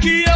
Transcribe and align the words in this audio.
que 0.00 0.29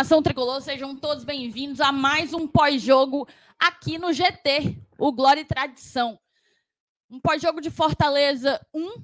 nação 0.00 0.22
tricolor, 0.22 0.62
sejam 0.62 0.96
todos 0.96 1.24
bem-vindos 1.24 1.78
a 1.78 1.92
mais 1.92 2.32
um 2.32 2.48
pós-jogo 2.48 3.28
aqui 3.58 3.98
no 3.98 4.14
GT, 4.14 4.74
o 4.98 5.12
Glória 5.12 5.42
e 5.42 5.44
Tradição. 5.44 6.18
Um 7.10 7.20
pós-jogo 7.20 7.60
de 7.60 7.68
Fortaleza 7.68 8.58
1, 8.72 8.94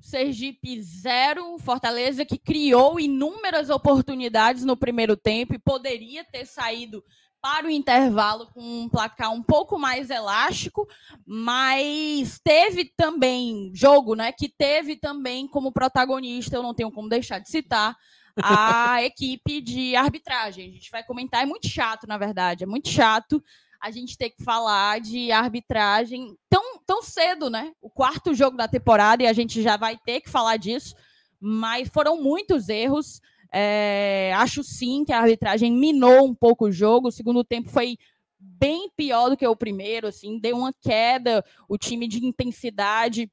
Sergipe 0.00 0.80
0, 0.80 1.58
Fortaleza 1.58 2.24
que 2.24 2.38
criou 2.38 3.00
inúmeras 3.00 3.68
oportunidades 3.68 4.64
no 4.64 4.76
primeiro 4.76 5.16
tempo 5.16 5.56
e 5.56 5.58
poderia 5.58 6.22
ter 6.22 6.46
saído 6.46 7.02
para 7.42 7.66
o 7.66 7.70
intervalo 7.70 8.46
com 8.54 8.62
um 8.62 8.88
placar 8.88 9.32
um 9.32 9.42
pouco 9.42 9.76
mais 9.76 10.08
elástico, 10.08 10.86
mas 11.26 12.38
teve 12.44 12.92
também 12.96 13.72
jogo, 13.74 14.14
né, 14.14 14.30
que 14.30 14.48
teve 14.48 14.94
também 14.94 15.48
como 15.48 15.72
protagonista, 15.72 16.54
eu 16.54 16.62
não 16.62 16.72
tenho 16.72 16.92
como 16.92 17.08
deixar 17.08 17.40
de 17.40 17.50
citar, 17.50 17.96
a 18.42 19.02
equipe 19.02 19.60
de 19.60 19.94
arbitragem. 19.94 20.68
A 20.68 20.72
gente 20.72 20.90
vai 20.90 21.04
comentar, 21.04 21.42
é 21.42 21.46
muito 21.46 21.68
chato, 21.68 22.06
na 22.06 22.18
verdade, 22.18 22.64
é 22.64 22.66
muito 22.66 22.88
chato 22.88 23.42
a 23.80 23.90
gente 23.90 24.16
ter 24.16 24.30
que 24.30 24.42
falar 24.42 24.98
de 24.98 25.30
arbitragem 25.30 26.34
tão, 26.48 26.80
tão 26.86 27.02
cedo, 27.02 27.50
né? 27.50 27.72
O 27.82 27.90
quarto 27.90 28.34
jogo 28.34 28.56
da 28.56 28.66
temporada 28.66 29.22
e 29.22 29.26
a 29.26 29.32
gente 29.32 29.60
já 29.62 29.76
vai 29.76 29.98
ter 30.06 30.22
que 30.22 30.30
falar 30.30 30.56
disso, 30.56 30.94
mas 31.38 31.88
foram 31.88 32.20
muitos 32.22 32.70
erros. 32.70 33.20
É, 33.52 34.32
acho 34.36 34.64
sim 34.64 35.04
que 35.04 35.12
a 35.12 35.20
arbitragem 35.20 35.70
minou 35.70 36.26
um 36.26 36.34
pouco 36.34 36.66
o 36.66 36.72
jogo. 36.72 37.08
O 37.08 37.12
segundo 37.12 37.44
tempo 37.44 37.68
foi 37.68 37.98
bem 38.40 38.90
pior 38.96 39.28
do 39.28 39.36
que 39.36 39.46
o 39.46 39.54
primeiro, 39.54 40.06
assim, 40.06 40.38
deu 40.38 40.56
uma 40.56 40.72
queda, 40.72 41.44
o 41.68 41.76
time 41.76 42.08
de 42.08 42.24
intensidade 42.24 43.30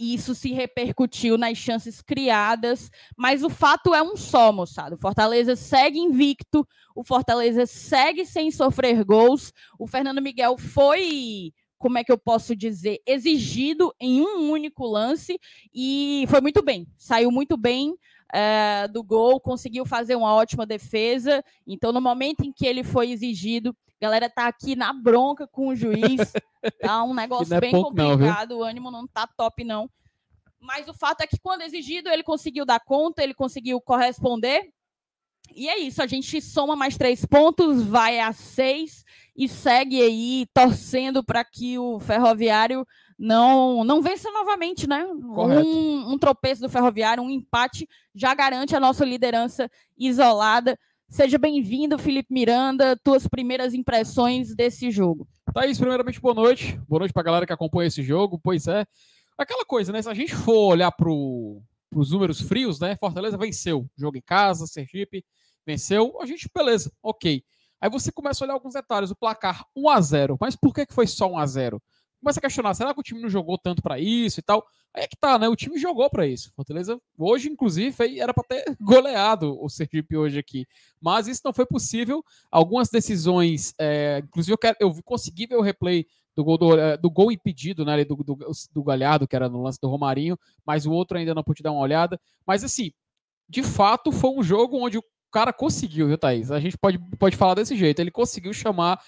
isso 0.00 0.34
se 0.34 0.50
repercutiu 0.52 1.36
nas 1.36 1.58
chances 1.58 2.00
criadas, 2.00 2.90
mas 3.14 3.42
o 3.42 3.50
fato 3.50 3.94
é 3.94 4.02
um 4.02 4.16
só, 4.16 4.50
moçada. 4.50 4.94
O 4.94 4.98
Fortaleza 4.98 5.54
segue 5.54 5.98
invicto, 5.98 6.66
o 6.96 7.04
Fortaleza 7.04 7.66
segue 7.66 8.24
sem 8.24 8.50
sofrer 8.50 9.04
gols. 9.04 9.52
O 9.78 9.86
Fernando 9.86 10.22
Miguel 10.22 10.56
foi, 10.56 11.52
como 11.76 11.98
é 11.98 12.04
que 12.04 12.10
eu 12.10 12.16
posso 12.16 12.56
dizer, 12.56 13.00
exigido 13.06 13.94
em 14.00 14.22
um 14.22 14.50
único 14.50 14.86
lance 14.86 15.38
e 15.74 16.24
foi 16.28 16.40
muito 16.40 16.62
bem, 16.62 16.86
saiu 16.96 17.30
muito 17.30 17.58
bem. 17.58 17.94
É, 18.32 18.88
do 18.88 19.02
gol, 19.02 19.40
conseguiu 19.40 19.84
fazer 19.84 20.16
uma 20.16 20.34
ótima 20.34 20.64
defesa. 20.64 21.44
Então, 21.66 21.92
no 21.92 22.00
momento 22.00 22.44
em 22.44 22.52
que 22.52 22.66
ele 22.66 22.84
foi 22.84 23.10
exigido, 23.10 23.76
a 24.00 24.04
galera 24.04 24.30
tá 24.30 24.46
aqui 24.46 24.74
na 24.74 24.92
bronca 24.92 25.46
com 25.46 25.68
o 25.68 25.76
juiz. 25.76 26.20
Tá 26.78 27.02
um 27.04 27.14
negócio 27.14 27.54
é 27.54 27.58
bem 27.58 27.70
pouco 27.70 27.96
não, 27.96 28.10
complicado, 28.10 28.58
o 28.58 28.62
ânimo 28.62 28.90
não 28.90 29.08
tá 29.08 29.26
top, 29.26 29.64
não. 29.64 29.88
Mas 30.60 30.86
o 30.86 30.92
fato 30.92 31.22
é 31.22 31.26
que, 31.26 31.38
quando 31.40 31.62
exigido, 31.62 32.10
ele 32.10 32.22
conseguiu 32.22 32.66
dar 32.66 32.80
conta, 32.80 33.24
ele 33.24 33.32
conseguiu 33.32 33.80
corresponder. 33.80 34.70
E 35.54 35.70
é 35.70 35.78
isso, 35.78 36.02
a 36.02 36.06
gente 36.06 36.40
soma 36.40 36.76
mais 36.76 36.98
três 36.98 37.24
pontos, 37.24 37.82
vai 37.82 38.20
a 38.20 38.30
seis 38.32 39.04
e 39.34 39.48
segue 39.48 40.00
aí 40.00 40.46
torcendo 40.52 41.24
para 41.24 41.42
que 41.44 41.78
o 41.78 41.98
Ferroviário 41.98 42.86
não 43.20 43.84
não 43.84 44.00
vença 44.00 44.30
novamente, 44.30 44.88
né? 44.88 45.04
Um, 45.04 46.12
um 46.12 46.18
tropeço 46.18 46.62
do 46.62 46.70
Ferroviário, 46.70 47.22
um 47.22 47.28
empate 47.28 47.86
já 48.14 48.34
garante 48.34 48.74
a 48.74 48.80
nossa 48.80 49.04
liderança 49.04 49.70
isolada. 49.96 50.78
Seja 51.06 51.36
bem-vindo, 51.36 51.98
Felipe 51.98 52.32
Miranda, 52.32 52.96
tuas 53.04 53.28
primeiras 53.28 53.74
impressões 53.74 54.54
desse 54.54 54.90
jogo. 54.90 55.28
Thaís, 55.52 55.78
primeiramente, 55.78 56.18
boa 56.18 56.32
noite. 56.32 56.80
Boa 56.88 57.00
noite 57.00 57.12
pra 57.12 57.22
galera 57.22 57.46
que 57.46 57.52
acompanha 57.52 57.88
esse 57.88 58.02
jogo. 58.02 58.40
Pois 58.42 58.66
é, 58.66 58.86
aquela 59.36 59.66
coisa, 59.66 59.92
né? 59.92 60.00
Se 60.00 60.08
a 60.08 60.14
gente 60.14 60.34
for 60.34 60.72
olhar 60.72 60.90
pro, 60.90 61.60
pros 61.90 62.12
números 62.12 62.40
frios, 62.40 62.80
né? 62.80 62.96
Fortaleza 62.96 63.36
venceu. 63.36 63.86
Jogo 63.98 64.16
em 64.16 64.22
casa, 64.22 64.66
Sergipe 64.66 65.22
venceu. 65.66 66.16
A 66.22 66.26
gente, 66.26 66.48
beleza, 66.54 66.90
ok. 67.02 67.44
Aí 67.82 67.90
você 67.90 68.10
começa 68.10 68.42
a 68.42 68.46
olhar 68.46 68.54
alguns 68.54 68.72
detalhes. 68.72 69.10
O 69.10 69.16
placar 69.16 69.66
1 69.76 69.90
a 69.90 70.00
0 70.00 70.38
Mas 70.40 70.56
por 70.56 70.72
que, 70.72 70.86
que 70.86 70.94
foi 70.94 71.06
só 71.06 71.30
1 71.30 71.38
a 71.38 71.46
0 71.46 71.82
Começa 72.20 72.38
a 72.38 72.42
questionar, 72.42 72.74
será 72.74 72.92
que 72.92 73.00
o 73.00 73.02
time 73.02 73.20
não 73.20 73.28
jogou 73.30 73.56
tanto 73.56 73.80
pra 73.80 73.98
isso 73.98 74.40
e 74.40 74.42
tal? 74.42 74.64
Aí 74.94 75.04
é 75.04 75.08
que 75.08 75.16
tá, 75.16 75.38
né? 75.38 75.48
O 75.48 75.56
time 75.56 75.78
jogou 75.78 76.08
pra 76.10 76.26
isso. 76.26 76.52
Fortaleza, 76.54 77.00
hoje, 77.16 77.48
inclusive, 77.48 78.18
era 78.18 78.34
pra 78.34 78.44
ter 78.44 78.62
goleado 78.80 79.56
o 79.62 79.68
Sergipe 79.68 80.16
hoje 80.16 80.38
aqui. 80.38 80.66
Mas 81.00 81.26
isso 81.26 81.40
não 81.44 81.52
foi 81.52 81.64
possível. 81.64 82.22
Algumas 82.50 82.90
decisões, 82.90 83.72
é, 83.78 84.20
inclusive 84.22 84.52
eu, 84.52 84.58
quero, 84.58 84.76
eu 84.80 84.92
consegui 85.02 85.46
ver 85.46 85.56
o 85.56 85.62
replay 85.62 86.04
do 86.36 86.44
gol, 86.44 86.58
do, 86.58 86.78
eh, 86.78 86.96
do 86.96 87.10
gol 87.10 87.32
impedido, 87.32 87.84
né? 87.84 88.04
Do, 88.04 88.16
do, 88.16 88.38
do 88.72 88.82
Galhardo, 88.82 89.26
que 89.26 89.36
era 89.36 89.48
no 89.48 89.62
lance 89.62 89.80
do 89.80 89.88
Romarinho, 89.88 90.38
mas 90.66 90.86
o 90.86 90.92
outro 90.92 91.18
ainda 91.18 91.34
não 91.34 91.42
pude 91.42 91.62
dar 91.62 91.72
uma 91.72 91.82
olhada. 91.82 92.20
Mas 92.46 92.64
assim, 92.64 92.92
de 93.48 93.62
fato, 93.62 94.12
foi 94.12 94.30
um 94.30 94.42
jogo 94.42 94.78
onde 94.78 94.98
o 94.98 95.04
cara 95.32 95.52
conseguiu, 95.52 96.06
viu, 96.08 96.18
Thaís? 96.18 96.50
A 96.50 96.60
gente 96.60 96.76
pode, 96.76 96.98
pode 97.18 97.36
falar 97.36 97.54
desse 97.54 97.76
jeito. 97.76 98.00
Ele 98.00 98.10
conseguiu 98.10 98.52
chamar 98.52 99.00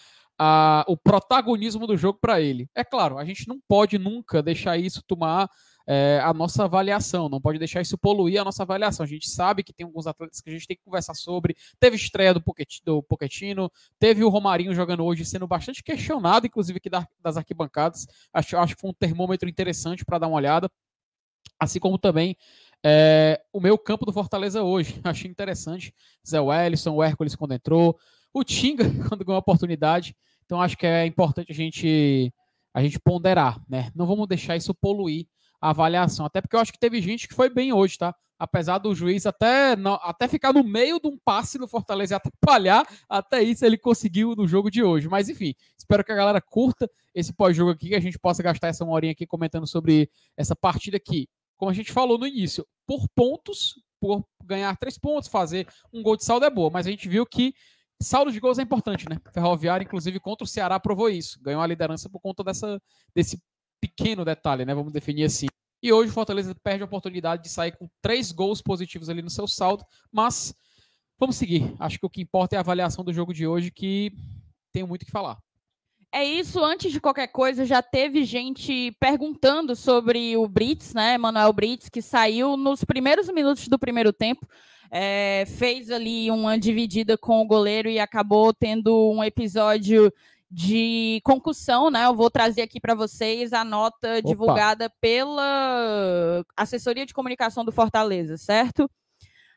a- 0.45 0.85
o 0.89 0.97
protagonismo 0.97 1.87
do 1.87 1.97
jogo 1.97 2.19
para 2.21 2.41
ele. 2.41 2.69
É 2.75 2.83
claro, 2.83 3.17
a 3.17 3.25
gente 3.25 3.47
não 3.47 3.61
pode 3.69 3.97
nunca 3.99 4.43
deixar 4.43 4.77
isso 4.77 5.03
tomar 5.07 5.49
é, 5.85 6.21
a 6.23 6.33
nossa 6.33 6.63
avaliação, 6.65 7.29
não 7.29 7.41
pode 7.41 7.59
deixar 7.59 7.81
isso 7.81 7.99
poluir 7.99 8.41
a 8.41 8.45
nossa 8.45 8.63
avaliação. 8.63 9.03
A 9.03 9.09
gente 9.09 9.29
sabe 9.29 9.65
que 9.65 9.73
tem 9.73 9.85
alguns 9.85 10.07
atletas 10.07 10.41
que 10.41 10.49
a 10.49 10.53
gente 10.53 10.65
tem 10.67 10.77
que 10.77 10.83
conversar 10.85 11.13
sobre. 11.15 11.57
Teve 11.81 11.97
estreia 11.97 12.33
do, 12.33 12.41
Poquet- 12.41 12.81
do 12.85 13.03
Pochettino, 13.03 13.69
teve 13.99 14.23
o 14.23 14.29
Romarinho 14.29 14.73
jogando 14.75 15.05
hoje, 15.05 15.25
sendo 15.25 15.45
bastante 15.47 15.83
questionado, 15.83 16.47
inclusive 16.47 16.77
aqui 16.79 16.89
da- 16.89 17.07
das 17.21 17.37
arquibancadas. 17.37 18.07
Acho, 18.33 18.57
acho 18.59 18.75
que 18.77 18.81
foi 18.81 18.91
um 18.91 18.95
termômetro 18.95 19.49
interessante 19.49 20.05
para 20.05 20.19
dar 20.19 20.29
uma 20.29 20.37
olhada. 20.37 20.71
Assim 21.59 21.81
como 21.81 21.99
também 21.99 22.37
é, 22.85 23.41
o 23.53 23.61
meu 23.61 23.77
campo 23.77 24.07
do 24.07 24.13
Fortaleza 24.13 24.63
hoje. 24.63 25.01
Achei 25.05 25.29
interessante. 25.31 25.93
Zé 26.27 26.41
Wellison, 26.41 26.95
o 26.95 27.03
Hércules 27.03 27.35
quando 27.35 27.55
entrou, 27.55 27.99
o 28.33 28.45
Tinga 28.45 28.85
quando 29.09 29.25
ganhou 29.25 29.37
a 29.37 29.41
oportunidade. 29.41 30.17
Então 30.53 30.61
acho 30.61 30.77
que 30.77 30.87
é 30.87 31.07
importante 31.07 31.51
a 31.51 31.55
gente 31.55 32.31
a 32.75 32.83
gente 32.83 33.01
ponderar, 33.01 33.59
né? 33.67 33.91
Não 33.95 34.05
vamos 34.05 34.29
deixar 34.29 34.55
isso 34.55 34.75
poluir 34.75 35.27
a 35.59 35.71
avaliação, 35.71 36.27
até 36.27 36.43
porque 36.43 36.55
eu 36.55 36.61
acho 36.61 36.71
que 36.71 36.79
teve 36.79 37.01
gente 37.01 37.27
que 37.27 37.33
foi 37.33 37.49
bem 37.49 37.73
hoje, 37.73 37.97
tá? 37.97 38.15
Apesar 38.39 38.77
do 38.77 38.95
juiz 38.95 39.25
até 39.25 39.75
não, 39.75 39.95
até 40.03 40.29
ficar 40.29 40.53
no 40.53 40.63
meio 40.63 41.01
de 41.01 41.09
um 41.09 41.17
passe 41.25 41.57
no 41.57 41.67
Fortaleza 41.67 42.15
e 42.15 42.17
atrapalhar, 42.17 42.87
até 43.09 43.43
isso 43.43 43.65
ele 43.65 43.79
conseguiu 43.79 44.37
no 44.37 44.47
jogo 44.47 44.71
de 44.71 44.83
hoje. 44.83 45.09
Mas 45.09 45.31
enfim, 45.31 45.55
espero 45.75 46.05
que 46.05 46.13
a 46.13 46.17
galera 46.17 46.39
curta 46.39 46.87
esse 47.15 47.33
pós-jogo 47.33 47.71
aqui, 47.71 47.89
que 47.89 47.95
a 47.95 48.01
gente 48.01 48.19
possa 48.19 48.43
gastar 48.43 48.69
essa 48.69 48.85
uma 48.85 48.93
horinha 48.93 49.13
aqui 49.13 49.27
comentando 49.27 49.67
sobre 49.67 50.11
essa 50.37 50.55
partida 50.55 50.99
aqui. 50.99 51.31
Como 51.57 51.71
a 51.71 51.75
gente 51.75 51.91
falou 51.91 52.19
no 52.19 52.27
início, 52.27 52.67
por 52.87 53.09
pontos, 53.15 53.83
por 53.99 54.23
ganhar 54.45 54.77
três 54.77 54.99
pontos, 54.99 55.31
fazer 55.31 55.67
um 55.91 56.03
gol 56.03 56.15
de 56.15 56.27
saldo 56.27 56.45
é 56.45 56.51
boa, 56.51 56.69
mas 56.69 56.87
a 56.87 56.91
gente 56.91 57.09
viu 57.09 57.25
que 57.25 57.55
saldo 58.03 58.33
de 58.33 58.41
gols 58.41 58.59
é 58.59 58.63
importante, 58.63 59.09
né? 59.09 59.17
Ferroviário, 59.33 59.85
inclusive, 59.85 60.21
contra 60.21 60.45
o 60.45 60.49
Ceará 60.49 60.79
provou 60.79 61.09
isso. 61.09 61.41
Ganhou 61.43 61.63
a 61.63 61.67
liderança 61.67 62.09
por 62.09 62.21
conta 62.21 62.43
dessa, 62.45 62.81
desse 63.15 63.41
pequeno 63.81 64.25
detalhe, 64.25 64.65
né? 64.65 64.75
Vamos 64.75 64.93
definir 64.93 65.25
assim. 65.25 65.47
E 65.83 65.93
hoje 65.93 66.11
o 66.11 66.15
Fortaleza 66.15 66.55
perde 66.63 66.83
a 66.83 66.87
oportunidade 66.87 67.43
de 67.43 67.49
sair 67.49 67.73
com 67.73 67.89
três 68.01 68.31
gols 68.31 68.63
positivos 68.63 69.09
ali 69.09 69.21
no 69.21 69.31
seu 69.31 69.49
saldo, 69.49 69.85
mas 70.13 70.55
vamos 71.19 71.37
seguir. 71.37 71.75
Acho 71.81 71.99
que 71.99 72.07
o 72.07 72.11
que 72.11 72.23
importa 72.23 72.55
é 72.55 72.59
a 72.59 72.61
avaliação 72.61 73.05
do 73.05 73.13
jogo 73.13 73.35
de 73.35 73.47
hoje, 73.47 73.71
que 73.71 74.13
tenho 74.73 74.87
muito 74.87 75.05
que 75.05 75.11
falar. 75.11 75.39
É 76.15 76.23
isso, 76.23 76.63
antes 76.63 76.93
de 76.93 77.01
qualquer 77.01 77.29
coisa, 77.29 77.65
já 77.65 77.83
teve 77.83 78.23
gente 78.25 78.95
perguntando 79.01 79.75
sobre 79.75 80.37
o 80.37 80.47
Brits, 80.47 80.93
né? 80.93 81.17
Manuel 81.17 81.53
Brits, 81.55 81.89
que 81.89 82.03
saiu 82.03 82.55
nos 82.55 82.85
primeiros 82.85 83.29
minutos 83.29 83.67
do 83.67 83.79
primeiro 83.79 84.13
tempo, 84.13 84.47
é, 84.95 85.47
fez 85.47 85.91
ali 85.91 86.31
uma 86.31 86.59
dividida 86.59 87.17
com 87.17 87.41
o 87.41 87.47
goleiro 87.47 87.89
e 87.89 87.99
acabou 87.99 88.53
tendo 88.53 89.11
um 89.11 89.25
episódio 89.25 90.13
de 90.51 91.19
concussão, 91.25 91.91
né? 91.91 92.05
Eu 92.05 92.15
vou 92.15 92.31
trazer 92.31 92.61
aqui 92.61 92.79
para 92.79 92.95
vocês 92.95 93.55
a 93.55 93.65
nota 93.65 94.19
Opa. 94.19 94.23
divulgada 94.23 94.91
pela 95.01 96.45
assessoria 96.55 97.07
de 97.07 97.15
comunicação 97.15 97.65
do 97.65 97.73
Fortaleza, 97.73 98.37
certo? 98.37 98.89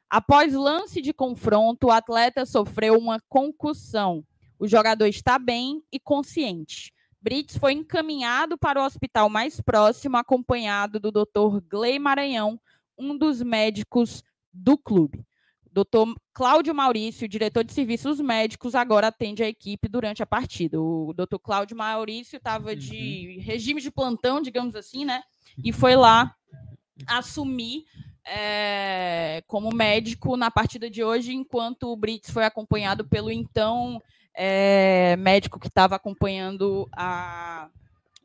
Após 0.10 0.54
lance 0.54 1.02
de 1.02 1.12
confronto, 1.12 1.88
o 1.88 1.92
atleta 1.92 2.46
sofreu 2.46 2.98
uma 2.98 3.20
concussão. 3.28 4.24
O 4.58 4.66
jogador 4.66 5.08
está 5.08 5.38
bem 5.38 5.84
e 5.92 6.00
consciente. 6.00 6.94
Brits 7.22 7.58
foi 7.58 7.74
encaminhado 7.74 8.58
para 8.58 8.82
o 8.82 8.86
hospital 8.86 9.30
mais 9.30 9.60
próximo, 9.60 10.16
acompanhado 10.16 10.98
do 10.98 11.12
Dr. 11.12 11.60
Gley 11.70 12.00
Maranhão, 12.00 12.58
um 12.98 13.18
dos 13.18 13.42
médicos 13.42 14.24
do 14.56 14.78
clube. 14.78 15.25
Dr. 15.72 16.13
Cláudio 16.34 16.74
Maurício, 16.74 17.28
diretor 17.28 17.66
de 17.66 17.74
serviços 17.74 18.22
médicos, 18.22 18.75
agora 18.75 19.07
atende 19.07 19.44
a 19.44 19.48
equipe 19.48 19.90
durante 19.90 20.24
a 20.24 20.25
partida. 20.25 20.80
O 20.81 21.13
Dr. 21.13 21.38
Cláudio 21.44 21.75
Maurício 21.75 22.38
estava 22.38 22.74
de 22.74 23.40
regime 23.42 23.81
de 23.81 23.92
plantão, 23.92 24.42
digamos 24.42 24.74
assim, 24.74 25.04
né? 25.04 25.22
E 25.62 25.74
foi 25.74 25.98
lá 25.98 26.34
assumir 27.06 27.84
é, 28.25 29.44
como 29.48 29.75
médico 29.75 30.38
na 30.38 30.50
partida 30.50 30.90
de 30.90 31.04
hoje, 31.04 31.34
enquanto 31.34 31.92
o 31.92 31.98
Brits 31.98 32.30
foi 32.30 32.46
acompanhado 32.46 33.06
pelo 33.06 33.30
então 33.30 34.01
é, 34.34 35.18
médico 35.18 35.60
que 35.60 35.68
estava 35.68 35.96
acompanhando 35.96 36.88
a, 36.96 37.69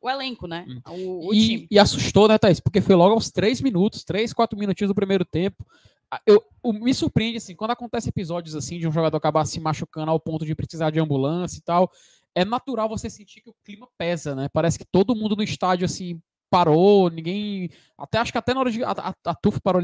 o 0.00 0.08
elenco, 0.08 0.46
né? 0.46 0.66
O, 0.88 1.28
o 1.28 1.32
time. 1.32 1.66
E, 1.70 1.74
e 1.74 1.78
assustou, 1.80 2.28
né, 2.28 2.38
Thaís? 2.38 2.60
Porque 2.60 2.80
foi 2.80 2.94
logo 2.94 3.14
aos 3.14 3.30
três 3.30 3.60
minutos, 3.60 4.04
três, 4.04 4.32
quatro 4.32 4.58
minutinhos 4.58 4.88
do 4.90 4.94
primeiro 4.94 5.24
tempo. 5.24 5.66
Ah, 6.10 6.20
Eu, 6.26 6.42
me 6.64 6.92
surpreende, 6.92 7.36
assim, 7.38 7.54
quando 7.54 7.70
acontece 7.70 8.08
episódios 8.08 8.56
assim 8.56 8.78
de 8.78 8.88
um 8.88 8.92
jogador 8.92 9.16
acabar 9.16 9.44
se 9.44 9.60
machucando 9.60 10.10
ao 10.10 10.20
ponto 10.20 10.44
de 10.44 10.54
precisar 10.54 10.90
de 10.90 11.00
ambulância 11.00 11.58
e 11.58 11.62
tal, 11.62 11.90
é 12.34 12.44
natural 12.44 12.88
você 12.88 13.08
sentir 13.08 13.40
que 13.40 13.50
o 13.50 13.54
clima 13.64 13.88
pesa, 13.98 14.34
né? 14.34 14.48
Parece 14.52 14.78
que 14.78 14.84
todo 14.84 15.14
mundo 15.14 15.36
no 15.36 15.42
estádio, 15.42 15.84
assim, 15.84 16.20
parou, 16.50 17.08
ninguém. 17.10 17.70
Até 17.96 18.18
acho 18.18 18.32
que 18.32 18.38
até 18.38 18.52
na 18.52 18.60
hora 18.60 18.70
de. 18.70 18.82
A, 18.84 18.90
a, 18.90 19.14
a 19.26 19.34
Tuf 19.34 19.60
parou 19.60 19.82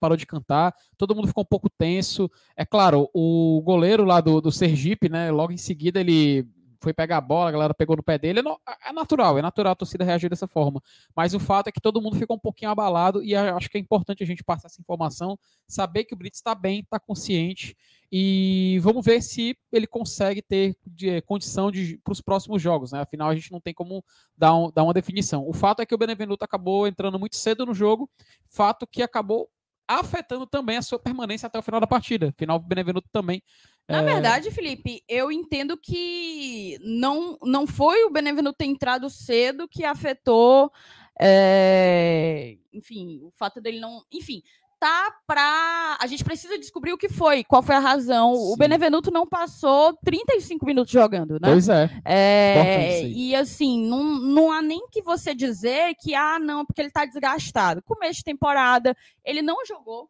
parou 0.00 0.16
de 0.16 0.26
cantar, 0.26 0.74
todo 0.96 1.14
mundo 1.14 1.28
ficou 1.28 1.42
um 1.42 1.46
pouco 1.46 1.68
tenso. 1.70 2.30
É 2.56 2.64
claro, 2.64 3.08
o 3.14 3.60
goleiro 3.62 4.04
lá 4.04 4.20
do, 4.20 4.40
do 4.40 4.50
Sergipe, 4.50 5.08
né? 5.08 5.30
Logo 5.30 5.52
em 5.52 5.58
seguida 5.58 6.00
ele 6.00 6.48
foi 6.80 6.92
pegar 6.92 7.16
a 7.18 7.20
bola, 7.20 7.48
a 7.48 7.52
galera 7.52 7.74
pegou 7.74 7.96
no 7.96 8.02
pé 8.02 8.18
dele. 8.18 8.38
É, 8.40 8.42
no- 8.42 8.60
é 8.86 8.92
natural, 8.92 9.38
é 9.38 9.42
natural 9.42 9.72
a 9.72 9.76
torcida 9.76 10.04
reagir 10.04 10.30
dessa 10.30 10.46
forma. 10.46 10.80
Mas 11.14 11.34
o 11.34 11.40
fato 11.40 11.68
é 11.68 11.72
que 11.72 11.80
todo 11.80 12.00
mundo 12.00 12.16
ficou 12.16 12.36
um 12.36 12.38
pouquinho 12.38 12.70
abalado 12.70 13.22
e 13.22 13.34
acho 13.34 13.68
que 13.68 13.76
é 13.76 13.80
importante 13.80 14.22
a 14.22 14.26
gente 14.26 14.44
passar 14.44 14.66
essa 14.68 14.80
informação, 14.80 15.38
saber 15.66 16.04
que 16.04 16.14
o 16.14 16.16
Brits 16.16 16.38
está 16.38 16.54
bem, 16.54 16.80
está 16.80 16.98
consciente 17.00 17.76
e 18.10 18.78
vamos 18.82 19.04
ver 19.04 19.20
se 19.22 19.56
ele 19.70 19.86
consegue 19.86 20.40
ter 20.40 20.76
de- 20.86 21.20
condição 21.22 21.70
para 22.02 22.12
os 22.12 22.20
próximos 22.20 22.62
jogos, 22.62 22.92
né? 22.92 23.00
Afinal, 23.00 23.28
a 23.28 23.34
gente 23.34 23.52
não 23.52 23.60
tem 23.60 23.74
como 23.74 24.04
dar, 24.36 24.54
um- 24.54 24.70
dar 24.70 24.84
uma 24.84 24.94
definição. 24.94 25.46
O 25.48 25.52
fato 25.52 25.80
é 25.82 25.86
que 25.86 25.94
o 25.94 25.98
Benevenuto 25.98 26.44
acabou 26.44 26.86
entrando 26.86 27.18
muito 27.18 27.36
cedo 27.36 27.66
no 27.66 27.74
jogo, 27.74 28.08
fato 28.46 28.86
que 28.86 29.02
acabou 29.02 29.50
afetando 29.86 30.46
também 30.46 30.76
a 30.76 30.82
sua 30.82 30.98
permanência 30.98 31.46
até 31.46 31.58
o 31.58 31.62
final 31.62 31.80
da 31.80 31.86
partida. 31.86 32.28
Afinal, 32.28 32.56
o 32.56 32.60
Benevenuto 32.60 33.08
também. 33.10 33.42
Na 33.88 34.02
é, 34.02 34.04
verdade, 34.04 34.50
Felipe, 34.50 35.02
eu 35.08 35.32
entendo 35.32 35.76
que 35.76 36.78
não, 36.82 37.38
não 37.42 37.66
foi 37.66 38.04
o 38.04 38.10
Benevenuto 38.10 38.58
ter 38.58 38.66
entrado 38.66 39.08
cedo 39.08 39.66
que 39.66 39.82
afetou, 39.82 40.70
é, 41.18 42.56
enfim, 42.72 43.20
o 43.22 43.30
fato 43.30 43.60
dele 43.60 43.80
não. 43.80 44.02
Enfim, 44.12 44.42
tá 44.78 45.12
pra. 45.26 45.96
A 46.00 46.06
gente 46.06 46.22
precisa 46.22 46.58
descobrir 46.58 46.92
o 46.92 46.98
que 46.98 47.08
foi, 47.08 47.42
qual 47.42 47.62
foi 47.62 47.74
a 47.74 47.80
razão. 47.80 48.32
O 48.32 48.52
Sim. 48.52 48.58
Benevenuto 48.58 49.10
não 49.10 49.26
passou 49.26 49.96
35 50.04 50.64
minutos 50.64 50.92
jogando, 50.92 51.32
né? 51.40 51.48
Pois 51.48 51.68
é. 51.68 51.90
É, 52.04 53.02
e 53.02 53.34
assim, 53.34 53.86
não, 53.88 54.04
não 54.04 54.52
há 54.52 54.62
nem 54.62 54.86
que 54.90 55.02
você 55.02 55.34
dizer 55.34 55.94
que, 56.00 56.14
ah, 56.14 56.38
não, 56.38 56.64
porque 56.64 56.80
ele 56.80 56.90
tá 56.90 57.04
desgastado. 57.04 57.82
Começo 57.82 58.18
de 58.18 58.24
temporada, 58.24 58.96
ele 59.24 59.42
não 59.42 59.64
jogou 59.66 60.08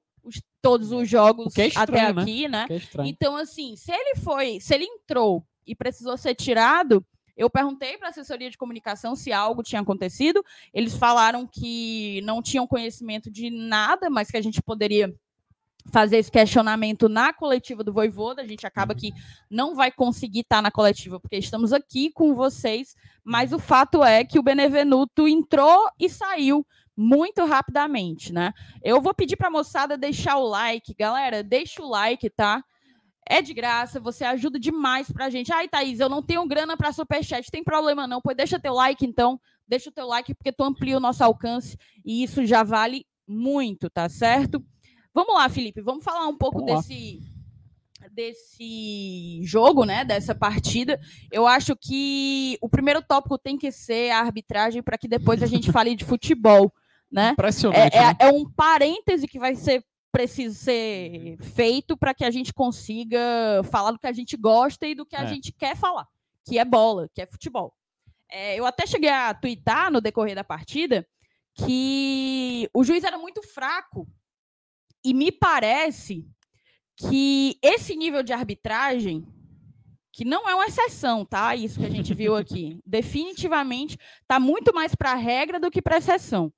todos 0.61 0.93
os 0.93 1.09
jogos 1.09 1.47
O 1.47 1.51
que 1.51 1.63
é 1.63 1.67
até 1.67 1.81
estranho, 1.81 2.15
né? 2.15 2.23
aqui, 2.23 2.49
né? 2.49 2.67
É 2.69 2.77
estranho. 2.77 3.09
Então, 3.09 3.37
assim, 3.37 3.77
se 3.77 3.93
ele 3.93 4.17
foi, 4.17 4.61
se 4.61 4.75
ele 4.75 4.85
entrou 4.85 5.45
e 5.67 5.75
precisou 5.75 6.17
ser 6.17 6.35
tirado, 6.35 7.05
eu 7.37 7.49
perguntei 7.49 7.97
para 7.97 8.09
a 8.09 8.11
assessoria 8.11 8.51
de 8.51 8.59
comunicação 8.59 9.15
se 9.15 9.33
algo 9.33 9.63
tinha 9.63 9.81
acontecido. 9.81 10.45
Eles 10.75 10.97
falaram 10.97 11.47
que 11.47 12.21
não 12.25 12.43
tinham 12.43 12.67
conhecimento 12.67 13.31
de 13.31 13.49
nada, 13.49 14.11
mas 14.11 14.31
que 14.31 14.37
a 14.37 14.43
gente 14.43 14.61
poderia 14.61 15.15
fazer 15.93 16.19
esse 16.19 16.31
questionamento 16.31 17.09
na 17.09 17.33
coletiva 17.33 17.85
do 17.85 17.93
Voivoda. 17.93 18.43
A 18.43 18.47
gente 18.47 18.67
acaba 18.67 18.95
que 18.95 19.13
não 19.51 19.75
vai 19.75 19.91
conseguir 19.91 20.41
estar 20.41 20.61
na 20.61 20.71
coletiva 20.71 21.21
porque 21.21 21.37
estamos 21.37 21.73
aqui 21.73 22.11
com 22.11 22.35
vocês, 22.35 22.95
mas 23.23 23.53
o 23.53 23.59
fato 23.59 24.03
é 24.03 24.25
que 24.25 24.39
o 24.39 24.43
Benevenuto 24.43 25.29
entrou 25.29 25.89
e 25.99 26.09
saiu 26.09 26.67
muito 27.01 27.45
rapidamente, 27.45 28.33
né? 28.33 28.53
Eu 28.83 29.01
vou 29.01 29.15
pedir 29.15 29.37
para 29.37 29.47
a 29.47 29.53
moçada 29.53 29.97
deixar 29.97 30.37
o 30.37 30.49
like, 30.49 30.93
galera, 30.95 31.45
deixa 31.45 31.81
o 31.81 31.89
like, 31.89 32.29
tá? 32.29 32.65
É 33.25 33.41
de 33.41 33.55
graça, 33.55 34.01
você 34.01 34.25
ajuda 34.25 34.59
demais 34.59 35.09
pra 35.09 35.31
gente. 35.31 35.53
Ai, 35.53 35.69
Thaís, 35.69 36.01
eu 36.01 36.09
não 36.09 36.21
tenho 36.21 36.45
grana 36.45 36.77
para 36.77 36.91
superchat, 36.91 37.53
tem 37.53 37.63
problema 37.63 38.09
não. 38.09 38.21
Pois 38.21 38.37
deixa 38.37 38.59
teu 38.59 38.75
like 38.75 39.07
então, 39.07 39.41
deixa 39.65 39.91
o 39.91 39.93
teu 39.93 40.09
like 40.09 40.35
porque 40.35 40.51
tu 40.51 40.65
amplia 40.65 40.97
o 40.97 41.01
nosso 41.01 41.23
alcance 41.23 41.79
e 42.05 42.25
isso 42.25 42.45
já 42.45 42.65
vale 42.65 43.07
muito, 43.29 43.89
tá 43.89 44.09
certo? 44.09 44.61
Vamos 45.15 45.37
lá, 45.37 45.49
Felipe, 45.49 45.81
vamos 45.81 46.03
falar 46.03 46.27
um 46.27 46.37
pouco 46.37 46.59
Vamos 46.59 46.73
lá. 46.73 46.81
desse 46.81 47.21
desse 48.13 49.41
jogo, 49.45 49.85
né, 49.85 50.05
dessa 50.05 50.35
partida. 50.35 50.99
Eu 51.31 51.47
acho 51.47 51.77
que 51.77 52.59
o 52.61 52.69
primeiro 52.69 53.03
tópico 53.03 53.39
tem 53.39 53.57
que 53.57 53.71
ser 53.71 54.11
a 54.11 54.19
arbitragem 54.19 54.83
para 54.83 54.99
que 54.99 55.07
depois 55.07 55.43
a 55.43 55.47
gente 55.47 55.71
fale 55.73 55.95
de 55.95 56.05
futebol, 56.05 56.73
né? 57.11 57.31
Impressionante. 57.31 57.95
É, 57.97 58.01
né? 58.13 58.17
é- 58.21 58.27
é 58.27 58.33
um 58.33 58.49
parêntese 58.51 59.27
que 59.27 59.39
vai 59.39 59.55
ser 59.55 59.85
preciso 60.11 60.55
ser 60.59 61.37
feito 61.55 61.97
para 61.97 62.15
que 62.15 62.25
a 62.25 62.31
gente 62.31 62.53
consiga 62.53 63.19
falar 63.71 63.93
do 63.93 63.99
que 63.99 64.07
a 64.07 64.13
gente 64.13 64.37
gosta 64.37 64.87
e 64.87 64.95
do 64.95 65.05
que 65.07 65.15
a 65.15 65.23
É. 65.23 65.27
gente 65.27 65.53
quer 65.53 65.77
falar, 65.77 66.07
que 66.47 66.59
é 66.59 66.65
bola, 66.65 67.09
que 67.15 67.21
é 67.21 67.27
futebol. 67.27 67.75
É, 68.31 68.59
eu 68.59 68.65
até 68.67 68.87
cheguei 68.87 69.11
a 69.11 69.33
twittar 69.35 69.91
no 69.91 70.01
decorrer 70.01 70.35
da 70.35 70.45
partida 70.45 71.07
que 71.55 72.69
o 72.75 72.85
juiz 72.85 73.05
era 73.05 73.19
muito 73.19 73.43
fraco 73.43 74.07
e 75.05 75.13
me 75.15 75.31
parece 75.33 76.27
que 76.97 77.59
esse 77.63 77.95
nível 77.97 78.23
de 78.23 78.33
arbitragem 78.33 79.27
que 80.13 80.25
não 80.25 80.49
é 80.49 80.55
uma 80.55 80.67
exceção, 80.67 81.25
tá? 81.25 81.55
Isso 81.55 81.79
que 81.79 81.87
a 81.87 81.91
gente 81.91 82.13
viu 82.13 82.35
aqui, 82.35 82.81
definitivamente 82.87 83.97
está 84.23 84.41
muito 84.41 84.75
mais 84.75 84.95
para 84.95 85.13
a 85.13 85.17
regra 85.17 85.61
do 85.61 85.71
que 85.71 85.81
para 85.83 85.97
a 85.97 85.99
exceção 85.99 86.53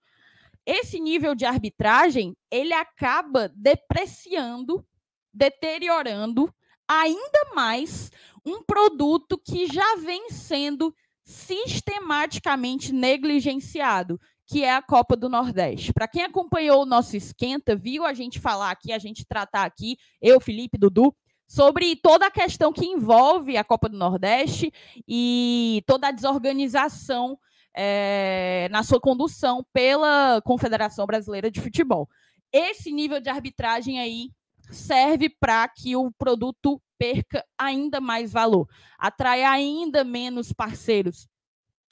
esse 0.66 1.00
nível 1.00 1.34
de 1.34 1.44
arbitragem 1.44 2.36
ele 2.50 2.72
acaba 2.72 3.50
depreciando, 3.54 4.84
deteriorando 5.32 6.52
ainda 6.88 7.54
mais 7.54 8.10
um 8.44 8.62
produto 8.62 9.38
que 9.38 9.66
já 9.66 9.96
vem 9.96 10.30
sendo 10.30 10.94
sistematicamente 11.24 12.92
negligenciado, 12.92 14.20
que 14.46 14.64
é 14.64 14.74
a 14.74 14.82
Copa 14.82 15.16
do 15.16 15.28
Nordeste. 15.28 15.92
Para 15.92 16.08
quem 16.08 16.24
acompanhou 16.24 16.82
o 16.82 16.86
nosso 16.86 17.16
esquenta, 17.16 17.76
viu 17.76 18.04
a 18.04 18.12
gente 18.12 18.40
falar 18.40 18.72
aqui, 18.72 18.92
a 18.92 18.98
gente 18.98 19.24
tratar 19.24 19.64
aqui, 19.64 19.96
eu, 20.20 20.40
Felipe, 20.40 20.76
Dudu, 20.76 21.14
sobre 21.46 21.94
toda 21.96 22.26
a 22.26 22.30
questão 22.30 22.72
que 22.72 22.86
envolve 22.86 23.56
a 23.56 23.64
Copa 23.64 23.88
do 23.88 23.96
Nordeste 23.96 24.72
e 25.06 25.82
toda 25.86 26.08
a 26.08 26.12
desorganização 26.12 27.38
é, 27.74 28.68
na 28.70 28.82
sua 28.82 29.00
condução 29.00 29.64
pela 29.72 30.40
Confederação 30.42 31.06
Brasileira 31.06 31.50
de 31.50 31.60
Futebol. 31.60 32.08
Esse 32.52 32.90
nível 32.92 33.20
de 33.20 33.28
arbitragem 33.28 34.00
aí 34.00 34.30
serve 34.70 35.28
para 35.28 35.66
que 35.68 35.96
o 35.96 36.10
produto 36.12 36.80
perca 36.98 37.44
ainda 37.56 38.00
mais 38.00 38.32
valor, 38.32 38.68
atrai 38.98 39.42
ainda 39.42 40.04
menos 40.04 40.52
parceiros, 40.52 41.28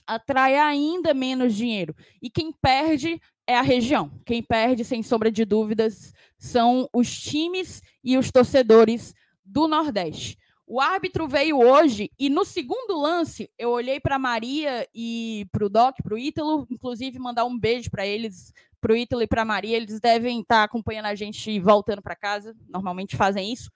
atrai 0.07 0.57
ainda 0.57 1.15
menos 1.15 1.55
dinheiro. 1.55 1.95
E 2.21 2.29
quem 2.29 2.53
perde 2.53 3.21
é 3.47 3.57
a 3.57 3.63
região. 3.63 4.13
Quem 4.27 4.43
perde, 4.43 4.85
sem 4.85 5.03
sombra 5.03 5.31
de 5.33 5.45
dúvidas, 5.45 6.13
são 6.37 6.89
os 6.93 7.19
times 7.19 7.83
e 8.05 8.19
os 8.19 8.31
torcedores 8.31 9.15
do 9.45 9.67
Nordeste. 9.67 10.39
O 10.71 10.83
árbitro 10.83 11.27
veio 11.27 11.59
hoje 11.59 12.11
e 12.19 12.29
no 12.29 12.45
segundo 12.45 13.01
lance 13.01 13.51
eu 13.57 13.71
olhei 13.71 13.99
para 13.99 14.19
Maria 14.19 14.87
e 14.95 15.47
para 15.51 15.65
o 15.65 15.69
Doc, 15.71 15.97
para 16.03 16.15
o 16.15 16.19
Ítalo, 16.19 16.67
inclusive 16.71 17.19
mandar 17.19 17.47
um 17.47 17.59
beijo 17.59 17.91
para 17.91 18.07
eles, 18.07 18.53
para 18.79 18.93
o 18.93 18.97
Ítalo 18.97 19.23
e 19.23 19.27
para 19.27 19.47
Maria. 19.47 19.79
Eles 19.79 19.99
devem 19.99 20.43
estar 20.43 20.65
acompanhando 20.65 21.07
a 21.07 21.15
gente 21.15 21.59
voltando 21.59 22.03
para 22.03 22.15
casa, 22.15 22.55
normalmente 22.69 23.17
fazem 23.17 23.51
isso. 23.51 23.71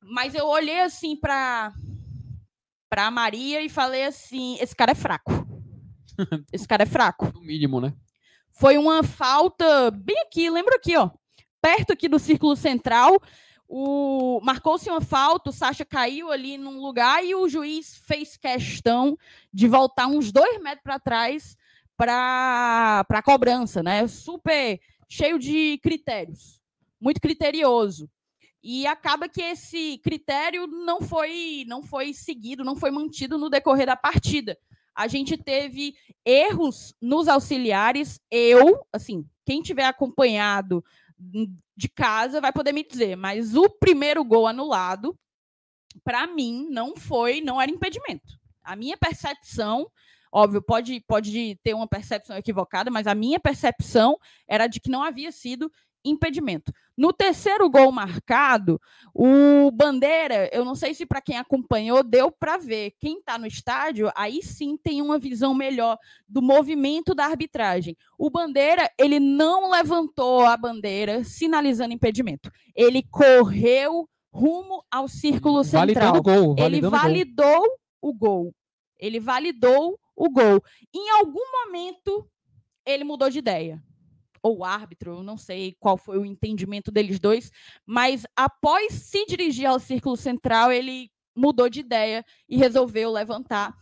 Mas 0.00 0.34
eu 0.34 0.46
olhei 0.46 0.80
assim 0.80 1.14
para 1.14 1.74
para 2.88 3.10
Maria 3.10 3.60
e 3.60 3.68
falei 3.68 4.04
assim: 4.04 4.56
esse 4.58 4.74
cara 4.74 4.92
é 4.92 4.94
fraco. 4.94 5.46
Esse 6.50 6.66
cara 6.66 6.84
é 6.84 6.86
fraco. 6.86 7.30
No 7.36 7.42
mínimo, 7.42 7.78
né? 7.78 7.92
Foi 8.52 8.78
uma 8.78 9.02
falta 9.02 9.90
bem 9.90 10.18
aqui, 10.22 10.48
lembra 10.48 10.76
aqui, 10.76 10.96
ó, 10.96 11.10
perto 11.60 11.92
aqui 11.92 12.08
do 12.08 12.18
círculo 12.18 12.56
central. 12.56 13.20
O 13.68 14.40
marcou-se 14.42 14.88
uma 14.88 15.00
falta, 15.00 15.50
o 15.50 15.52
Sacha 15.52 15.84
caiu 15.84 16.30
ali 16.30 16.56
num 16.56 16.80
lugar 16.80 17.24
e 17.24 17.34
o 17.34 17.48
juiz 17.48 17.96
fez 17.96 18.36
questão 18.36 19.18
de 19.52 19.66
voltar 19.66 20.06
uns 20.06 20.30
dois 20.30 20.60
metros 20.62 20.82
para 20.84 21.00
trás 21.00 21.56
para 21.96 23.04
a 23.08 23.22
cobrança, 23.22 23.82
né? 23.82 24.06
Super 24.06 24.78
cheio 25.08 25.38
de 25.38 25.78
critérios, 25.82 26.60
muito 27.00 27.20
criterioso. 27.20 28.08
E 28.62 28.86
acaba 28.86 29.28
que 29.28 29.40
esse 29.40 29.98
critério 29.98 30.66
não 30.66 31.00
foi 31.00 31.64
não 31.66 31.82
foi 31.82 32.12
seguido, 32.12 32.64
não 32.64 32.76
foi 32.76 32.90
mantido 32.90 33.38
no 33.38 33.50
decorrer 33.50 33.86
da 33.86 33.96
partida. 33.96 34.58
A 34.94 35.06
gente 35.06 35.36
teve 35.36 35.94
erros 36.24 36.94
nos 37.00 37.28
auxiliares. 37.28 38.18
Eu, 38.30 38.80
assim, 38.92 39.28
quem 39.44 39.60
tiver 39.60 39.84
acompanhado 39.84 40.82
de 41.18 41.88
casa 41.88 42.40
vai 42.40 42.52
poder 42.52 42.72
me 42.72 42.84
dizer, 42.84 43.16
mas 43.16 43.54
o 43.54 43.68
primeiro 43.68 44.24
gol 44.24 44.46
anulado, 44.46 45.18
para 46.04 46.26
mim, 46.26 46.68
não 46.70 46.94
foi, 46.96 47.40
não 47.40 47.60
era 47.60 47.70
impedimento. 47.70 48.38
A 48.62 48.76
minha 48.76 48.96
percepção, 48.96 49.90
óbvio, 50.30 50.60
pode, 50.60 51.00
pode 51.06 51.58
ter 51.62 51.74
uma 51.74 51.88
percepção 51.88 52.36
equivocada, 52.36 52.90
mas 52.90 53.06
a 53.06 53.14
minha 53.14 53.40
percepção 53.40 54.18
era 54.46 54.66
de 54.66 54.80
que 54.80 54.90
não 54.90 55.02
havia 55.02 55.32
sido 55.32 55.70
impedimento. 56.10 56.72
No 56.96 57.12
terceiro 57.12 57.68
gol 57.68 57.92
marcado, 57.92 58.80
o 59.14 59.70
Bandeira, 59.70 60.48
eu 60.52 60.64
não 60.64 60.74
sei 60.74 60.94
se 60.94 61.04
para 61.04 61.20
quem 61.20 61.36
acompanhou 61.36 62.02
deu 62.02 62.30
para 62.30 62.56
ver. 62.56 62.92
Quem 62.98 63.18
está 63.18 63.38
no 63.38 63.46
estádio, 63.46 64.10
aí 64.16 64.42
sim 64.42 64.76
tem 64.76 65.02
uma 65.02 65.18
visão 65.18 65.54
melhor 65.54 65.98
do 66.26 66.40
movimento 66.40 67.14
da 67.14 67.26
arbitragem. 67.26 67.96
O 68.18 68.30
Bandeira, 68.30 68.90
ele 68.98 69.20
não 69.20 69.70
levantou 69.70 70.46
a 70.46 70.56
bandeira 70.56 71.22
sinalizando 71.22 71.92
impedimento. 71.92 72.50
Ele 72.74 73.02
correu 73.10 74.08
rumo 74.32 74.84
ao 74.90 75.08
círculo 75.08 75.64
central. 75.64 76.12
Validando 76.12 76.22
gol, 76.22 76.56
ele 76.58 76.80
validou 76.80 77.60
gol. 77.60 77.78
o 78.00 78.14
gol. 78.14 78.54
Ele 78.98 79.20
validou 79.20 79.98
o 80.14 80.30
gol. 80.30 80.62
Em 80.94 81.10
algum 81.10 81.44
momento, 81.52 82.26
ele 82.86 83.04
mudou 83.04 83.28
de 83.28 83.38
ideia 83.38 83.82
ou 84.46 84.64
árbitro, 84.64 85.16
eu 85.16 85.22
não 85.22 85.36
sei 85.36 85.76
qual 85.78 85.96
foi 85.96 86.18
o 86.18 86.24
entendimento 86.24 86.90
deles 86.90 87.18
dois, 87.18 87.50
mas 87.84 88.24
após 88.36 88.92
se 88.92 89.26
dirigir 89.26 89.66
ao 89.66 89.78
círculo 89.78 90.16
central, 90.16 90.72
ele 90.72 91.10
mudou 91.34 91.68
de 91.68 91.80
ideia 91.80 92.24
e 92.48 92.56
resolveu 92.56 93.10
levantar 93.10 93.74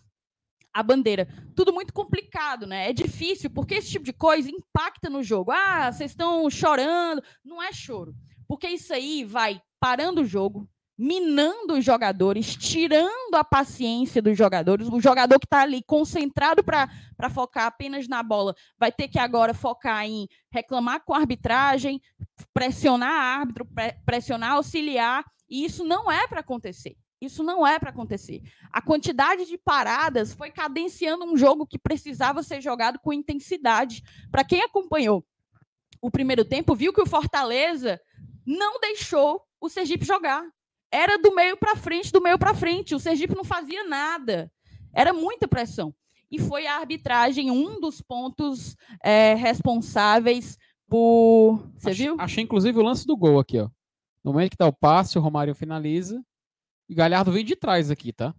a 0.72 0.82
bandeira. 0.82 1.28
Tudo 1.54 1.72
muito 1.72 1.92
complicado, 1.92 2.66
né? 2.66 2.90
É 2.90 2.92
difícil, 2.92 3.48
porque 3.48 3.74
esse 3.74 3.90
tipo 3.90 4.04
de 4.04 4.12
coisa 4.12 4.50
impacta 4.50 5.08
no 5.08 5.22
jogo. 5.22 5.52
Ah, 5.52 5.90
vocês 5.92 6.10
estão 6.10 6.50
chorando. 6.50 7.22
Não 7.44 7.62
é 7.62 7.72
choro. 7.72 8.12
Porque 8.48 8.66
isso 8.68 8.92
aí 8.92 9.24
vai 9.24 9.62
parando 9.78 10.22
o 10.22 10.26
jogo, 10.26 10.68
minando 10.96 11.74
os 11.74 11.84
jogadores, 11.84 12.54
tirando 12.56 13.34
a 13.34 13.42
paciência 13.42 14.22
dos 14.22 14.38
jogadores. 14.38 14.88
O 14.88 15.00
jogador 15.00 15.38
que 15.40 15.46
está 15.46 15.62
ali 15.62 15.82
concentrado 15.82 16.62
para 16.62 17.30
focar 17.30 17.66
apenas 17.66 18.06
na 18.06 18.22
bola 18.22 18.54
vai 18.78 18.92
ter 18.92 19.08
que 19.08 19.18
agora 19.18 19.52
focar 19.52 20.04
em 20.04 20.28
reclamar 20.50 21.04
com 21.04 21.12
a 21.12 21.18
arbitragem, 21.18 22.00
pressionar 22.52 23.10
árbitro, 23.10 23.66
pressionar 24.06 24.52
auxiliar. 24.52 25.24
E 25.48 25.64
isso 25.64 25.84
não 25.84 26.10
é 26.10 26.26
para 26.28 26.40
acontecer. 26.40 26.96
Isso 27.20 27.42
não 27.42 27.66
é 27.66 27.78
para 27.78 27.90
acontecer. 27.90 28.42
A 28.70 28.82
quantidade 28.82 29.46
de 29.46 29.56
paradas 29.56 30.32
foi 30.34 30.50
cadenciando 30.50 31.24
um 31.24 31.36
jogo 31.36 31.66
que 31.66 31.78
precisava 31.78 32.42
ser 32.42 32.60
jogado 32.60 32.98
com 33.00 33.12
intensidade. 33.12 34.02
Para 34.30 34.44
quem 34.44 34.62
acompanhou 34.62 35.24
o 36.00 36.10
primeiro 36.10 36.44
tempo, 36.44 36.74
viu 36.74 36.92
que 36.92 37.00
o 37.00 37.06
Fortaleza 37.06 38.00
não 38.46 38.78
deixou 38.78 39.42
o 39.58 39.70
Sergipe 39.70 40.04
jogar 40.04 40.44
era 40.90 41.18
do 41.18 41.34
meio 41.34 41.56
para 41.56 41.76
frente, 41.76 42.12
do 42.12 42.22
meio 42.22 42.38
para 42.38 42.54
frente. 42.54 42.94
O 42.94 43.00
Sergipe 43.00 43.34
não 43.34 43.44
fazia 43.44 43.84
nada. 43.84 44.50
Era 44.92 45.12
muita 45.12 45.48
pressão. 45.48 45.94
E 46.30 46.38
foi 46.38 46.66
a 46.66 46.76
arbitragem 46.76 47.50
um 47.50 47.80
dos 47.80 48.00
pontos 48.00 48.76
é, 49.02 49.34
responsáveis 49.34 50.56
por. 50.88 51.70
Você 51.76 51.90
achei, 51.90 52.06
viu? 52.06 52.16
Achei 52.18 52.44
inclusive 52.44 52.78
o 52.78 52.82
lance 52.82 53.06
do 53.06 53.16
gol 53.16 53.38
aqui, 53.38 53.58
ó. 53.58 53.68
No 54.22 54.32
momento 54.32 54.52
que 54.52 54.56
dá 54.56 54.66
o 54.66 54.72
passe, 54.72 55.18
o 55.18 55.20
Romário 55.20 55.54
finaliza. 55.54 56.24
E 56.88 56.94
Galhardo 56.94 57.32
vem 57.32 57.44
de 57.44 57.56
trás 57.56 57.90
aqui, 57.90 58.12
tá? 58.12 58.34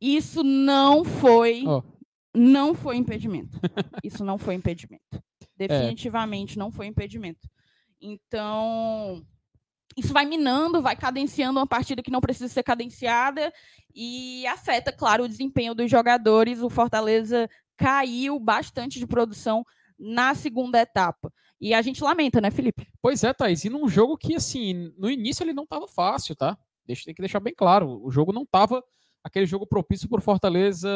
Isso 0.00 0.42
não 0.42 1.04
foi. 1.04 1.64
Oh. 1.66 1.82
Não 2.34 2.74
foi 2.74 2.96
impedimento. 2.96 3.58
Isso 4.04 4.24
não 4.24 4.38
foi 4.38 4.54
impedimento. 4.54 5.02
É. 5.12 5.68
Definitivamente 5.68 6.56
é. 6.56 6.58
não 6.58 6.70
foi 6.70 6.86
impedimento. 6.86 7.48
Então, 8.00 9.24
isso 9.96 10.12
vai 10.12 10.24
minando, 10.24 10.80
vai 10.80 10.96
cadenciando 10.96 11.58
uma 11.58 11.66
partida 11.66 12.02
que 12.02 12.10
não 12.10 12.20
precisa 12.20 12.48
ser 12.48 12.62
cadenciada 12.62 13.52
e 13.94 14.46
afeta, 14.46 14.92
claro, 14.92 15.24
o 15.24 15.28
desempenho 15.28 15.74
dos 15.74 15.90
jogadores. 15.90 16.62
O 16.62 16.70
Fortaleza 16.70 17.48
caiu 17.76 18.38
bastante 18.38 18.98
de 18.98 19.06
produção 19.06 19.64
na 19.98 20.34
segunda 20.34 20.80
etapa. 20.80 21.32
E 21.60 21.74
a 21.74 21.82
gente 21.82 22.02
lamenta, 22.02 22.40
né, 22.40 22.50
Felipe? 22.50 22.88
Pois 23.02 23.22
é, 23.22 23.32
Thaís. 23.34 23.64
E 23.64 23.70
num 23.70 23.88
jogo 23.88 24.16
que, 24.16 24.34
assim, 24.34 24.92
no 24.96 25.10
início 25.10 25.42
ele 25.42 25.52
não 25.52 25.64
estava 25.64 25.86
fácil, 25.86 26.34
tá? 26.34 26.56
Deixa, 26.86 27.04
tem 27.04 27.14
que 27.14 27.20
deixar 27.20 27.40
bem 27.40 27.54
claro. 27.54 28.02
O 28.02 28.10
jogo 28.10 28.32
não 28.32 28.42
estava 28.42 28.82
aquele 29.22 29.46
jogo 29.46 29.66
propício 29.66 30.08
para 30.08 30.18
o 30.18 30.22
Fortaleza 30.22 30.88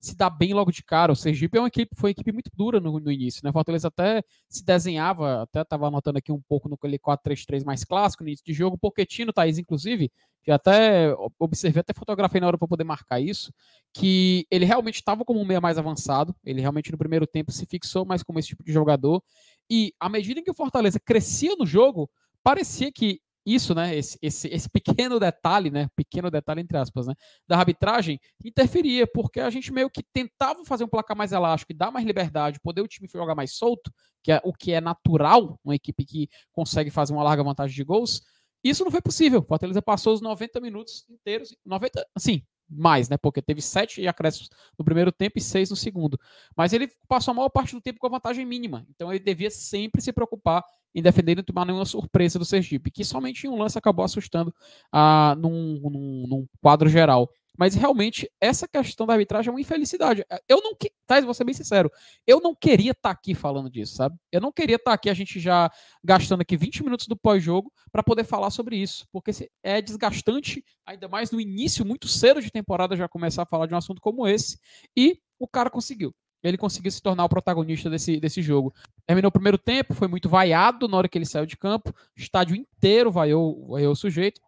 se 0.00 0.16
dar 0.16 0.30
bem 0.30 0.54
logo 0.54 0.70
de 0.70 0.82
cara. 0.82 1.12
O 1.12 1.16
Sergipe 1.16 1.58
é 1.58 1.60
uma 1.60 1.68
equipe, 1.68 1.94
foi 1.96 2.08
uma 2.08 2.12
equipe 2.12 2.32
muito 2.32 2.50
dura 2.54 2.80
no, 2.80 2.98
no 3.00 3.10
início, 3.10 3.40
né? 3.44 3.50
O 3.50 3.52
Fortaleza 3.52 3.88
até 3.88 4.22
se 4.48 4.64
desenhava, 4.64 5.42
até 5.42 5.62
estava 5.62 5.88
anotando 5.88 6.18
aqui 6.18 6.32
um 6.32 6.40
pouco 6.48 6.68
no 6.68 6.76
4-3-3 6.76 7.64
mais 7.64 7.84
clássico, 7.84 8.22
no 8.22 8.28
início 8.28 8.44
de 8.44 8.52
jogo. 8.52 8.76
O 8.76 8.78
Pochettino, 8.78 9.32
Thaís, 9.32 9.58
inclusive, 9.58 10.10
que 10.42 10.50
até 10.50 11.14
observei, 11.38 11.80
até 11.80 11.94
fotografei 11.94 12.40
na 12.40 12.46
hora 12.46 12.58
para 12.58 12.68
poder 12.68 12.84
marcar 12.84 13.18
isso, 13.18 13.52
que 13.92 14.46
ele 14.50 14.66
realmente 14.66 14.96
estava 14.96 15.24
como 15.24 15.40
um 15.40 15.44
meia 15.44 15.60
mais 15.60 15.78
avançado, 15.78 16.36
ele 16.44 16.60
realmente 16.60 16.92
no 16.92 16.98
primeiro 16.98 17.26
tempo 17.26 17.50
se 17.50 17.64
fixou 17.64 18.04
mais 18.04 18.22
como 18.22 18.38
esse 18.38 18.48
tipo 18.48 18.62
de 18.62 18.70
jogador, 18.70 19.22
e 19.70 19.94
à 19.98 20.08
medida 20.08 20.42
que 20.42 20.50
o 20.50 20.54
Fortaleza 20.54 21.00
crescia 21.00 21.56
no 21.56 21.64
jogo, 21.64 22.10
parecia 22.42 22.92
que 22.92 23.20
isso, 23.46 23.74
né, 23.74 23.94
esse, 23.94 24.18
esse, 24.22 24.48
esse, 24.48 24.68
pequeno 24.68 25.20
detalhe, 25.20 25.70
né, 25.70 25.88
pequeno 25.94 26.30
detalhe 26.30 26.60
entre 26.60 26.78
aspas, 26.78 27.06
né, 27.06 27.14
da 27.46 27.58
arbitragem 27.58 28.18
interferia, 28.44 29.06
porque 29.06 29.40
a 29.40 29.50
gente 29.50 29.72
meio 29.72 29.90
que 29.90 30.02
tentava 30.02 30.64
fazer 30.64 30.84
um 30.84 30.88
placar 30.88 31.16
mais 31.16 31.32
elástico 31.32 31.72
e 31.72 31.76
dar 31.76 31.90
mais 31.90 32.06
liberdade, 32.06 32.60
poder 32.60 32.80
o 32.80 32.88
time 32.88 33.08
jogar 33.12 33.34
mais 33.34 33.54
solto, 33.56 33.92
que 34.22 34.32
é 34.32 34.40
o 34.44 34.52
que 34.52 34.72
é 34.72 34.80
natural, 34.80 35.58
uma 35.62 35.74
equipe 35.74 36.04
que 36.04 36.28
consegue 36.52 36.90
fazer 36.90 37.12
uma 37.12 37.22
larga 37.22 37.44
vantagem 37.44 37.76
de 37.76 37.84
gols. 37.84 38.22
Isso 38.62 38.82
não 38.82 38.90
foi 38.90 39.02
possível. 39.02 39.40
O 39.40 39.46
Fortaleza 39.46 39.82
passou 39.82 40.14
os 40.14 40.22
90 40.22 40.58
minutos 40.60 41.04
inteiros, 41.10 41.54
90, 41.66 42.06
assim, 42.14 42.42
mais, 42.68 43.08
né? 43.08 43.16
Porque 43.16 43.42
teve 43.42 43.60
sete 43.60 44.06
acréscimos 44.06 44.50
no 44.78 44.84
primeiro 44.84 45.12
tempo 45.12 45.38
e 45.38 45.40
seis 45.40 45.70
no 45.70 45.76
segundo. 45.76 46.18
Mas 46.56 46.72
ele 46.72 46.88
passou 47.08 47.32
a 47.32 47.34
maior 47.34 47.48
parte 47.48 47.74
do 47.74 47.80
tempo 47.80 47.98
com 47.98 48.06
a 48.06 48.10
vantagem 48.10 48.44
mínima. 48.44 48.86
Então 48.90 49.12
ele 49.12 49.22
devia 49.22 49.50
sempre 49.50 50.00
se 50.00 50.12
preocupar 50.12 50.64
em 50.94 51.02
defender 51.02 51.32
e 51.32 51.34
não 51.36 51.42
tomar 51.42 51.64
nenhuma 51.64 51.84
surpresa 51.84 52.38
do 52.38 52.44
Sergipe, 52.44 52.90
que 52.90 53.04
somente 53.04 53.46
em 53.46 53.50
um 53.50 53.58
lance 53.58 53.76
acabou 53.76 54.04
assustando 54.04 54.54
ah, 54.92 55.34
num, 55.36 55.80
num, 55.82 56.26
num 56.28 56.48
quadro 56.60 56.88
geral. 56.88 57.28
Mas 57.56 57.74
realmente, 57.74 58.30
essa 58.40 58.66
questão 58.66 59.06
da 59.06 59.12
arbitragem 59.12 59.48
é 59.48 59.52
uma 59.52 59.60
infelicidade. 59.60 60.24
Eu 60.48 60.60
não. 60.60 60.76
Thais, 61.06 61.24
vou 61.24 61.34
ser 61.34 61.44
bem 61.44 61.54
sincero. 61.54 61.90
Eu 62.26 62.40
não 62.40 62.54
queria 62.54 62.92
estar 62.92 63.02
tá 63.02 63.10
aqui 63.10 63.34
falando 63.34 63.70
disso, 63.70 63.94
sabe? 63.94 64.16
Eu 64.32 64.40
não 64.40 64.50
queria 64.50 64.76
estar 64.76 64.90
tá 64.90 64.94
aqui, 64.94 65.10
a 65.10 65.14
gente 65.14 65.38
já 65.38 65.70
gastando 66.02 66.40
aqui 66.40 66.56
20 66.56 66.82
minutos 66.82 67.06
do 67.06 67.16
pós-jogo 67.16 67.72
para 67.92 68.02
poder 68.02 68.24
falar 68.24 68.50
sobre 68.50 68.76
isso. 68.76 69.06
Porque 69.12 69.30
é 69.62 69.80
desgastante, 69.80 70.64
ainda 70.84 71.06
mais 71.06 71.30
no 71.30 71.40
início, 71.40 71.84
muito 71.84 72.08
cedo 72.08 72.40
de 72.40 72.50
temporada, 72.50 72.96
já 72.96 73.08
começar 73.08 73.42
a 73.42 73.46
falar 73.46 73.66
de 73.66 73.74
um 73.74 73.78
assunto 73.78 74.00
como 74.00 74.26
esse. 74.26 74.58
E 74.96 75.20
o 75.38 75.46
cara 75.46 75.70
conseguiu 75.70 76.14
ele 76.48 76.58
conseguiu 76.58 76.92
se 76.92 77.00
tornar 77.00 77.24
o 77.24 77.28
protagonista 77.28 77.88
desse, 77.88 78.20
desse 78.20 78.42
jogo. 78.42 78.72
Terminou 79.06 79.30
o 79.30 79.32
primeiro 79.32 79.56
tempo, 79.56 79.94
foi 79.94 80.06
muito 80.06 80.28
vaiado 80.28 80.86
na 80.86 80.96
hora 80.96 81.08
que 81.08 81.16
ele 81.16 81.24
saiu 81.24 81.46
de 81.46 81.56
campo, 81.56 81.90
o 81.90 82.20
estádio 82.20 82.54
inteiro 82.54 83.10
vaiou, 83.10 83.66
vaiou 83.68 83.92
o 83.92 83.96
sujeito. 83.96 84.40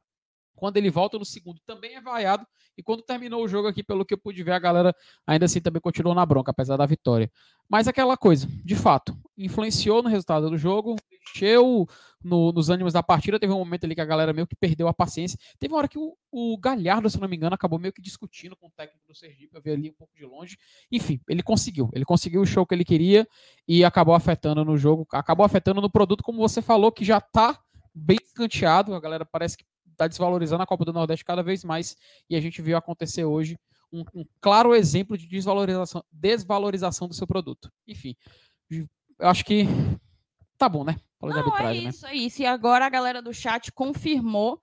Quando 0.57 0.79
ele 0.79 0.91
volta 0.91 1.19
no 1.19 1.25
segundo, 1.25 1.61
também 1.67 1.95
é 1.95 2.01
vaiado. 2.01 2.47
E 2.77 2.83
quando 2.83 3.03
terminou 3.03 3.45
o 3.45 3.49
jogo 3.49 3.69
aqui, 3.69 3.83
pelo 3.83 4.05
que 4.05 4.15
eu 4.15 4.19
pude 4.19 4.43
ver, 4.43 4.53
a 4.53 4.59
galera 4.59 4.95
ainda 5.27 5.45
assim 5.45 5.61
também 5.61 5.81
continuou 5.81 6.15
na 6.15 6.27
bronca, 6.27 6.51
apesar 6.51 6.77
da 6.77 6.85
vitória. 6.85 7.31
Mas 7.69 7.89
aquela 7.89 8.17
coisa, 8.17 8.49
de 8.65 8.75
fato, 8.77 9.17
influenciou 9.37 10.03
no 10.03 10.09
resultado 10.09 10.51
do 10.51 10.59
jogo, 10.59 10.97
mexeu 11.11 11.87
no, 12.23 12.53
nos 12.53 12.69
ânimos 12.69 12.93
da 12.93 13.03
partida. 13.03 13.39
Teve 13.39 13.53
um 13.53 13.59
momento 13.59 13.85
ali 13.85 13.95
que 13.95 14.01
a 14.01 14.05
galera 14.05 14.33
meio 14.33 14.47
que 14.47 14.55
perdeu 14.55 14.89
a 14.89 14.95
paciência. 14.95 15.39
Teve 15.59 15.73
uma 15.73 15.79
hora 15.79 15.89
que 15.89 15.99
o, 15.99 16.17
o 16.31 16.59
Galhardo, 16.59 17.09
se 17.09 17.21
não 17.21 17.29
me 17.29 17.37
engano, 17.37 17.55
acabou 17.55 17.79
meio 17.79 17.93
que 17.93 18.03
discutindo 18.03 18.57
com 18.57 18.67
o 18.67 18.71
técnico 18.71 19.07
do 19.07 19.15
Sergipe, 19.15 19.55
eu 19.55 19.63
vi 19.63 19.71
ali 19.71 19.91
um 19.91 19.95
pouco 19.95 20.15
de 20.15 20.25
longe. 20.25 20.57
Enfim, 20.91 21.21
ele 21.29 21.43
conseguiu. 21.43 21.91
Ele 21.95 22.05
conseguiu 22.05 22.41
o 22.43 22.47
show 22.47 22.67
que 22.67 22.75
ele 22.75 22.85
queria 22.85 23.27
e 23.67 23.85
acabou 23.85 24.15
afetando 24.15 24.65
no 24.65 24.77
jogo, 24.77 25.07
acabou 25.13 25.45
afetando 25.45 25.81
no 25.81 25.91
produto, 25.91 26.23
como 26.23 26.39
você 26.39 26.61
falou, 26.61 26.93
que 26.93 27.05
já 27.05 27.19
está 27.19 27.59
bem 27.95 28.19
escanteado. 28.23 28.95
A 28.95 29.01
galera 29.01 29.25
parece 29.25 29.57
que 29.57 29.65
está 29.97 30.07
desvalorizando 30.07 30.63
a 30.63 30.67
Copa 30.67 30.85
do 30.85 30.93
Nordeste 30.93 31.25
cada 31.25 31.43
vez 31.43 31.65
mais 31.65 31.97
e 32.29 32.37
a 32.37 32.41
gente 32.41 32.61
viu 32.63 32.77
acontecer 32.77 33.25
hoje 33.25 33.59
um, 33.93 34.05
um 34.15 34.25
claro 34.41 34.75
exemplo 34.75 35.17
de 35.17 35.27
desvalorização, 35.27 36.05
desvalorização 36.13 37.09
do 37.09 37.15
seu 37.15 37.27
produto. 37.27 37.71
Enfim, 37.87 38.15
eu 38.71 38.87
acho 39.21 39.45
que 39.45 39.65
tá 40.59 40.69
bom, 40.69 40.85
né? 40.85 40.97
Não, 41.21 41.31
é 41.31 41.63
né? 41.63 41.75
isso, 41.75 42.05
né? 42.05 42.13
é 42.13 42.15
isso. 42.15 42.43
E 42.43 42.47
agora 42.47 42.87
a 42.87 42.91
galera 42.91 43.23
do 43.23 43.33
chat 43.33 43.73
confirmou 43.73 44.61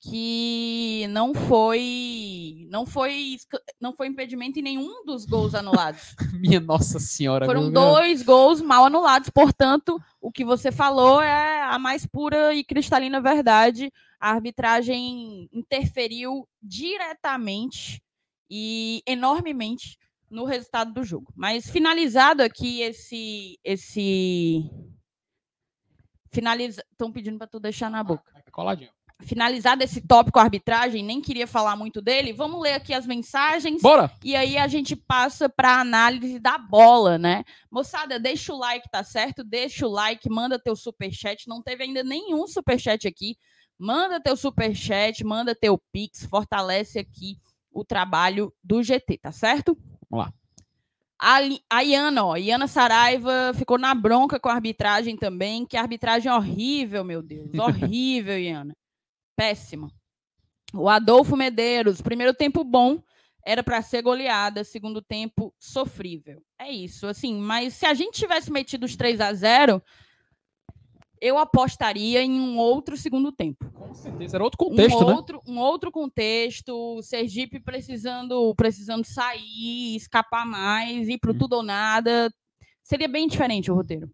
que 0.00 1.06
não 1.08 1.34
foi 1.34 2.66
não 2.70 2.86
foi 2.86 3.36
não 3.80 3.92
foi 3.92 4.06
impedimento 4.06 4.58
em 4.58 4.62
nenhum 4.62 5.04
dos 5.04 5.24
gols 5.24 5.54
anulados. 5.54 6.14
Minha 6.40 6.60
Nossa 6.60 7.00
Senhora. 7.00 7.46
Foram 7.46 7.70
dois 7.70 8.22
gols 8.22 8.60
mal 8.60 8.86
anulados, 8.86 9.28
portanto, 9.30 10.00
o 10.20 10.30
que 10.30 10.44
você 10.44 10.70
falou 10.70 11.20
é 11.20 11.62
a 11.62 11.78
mais 11.78 12.06
pura 12.06 12.54
e 12.54 12.62
cristalina 12.62 13.20
verdade. 13.20 13.92
A 14.20 14.30
arbitragem 14.30 15.48
interferiu 15.52 16.48
diretamente 16.62 18.02
e 18.50 19.02
enormemente 19.06 19.98
no 20.30 20.44
resultado 20.44 20.92
do 20.92 21.02
jogo. 21.02 21.32
Mas 21.34 21.68
finalizado 21.68 22.42
aqui 22.42 22.82
esse 22.82 23.58
esse 23.64 24.70
finaliza, 26.30 26.84
estão 26.92 27.10
pedindo 27.10 27.38
para 27.38 27.46
tu 27.48 27.58
deixar 27.58 27.90
na 27.90 28.04
boca. 28.04 28.32
Coladinho 28.52 28.97
finalizado 29.20 29.82
esse 29.82 30.00
tópico 30.00 30.38
arbitragem, 30.38 31.04
nem 31.04 31.20
queria 31.20 31.46
falar 31.46 31.76
muito 31.76 32.00
dele, 32.00 32.32
vamos 32.32 32.60
ler 32.60 32.74
aqui 32.74 32.94
as 32.94 33.06
mensagens. 33.06 33.82
Bora! 33.82 34.10
E 34.24 34.36
aí 34.36 34.56
a 34.56 34.68
gente 34.68 34.94
passa 34.94 35.48
para 35.48 35.76
a 35.76 35.80
análise 35.80 36.38
da 36.38 36.56
bola, 36.56 37.18
né? 37.18 37.44
Moçada, 37.70 38.18
deixa 38.18 38.52
o 38.52 38.58
like, 38.58 38.88
tá 38.90 39.02
certo? 39.02 39.42
Deixa 39.42 39.86
o 39.86 39.90
like, 39.90 40.28
manda 40.30 40.58
teu 40.58 40.76
super 40.76 41.10
chat. 41.12 41.48
Não 41.48 41.62
teve 41.62 41.84
ainda 41.84 42.04
nenhum 42.04 42.46
super 42.46 42.78
chat 42.78 43.08
aqui. 43.08 43.36
Manda 43.76 44.20
teu 44.20 44.36
super 44.36 44.74
chat, 44.74 45.24
manda 45.24 45.54
teu 45.54 45.80
pix, 45.92 46.24
fortalece 46.26 46.98
aqui 46.98 47.38
o 47.70 47.84
trabalho 47.84 48.52
do 48.62 48.82
GT, 48.82 49.18
tá 49.18 49.32
certo? 49.32 49.76
Vamos 50.08 50.26
lá. 50.26 50.32
A, 51.20 51.38
a 51.68 51.80
Iana, 51.82 52.24
ó, 52.24 52.36
Iana 52.36 52.68
Saraiva 52.68 53.52
ficou 53.54 53.76
na 53.76 53.92
bronca 53.92 54.38
com 54.38 54.48
a 54.48 54.54
arbitragem 54.54 55.16
também, 55.16 55.66
que 55.66 55.76
arbitragem 55.76 56.30
horrível, 56.30 57.02
meu 57.04 57.20
Deus, 57.20 57.52
horrível, 57.58 58.38
Iana 58.38 58.76
péssima. 59.38 59.88
O 60.74 60.88
Adolfo 60.88 61.36
Medeiros, 61.36 62.02
primeiro 62.02 62.34
tempo 62.34 62.64
bom, 62.64 63.00
era 63.46 63.62
para 63.62 63.80
ser 63.80 64.02
goleada, 64.02 64.64
segundo 64.64 65.00
tempo 65.00 65.54
sofrível. 65.56 66.42
É 66.58 66.70
isso, 66.70 67.06
assim, 67.06 67.38
mas 67.40 67.74
se 67.74 67.86
a 67.86 67.94
gente 67.94 68.18
tivesse 68.18 68.50
metido 68.50 68.84
os 68.84 68.96
3 68.96 69.20
a 69.20 69.32
0, 69.32 69.80
eu 71.20 71.38
apostaria 71.38 72.20
em 72.20 72.32
um 72.40 72.58
outro 72.58 72.96
segundo 72.96 73.30
tempo. 73.30 73.70
Com 73.70 73.94
certeza, 73.94 74.36
era 74.36 74.44
outro 74.44 74.58
contexto, 74.58 75.04
um 75.04 75.06
né? 75.06 75.14
Outro, 75.14 75.42
um 75.46 75.58
outro 75.58 75.92
contexto, 75.92 76.96
o 76.96 77.02
Sergipe 77.02 77.60
precisando, 77.60 78.52
precisando 78.56 79.04
sair, 79.04 79.94
escapar 79.94 80.44
mais, 80.44 81.08
ir 81.08 81.18
para 81.18 81.30
hum. 81.30 81.38
tudo 81.38 81.54
ou 81.54 81.62
nada. 81.62 82.28
Seria 82.82 83.08
bem 83.08 83.28
diferente 83.28 83.70
o 83.70 83.74
roteiro. 83.74 84.10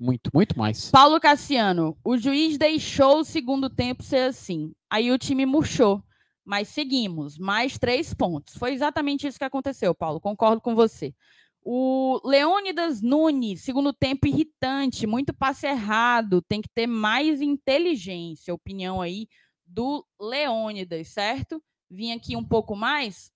Muito, 0.00 0.30
muito 0.32 0.58
mais. 0.58 0.90
Paulo 0.90 1.20
Cassiano, 1.20 1.94
o 2.02 2.16
juiz 2.16 2.56
deixou 2.56 3.18
o 3.18 3.24
segundo 3.24 3.68
tempo 3.68 4.02
ser 4.02 4.28
assim. 4.28 4.72
Aí 4.88 5.12
o 5.12 5.18
time 5.18 5.44
murchou. 5.44 6.02
Mas 6.42 6.68
seguimos, 6.68 7.36
mais 7.36 7.78
três 7.78 8.14
pontos. 8.14 8.56
Foi 8.56 8.72
exatamente 8.72 9.26
isso 9.26 9.38
que 9.38 9.44
aconteceu, 9.44 9.94
Paulo. 9.94 10.18
Concordo 10.18 10.62
com 10.62 10.74
você. 10.74 11.14
O 11.62 12.18
Leônidas 12.24 13.02
Nunes, 13.02 13.60
segundo 13.62 13.92
tempo 13.92 14.26
irritante, 14.26 15.06
muito 15.06 15.34
passe 15.34 15.66
errado, 15.66 16.40
tem 16.40 16.62
que 16.62 16.68
ter 16.74 16.86
mais 16.86 17.42
inteligência. 17.42 18.54
Opinião 18.54 19.02
aí 19.02 19.28
do 19.66 20.04
Leônidas, 20.18 21.08
certo? 21.08 21.62
Vim 21.90 22.12
aqui 22.12 22.34
um 22.34 22.44
pouco 22.44 22.74
mais. 22.74 23.30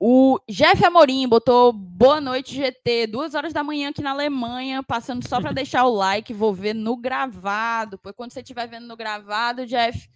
O 0.00 0.38
Jeff 0.48 0.84
Amorim 0.84 1.26
botou 1.26 1.72
boa 1.72 2.20
noite, 2.20 2.54
GT. 2.54 3.08
Duas 3.08 3.34
horas 3.34 3.52
da 3.52 3.64
manhã 3.64 3.88
aqui 3.88 4.00
na 4.00 4.12
Alemanha, 4.12 4.80
passando 4.80 5.26
só 5.26 5.40
para 5.40 5.50
deixar 5.52 5.84
o 5.86 5.92
like. 5.92 6.32
Vou 6.32 6.54
ver 6.54 6.72
no 6.72 6.96
gravado. 6.96 7.98
Pois 7.98 8.14
quando 8.14 8.32
você 8.32 8.40
estiver 8.40 8.68
vendo 8.68 8.86
no 8.86 8.96
gravado, 8.96 9.66
Jeff, 9.66 10.08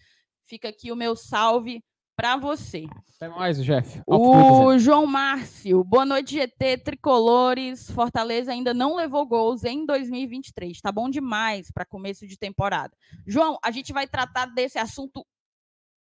fica 0.44 0.68
aqui 0.68 0.92
o 0.92 0.96
meu 0.96 1.16
salve 1.16 1.82
para 2.14 2.36
você. 2.36 2.86
Até 3.16 3.28
mais, 3.28 3.64
Jeff. 3.64 4.00
O 4.06 4.78
João 4.78 5.04
Márcio, 5.04 5.82
boa 5.82 6.06
noite, 6.06 6.34
GT 6.34 6.78
Tricolores. 6.78 7.90
Fortaleza 7.90 8.52
ainda 8.52 8.72
não 8.72 8.94
levou 8.94 9.26
gols 9.26 9.64
em 9.64 9.84
2023. 9.84 10.80
Tá 10.80 10.92
bom 10.92 11.10
demais 11.10 11.72
para 11.72 11.84
começo 11.84 12.24
de 12.24 12.38
temporada. 12.38 12.96
João, 13.26 13.58
a 13.60 13.72
gente 13.72 13.92
vai 13.92 14.06
tratar 14.06 14.46
desse 14.46 14.78
assunto 14.78 15.26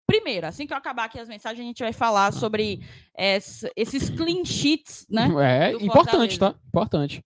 Primeiro, 0.06 0.46
assim 0.46 0.66
que 0.66 0.72
eu 0.72 0.76
acabar 0.76 1.04
aqui 1.04 1.18
as 1.18 1.28
mensagens, 1.28 1.60
a 1.60 1.66
gente 1.66 1.82
vai 1.82 1.92
falar 1.92 2.32
sobre 2.32 2.80
essa, 3.14 3.70
esses 3.74 4.10
clean 4.10 4.44
sheets, 4.44 5.06
né? 5.08 5.28
É, 5.40 5.72
importante, 5.72 6.38
tá? 6.38 6.54
Importante. 6.68 7.24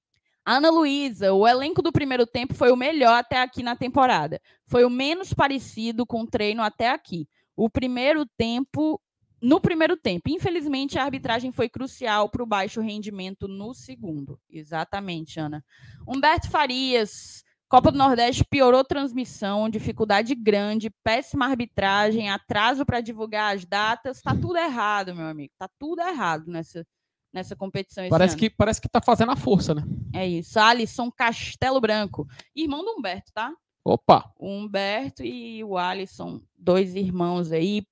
Ana 0.50 0.70
Luísa, 0.70 1.32
o 1.34 1.46
elenco 1.46 1.82
do 1.82 1.92
primeiro 1.92 2.26
tempo 2.26 2.54
foi 2.54 2.72
o 2.72 2.76
melhor 2.76 3.18
até 3.18 3.42
aqui 3.42 3.62
na 3.62 3.76
temporada. 3.76 4.40
Foi 4.64 4.82
o 4.82 4.88
menos 4.88 5.34
parecido 5.34 6.06
com 6.06 6.22
o 6.22 6.26
treino 6.26 6.62
até 6.62 6.88
aqui. 6.88 7.28
O 7.54 7.68
primeiro 7.68 8.24
tempo, 8.24 8.98
no 9.42 9.60
primeiro 9.60 9.94
tempo, 9.94 10.30
infelizmente 10.30 10.98
a 10.98 11.04
arbitragem 11.04 11.52
foi 11.52 11.68
crucial 11.68 12.30
para 12.30 12.42
o 12.42 12.46
baixo 12.46 12.80
rendimento 12.80 13.46
no 13.46 13.74
segundo. 13.74 14.40
Exatamente, 14.48 15.38
Ana. 15.38 15.62
Humberto 16.06 16.48
Farias, 16.48 17.44
Copa 17.68 17.92
do 17.92 17.98
Nordeste 17.98 18.44
piorou 18.44 18.82
transmissão, 18.82 19.68
dificuldade 19.68 20.34
grande, 20.34 20.88
péssima 21.04 21.46
arbitragem, 21.46 22.30
atraso 22.30 22.86
para 22.86 23.02
divulgar 23.02 23.54
as 23.54 23.66
datas. 23.66 24.22
Tá 24.22 24.34
tudo 24.34 24.56
errado, 24.56 25.14
meu 25.14 25.26
amigo. 25.26 25.52
Tá 25.58 25.68
tudo 25.78 26.00
errado 26.00 26.46
nessa, 26.46 26.86
nessa 27.30 27.54
competição. 27.54 28.08
parece 28.08 28.32
ano. 28.32 28.40
que 28.40 28.48
parece 28.48 28.80
que 28.80 28.88
tá 28.88 29.02
fazendo 29.04 29.32
a 29.32 29.36
força, 29.36 29.74
né? 29.74 29.82
É 30.14 30.26
isso. 30.26 30.58
Alisson 30.58 31.10
Castelo 31.10 31.78
Branco, 31.78 32.26
irmão 32.56 32.82
do 32.82 32.92
Humberto, 32.92 33.30
tá? 33.34 33.52
Opa. 33.84 34.32
O 34.38 34.48
Humberto 34.48 35.22
e 35.22 35.62
o 35.62 35.76
Alisson, 35.76 36.40
dois 36.56 36.94
irmãos 36.94 37.52
aí. 37.52 37.82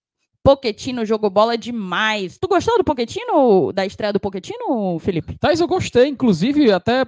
Poquetino 0.43 1.05
jogou 1.05 1.29
bola 1.29 1.59
demais. 1.59 2.39
Tu 2.39 2.47
gostou 2.47 2.79
do 2.79 2.85
Poquetino, 2.85 3.73
da 3.73 3.85
estreia 3.85 4.13
do 4.13 4.21
Poquetino, 4.21 4.97
Felipe? 5.01 5.37
Thais, 5.39 5.59
eu 5.59 5.67
gostei. 5.67 6.07
Inclusive, 6.07 6.71
até 6.71 7.05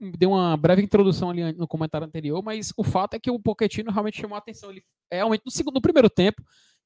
deu 0.00 0.30
uma 0.30 0.56
breve 0.56 0.82
introdução 0.82 1.30
ali 1.30 1.52
no 1.52 1.66
comentário 1.66 2.06
anterior, 2.06 2.42
mas 2.42 2.72
o 2.76 2.84
fato 2.84 3.14
é 3.14 3.18
que 3.18 3.30
o 3.30 3.38
Pochettino 3.38 3.90
realmente 3.90 4.20
chamou 4.20 4.36
a 4.36 4.38
atenção. 4.38 4.70
Ele 4.70 4.82
é, 5.10 5.16
realmente 5.16 5.42
no 5.44 5.50
segundo, 5.50 5.74
no 5.74 5.80
primeiro 5.80 6.08
tempo, 6.08 6.42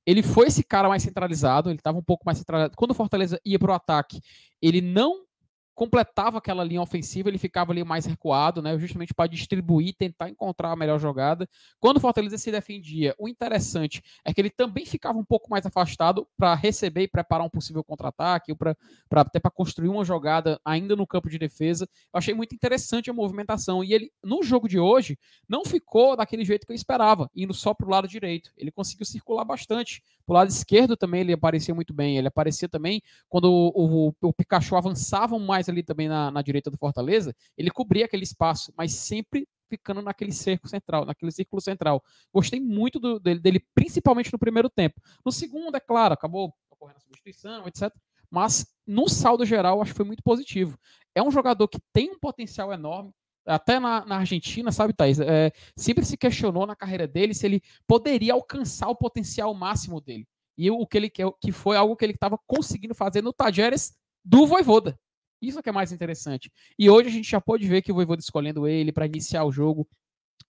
ele 0.07 0.22
foi 0.22 0.48
esse 0.48 0.64
cara 0.64 0.88
mais 0.88 1.03
centralizado, 1.03 1.70
ele 1.70 1.79
estava 1.79 1.98
um 1.98 2.03
pouco 2.03 2.25
mais 2.25 2.38
centralizado. 2.38 2.77
Quando 2.77 2.92
o 2.92 2.94
Fortaleza 2.94 3.40
ia 3.44 3.59
para 3.59 3.72
o 3.72 3.75
ataque, 3.75 4.20
ele 4.61 4.81
não 4.81 5.25
completava 5.74 6.38
aquela 6.38 6.64
linha 6.64 6.82
ofensiva, 6.82 7.28
ele 7.28 7.38
ficava 7.38 7.72
ali 7.72 7.82
mais 7.82 8.04
recuado, 8.06 8.61
né, 8.61 8.78
justamente 8.78 9.14
para 9.14 9.28
distribuir, 9.28 9.94
tentar 9.96 10.28
encontrar 10.28 10.70
a 10.72 10.76
melhor 10.76 10.98
jogada. 10.98 11.48
Quando 11.80 11.96
o 11.96 12.00
Fortaleza 12.00 12.37
se 12.38 12.50
defendia, 12.50 13.14
o 13.18 13.28
interessante 13.28 14.02
é 14.24 14.32
que 14.32 14.40
ele 14.40 14.50
também 14.50 14.85
ficava 14.85 15.18
um 15.18 15.24
pouco 15.24 15.50
mais 15.50 15.64
afastado 15.64 16.26
para 16.37 16.54
receber 16.54 17.02
e 17.02 17.08
preparar 17.08 17.46
um 17.46 17.50
possível 17.50 17.82
contra-ataque, 17.82 18.54
para 18.54 18.76
até 19.12 19.40
para 19.40 19.50
construir 19.50 19.88
uma 19.88 20.04
jogada 20.04 20.61
ainda 20.64 20.94
no 20.94 21.06
campo 21.06 21.28
de 21.28 21.38
defesa. 21.38 21.88
Eu 22.12 22.18
achei 22.18 22.35
muito 22.35 22.54
interessante 22.54 23.11
a 23.11 23.12
movimentação 23.14 23.82
e 23.82 23.92
ele 23.92 24.12
no 24.22 24.42
jogo 24.42 24.68
de 24.68 24.78
hoje 24.78 25.18
não 25.48 25.64
ficou 25.64 26.16
daquele 26.16 26.44
jeito 26.44 26.66
que 26.66 26.72
eu 26.72 26.76
esperava, 26.76 27.30
indo 27.35 27.54
só 27.54 27.72
para 27.72 27.87
o 27.87 27.90
lado 27.90 28.08
direito. 28.08 28.50
Ele 28.56 28.70
conseguiu 28.70 29.06
circular 29.06 29.44
bastante. 29.44 30.02
Pro 30.26 30.35
lado 30.35 30.48
esquerdo 30.48 30.96
também 30.96 31.22
ele 31.22 31.32
aparecia 31.32 31.74
muito 31.74 31.92
bem. 31.92 32.16
Ele 32.16 32.28
aparecia 32.28 32.68
também 32.68 33.02
quando 33.28 33.46
o, 33.50 34.08
o, 34.08 34.14
o 34.28 34.32
Pikachu 34.32 34.76
avançava 34.76 35.38
mais 35.38 35.62
mais 35.62 35.68
ali 35.68 35.83
também 35.83 36.09
na, 36.09 36.31
na 36.31 36.42
direita 36.42 36.70
do 36.70 36.77
Fortaleza, 36.77 37.35
ele 37.57 37.70
cobria 37.70 38.05
aquele 38.05 38.25
espaço, 38.25 38.72
mas 38.77 38.92
sempre 38.92 39.46
ficando 39.70 40.03
naquele 40.03 40.33
cerco 40.33 40.68
central, 40.68 41.07
naquele 41.07 41.31
círculo 41.31 41.62
central. 41.62 42.03
Gostei 42.33 42.61
muito 42.61 42.98
do, 42.98 43.18
dele, 43.18 43.40
dele, 43.40 43.66
principalmente 43.75 44.33
no 44.33 44.38
primeiro 44.38 44.68
tempo. 44.68 45.01
No 45.25 45.33
segundo, 45.33 45.77
é 45.77 45.81
claro, 45.81 46.12
acabou 46.12 46.53
ocorrendo 46.70 46.98
a 46.98 47.01
substituição, 47.01 47.66
etc. 47.66 47.90
Mas 48.31 48.66
no 48.87 49.09
saldo 49.09 49.46
geral, 49.46 49.81
acho 49.81 49.92
que 49.92 49.96
foi 49.96 50.07
muito 50.07 50.22
positivo. 50.22 50.79
É 51.14 51.22
um 51.22 51.31
jogador 51.31 51.68
que 51.68 51.79
tem 51.92 52.11
um 52.11 52.18
potencial 52.18 52.72
enorme. 52.72 53.12
Até 53.46 53.81
na, 53.81 54.05
na 54.05 54.18
Argentina, 54.18 54.70
sabe, 54.70 54.92
Thaís? 54.92 55.18
É, 55.18 55.51
sempre 55.77 56.05
se 56.05 56.16
questionou 56.16 56.66
na 56.66 56.77
carreira 56.77 57.09
dele 57.09 57.35
se 57.35 57.44
ele 57.46 57.61
poderia 57.87 58.35
alcançar 58.35 58.88
o 58.88 58.96
potencial 58.96 59.53
máximo 59.55 60.01
dele. 60.01 60.27
E 60.57 60.70
o 60.70 60.87
que 60.87 60.98
ele 60.98 61.11
que 61.11 61.51
foi 61.51 61.77
algo 61.77 61.96
que 61.96 62.05
ele 62.05 62.12
estava 62.12 62.38
conseguindo 62.46 62.94
fazer 62.94 63.22
no 63.22 63.33
Tajeres 63.33 63.94
do 64.25 64.46
Voivoda. 64.46 64.98
Isso 65.42 65.59
é 65.59 65.62
que 65.62 65.68
é 65.68 65.72
mais 65.72 65.90
interessante. 65.90 66.50
E 66.78 66.88
hoje 66.88 67.09
a 67.09 67.12
gente 67.12 67.28
já 67.28 67.40
pode 67.40 67.66
ver 67.66 67.83
que 67.83 67.90
o 67.90 67.94
Voivoda 67.96 68.20
escolhendo 68.20 68.68
ele 68.68 68.92
para 68.92 69.07
iniciar 69.07 69.44
o 69.44 69.50
jogo, 69.50 69.88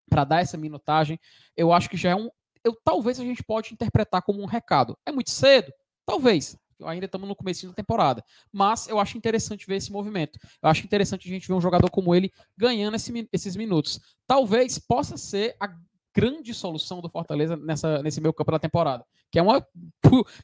para 0.09 0.25
dar 0.25 0.41
essa 0.41 0.57
minutagem, 0.57 1.17
eu 1.55 1.71
acho 1.71 1.89
que 1.89 1.95
já 1.95 2.09
é 2.09 2.15
um. 2.15 2.29
Eu, 2.63 2.77
talvez 2.83 3.19
a 3.19 3.23
gente 3.23 3.41
pode 3.41 3.73
interpretar 3.73 4.21
como 4.21 4.41
um 4.41 4.45
recado. 4.45 4.97
É 5.05 5.11
muito 5.11 5.31
cedo? 5.31 5.71
Talvez. 6.05 6.57
Ainda 6.83 7.05
estamos 7.05 7.27
no 7.27 7.35
começo 7.35 7.67
da 7.67 7.73
temporada. 7.73 8.23
Mas 8.51 8.87
eu 8.87 8.99
acho 8.99 9.17
interessante 9.17 9.67
ver 9.67 9.75
esse 9.75 9.91
movimento. 9.91 10.37
Eu 10.61 10.69
acho 10.69 10.83
interessante 10.83 11.27
a 11.27 11.31
gente 11.31 11.47
ver 11.47 11.53
um 11.53 11.61
jogador 11.61 11.89
como 11.89 12.13
ele 12.13 12.31
ganhando 12.57 12.95
esse, 12.95 13.29
esses 13.31 13.55
minutos. 13.55 13.99
Talvez 14.27 14.77
possa 14.79 15.15
ser 15.15 15.55
a 15.59 15.67
grande 16.13 16.53
solução 16.53 17.01
do 17.01 17.09
Fortaleza 17.09 17.55
nessa, 17.57 18.01
nesse 18.01 18.19
meio 18.19 18.33
campo 18.33 18.51
da 18.51 18.59
temporada. 18.59 19.05
Que 19.31 19.39
é, 19.39 19.41
uma, 19.41 19.61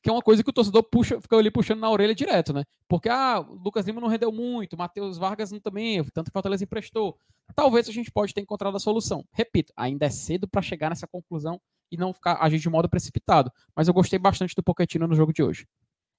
que 0.01 0.09
é 0.09 0.11
uma 0.11 0.21
coisa 0.21 0.43
que 0.43 0.49
o 0.49 0.53
torcedor 0.53 0.83
puxa, 0.83 1.19
fica 1.19 1.35
ali 1.35 1.51
puxando 1.51 1.79
na 1.79 1.89
orelha 1.89 2.15
direto, 2.15 2.53
né? 2.53 2.63
Porque 2.87 3.09
ah, 3.09 3.39
o 3.39 3.55
Lucas 3.55 3.85
Lima 3.85 3.99
não 3.99 4.07
rendeu 4.07 4.31
muito, 4.31 4.77
Matheus 4.77 5.17
Vargas 5.17 5.51
não 5.51 5.59
também, 5.59 6.03
tanto 6.05 6.25
que 6.25 6.29
o 6.29 6.33
Fortaleza 6.33 6.63
emprestou. 6.63 7.17
Talvez 7.55 7.87
a 7.89 7.91
gente 7.91 8.11
pode 8.11 8.33
ter 8.33 8.41
encontrado 8.41 8.75
a 8.75 8.79
solução. 8.79 9.25
Repito, 9.31 9.73
ainda 9.75 10.05
é 10.05 10.09
cedo 10.09 10.47
para 10.47 10.61
chegar 10.61 10.89
nessa 10.89 11.07
conclusão 11.07 11.59
e 11.91 11.97
não 11.97 12.13
ficar 12.13 12.37
agir 12.41 12.59
de 12.59 12.69
modo 12.69 12.89
precipitado. 12.89 13.51
Mas 13.75 13.87
eu 13.87 13.93
gostei 13.93 14.19
bastante 14.19 14.55
do 14.55 14.63
Pochettino 14.63 15.07
no 15.07 15.15
jogo 15.15 15.33
de 15.33 15.43
hoje. 15.43 15.67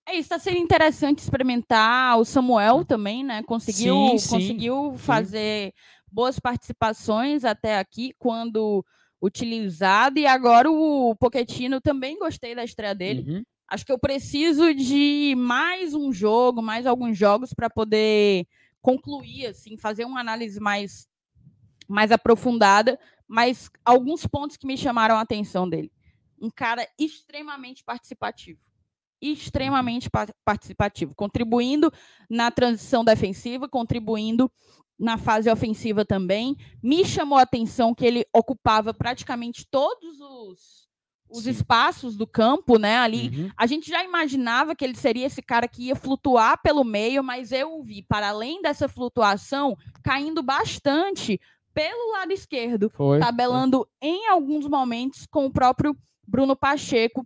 É 0.07 0.13
isso, 0.13 0.21
está 0.23 0.39
sendo 0.39 0.57
interessante 0.57 1.19
experimentar 1.19 2.19
o 2.19 2.25
Samuel 2.25 2.83
também, 2.83 3.23
né? 3.23 3.43
Conseguiu, 3.43 3.95
sim, 4.13 4.19
sim, 4.19 4.31
conseguiu 4.31 4.93
sim. 4.93 4.99
fazer 4.99 5.75
boas 6.11 6.39
participações 6.39 7.45
até 7.45 7.79
aqui 7.79 8.15
quando 8.19 8.83
utilizado 9.21 10.19
e 10.19 10.27
agora 10.27 10.71
o 10.71 11.15
Pochettino 11.17 11.81
também 11.81 12.19
gostei 12.19 12.55
da 12.55 12.65
estreia 12.65 12.95
dele. 12.95 13.25
Uhum. 13.29 13.43
Acho 13.69 13.85
que 13.85 13.93
eu 13.93 13.99
preciso 13.99 14.73
de 14.73 15.35
mais 15.37 15.95
um 15.95 16.13
jogo, 16.13 16.63
mais 16.63 16.87
alguns 16.87 17.19
jogos 17.19 17.53
para 17.53 17.69
poder 17.69 18.47
concluir 18.81 19.47
assim, 19.47 19.77
fazer 19.77 20.05
uma 20.05 20.21
análise 20.21 20.61
mais 20.61 21.07
mais 21.87 22.13
aprofundada, 22.13 22.99
mas 23.27 23.71
alguns 23.85 24.27
pontos 24.27 24.57
que 24.59 24.67
me 24.67 24.77
chamaram 24.77 25.17
a 25.17 25.23
atenção 25.23 25.69
dele. 25.69 25.91
Um 26.41 26.51
cara 26.51 26.87
extremamente 26.99 27.83
participativo 27.83 28.61
extremamente 29.21 30.09
participativo, 30.45 31.15
contribuindo 31.15 31.93
na 32.31 32.51
transição 32.51 33.05
defensiva, 33.05 33.69
contribuindo 33.69 34.51
na 34.99 35.17
fase 35.17 35.51
ofensiva 35.51 36.05
também. 36.05 36.57
Me 36.83 37.05
chamou 37.05 37.39
a 37.39 37.43
atenção 37.43 37.95
que 37.95 38.05
ele 38.05 38.27
ocupava 38.35 38.93
praticamente 38.93 39.67
todos 39.71 40.21
os, 40.21 40.89
os 41.31 41.47
espaços 41.47 42.17
do 42.17 42.27
campo, 42.27 42.79
né? 42.79 42.99
Ali 42.99 43.29
uhum. 43.29 43.51
a 43.57 43.67
gente 43.67 43.89
já 43.89 44.03
imaginava 44.03 44.75
que 44.75 44.85
ele 44.85 44.97
seria 44.97 45.27
esse 45.27 45.43
cara 45.43 45.69
que 45.69 45.85
ia 45.85 45.97
flutuar 45.97 46.61
pelo 46.63 46.85
meio, 46.85 47.23
mas 47.23 47.53
eu 47.53 47.79
o 47.79 47.83
vi, 47.83 48.03
para 48.03 48.31
além 48.31 48.61
dessa 48.61 48.89
flutuação, 48.89 49.77
caindo 50.03 50.43
bastante 50.43 51.41
pelo 51.73 52.13
lado 52.13 52.33
esquerdo, 52.33 52.91
foi, 52.91 53.21
tabelando 53.21 53.87
foi. 54.01 54.11
em 54.11 54.29
alguns 54.29 54.67
momentos 54.67 55.27
com 55.31 55.47
o 55.47 55.53
próprio 55.53 55.97
Bruno 56.27 56.57
Pacheco 56.57 57.25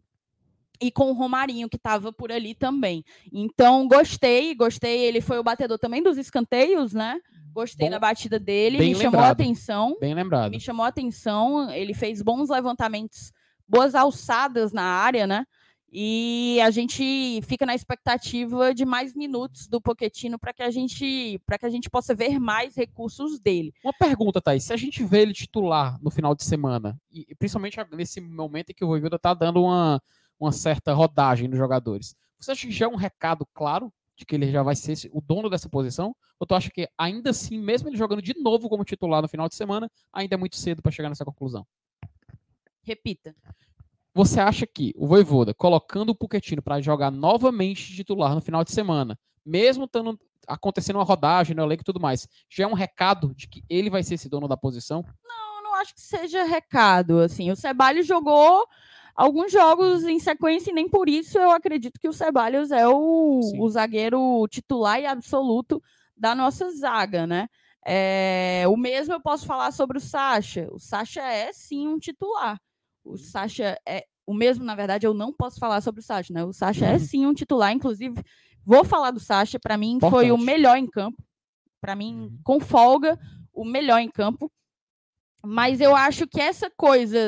e 0.83 0.91
com 0.91 1.11
o 1.11 1.15
Romarinho, 1.15 1.69
que 1.69 1.77
estava 1.77 2.13
por 2.13 2.33
ali 2.33 2.55
também. 2.55 3.05
Então, 3.33 3.87
gostei, 3.87 4.55
gostei. 4.55 5.01
Ele 5.03 5.21
foi 5.21 5.39
o 5.39 5.43
batedor 5.43 5.79
também 5.79 6.03
dos 6.03 6.19
escanteios, 6.19 6.93
né? 6.93 7.21
Gostei 7.53 7.87
Bom, 7.87 7.93
da 7.93 8.01
batida 8.01 8.39
dele, 8.39 8.79
me 8.79 8.87
lembrado, 8.87 9.03
chamou 9.03 9.21
a 9.21 9.31
atenção. 9.31 9.97
Bem 10.01 10.15
lembrado. 10.15 10.51
Me 10.51 10.61
chamou 10.61 10.85
a 10.85 10.89
atenção. 10.89 11.71
Ele 11.71 11.95
fez 11.95 12.21
bons 12.21 12.49
levantamentos, 12.49 13.33
boas 13.69 13.95
alçadas 13.95 14.73
na 14.73 14.83
área, 14.83 15.27
né? 15.27 15.47
E 15.95 16.59
a 16.63 16.71
gente 16.71 17.43
fica 17.43 17.67
na 17.67 17.75
expectativa 17.75 18.73
de 18.73 18.83
mais 18.83 19.15
minutos 19.15 19.69
do 19.69 19.79
Poquetino 19.79 20.39
para 20.39 20.55
que 20.55 20.63
a 20.63 20.71
gente 20.71 21.39
para 21.45 21.59
que 21.59 21.67
a 21.67 21.69
gente 21.69 21.91
possa 21.91 22.15
ver 22.15 22.41
mais 22.41 22.75
recursos 22.75 23.39
dele. 23.39 23.75
Uma 23.85 23.93
pergunta, 23.93 24.41
Thaís, 24.41 24.65
se 24.65 24.73
a 24.73 24.77
gente 24.77 25.05
vê 25.05 25.21
ele 25.21 25.35
titular 25.35 25.99
no 26.03 26.11
final 26.11 26.35
de 26.35 26.45
semana, 26.45 26.99
e 27.13 27.35
principalmente 27.35 27.77
nesse 27.93 28.23
momento 28.23 28.71
em 28.71 28.75
que 28.75 28.83
o 28.83 28.89
Voivoda 28.89 29.17
está 29.17 29.35
dando 29.35 29.63
uma 29.63 30.03
uma 30.43 30.53
certa 30.53 30.93
rodagem 30.93 31.49
nos 31.49 31.59
jogadores. 31.59 32.17
Você 32.39 32.51
acha 32.51 32.67
que 32.67 32.73
já 32.73 32.87
é 32.87 32.89
um 32.89 32.97
recado 32.97 33.47
claro 33.55 33.93
de 34.17 34.27
que 34.27 34.35
ele 34.35 34.51
já 34.51 34.63
vai 34.63 34.75
ser 34.75 35.09
o 35.13 35.21
dono 35.21 35.49
dessa 35.49 35.69
posição? 35.69 36.15
Ou 36.39 36.47
tu 36.47 36.55
acha 36.55 36.71
que 36.71 36.89
ainda 36.99 37.31
assim, 37.31 37.59
mesmo 37.59 37.89
ele 37.89 37.97
jogando 37.97 38.21
de 38.21 38.35
novo 38.41 38.69
como 38.69 38.85
titular 38.85 39.23
no 39.23 39.29
final 39.29 39.49
de 39.49 39.55
semana, 39.55 39.89
ainda 40.13 40.35
é 40.35 40.37
muito 40.37 40.57
cedo 40.57 40.83
para 40.83 40.91
chegar 40.91 41.09
nessa 41.09 41.25
conclusão? 41.25 41.65
Repita. 42.83 43.35
Você 44.13 44.41
acha 44.41 44.67
que 44.67 44.93
o 44.97 45.07
Voivoda, 45.07 45.55
colocando 45.55 46.11
o 46.11 46.15
Puquetino 46.15 46.61
para 46.61 46.81
jogar 46.81 47.11
novamente 47.11 47.95
titular 47.95 48.35
no 48.35 48.41
final 48.41 48.65
de 48.65 48.73
semana, 48.73 49.19
mesmo 49.47 49.87
tendo 49.87 50.19
acontecendo 50.47 50.97
uma 50.97 51.05
rodagem 51.05 51.55
no 51.55 51.63
elenco 51.63 51.83
e 51.83 51.85
tudo 51.85 52.01
mais, 52.01 52.29
já 52.51 52.65
é 52.65 52.67
um 52.67 52.75
recado 52.75 53.33
de 53.35 53.47
que 53.47 53.63
ele 53.71 53.89
vai 53.89 54.03
ser 54.03 54.15
esse 54.15 54.29
dono 54.29 54.49
da 54.49 54.57
posição? 54.57 55.05
Não, 55.25 55.63
não 55.63 55.75
acho 55.77 55.95
que 55.95 56.01
seja 56.01 56.43
recado. 56.43 57.21
Assim, 57.21 57.51
o 57.51 57.57
Ceballos 57.57 58.07
jogou 58.07 58.67
alguns 59.15 59.53
jogos 59.53 60.05
em 60.05 60.19
sequência 60.19 60.71
e 60.71 60.75
nem 60.75 60.89
por 60.89 61.09
isso 61.09 61.39
eu 61.39 61.51
acredito 61.51 61.99
que 62.01 62.09
o 62.09 62.13
Ceballos 62.13 62.71
é 62.71 62.87
o, 62.87 63.41
o 63.59 63.69
zagueiro 63.69 64.47
titular 64.49 65.01
e 65.01 65.07
absoluto 65.07 65.83
da 66.17 66.35
nossa 66.35 66.71
zaga, 66.71 67.27
né? 67.27 67.49
É, 67.85 68.65
o 68.69 68.77
mesmo 68.77 69.15
eu 69.15 69.21
posso 69.21 69.45
falar 69.45 69.73
sobre 69.73 69.99
o 69.99 70.01
Sacha. 70.01 70.69
O 70.71 70.79
Sacha 70.79 71.21
é 71.21 71.53
sim 71.53 71.89
um 71.89 71.99
titular. 71.99 72.59
O 73.05 73.17
Sacha 73.17 73.77
é 73.87 74.05
o 74.25 74.33
mesmo, 74.33 74.65
na 74.65 74.75
verdade, 74.75 75.07
eu 75.07 75.13
não 75.13 75.33
posso 75.33 75.59
falar 75.59 75.81
sobre 75.81 76.01
o 76.01 76.05
Sacha, 76.05 76.33
né? 76.33 76.45
O 76.45 76.53
Sacha 76.53 76.87
é 76.87 76.99
sim 76.99 77.27
um 77.27 77.35
titular, 77.35 77.73
inclusive 77.73 78.23
vou 78.65 78.85
falar 78.85 79.11
do 79.11 79.19
Sacha, 79.19 79.59
para 79.59 79.77
mim 79.77 79.95
Importante. 79.95 80.13
foi 80.13 80.31
o 80.31 80.39
melhor 80.39 80.77
em 80.77 80.87
campo. 80.87 81.23
Para 81.81 81.97
mim, 81.97 82.15
uhum. 82.15 82.39
com 82.45 82.61
folga, 82.61 83.19
o 83.53 83.65
melhor 83.65 83.99
em 83.99 84.09
campo. 84.09 84.51
Mas 85.45 85.81
eu 85.81 85.95
acho 85.97 86.27
que 86.27 86.41
essa 86.41 86.71
coisa. 86.71 87.19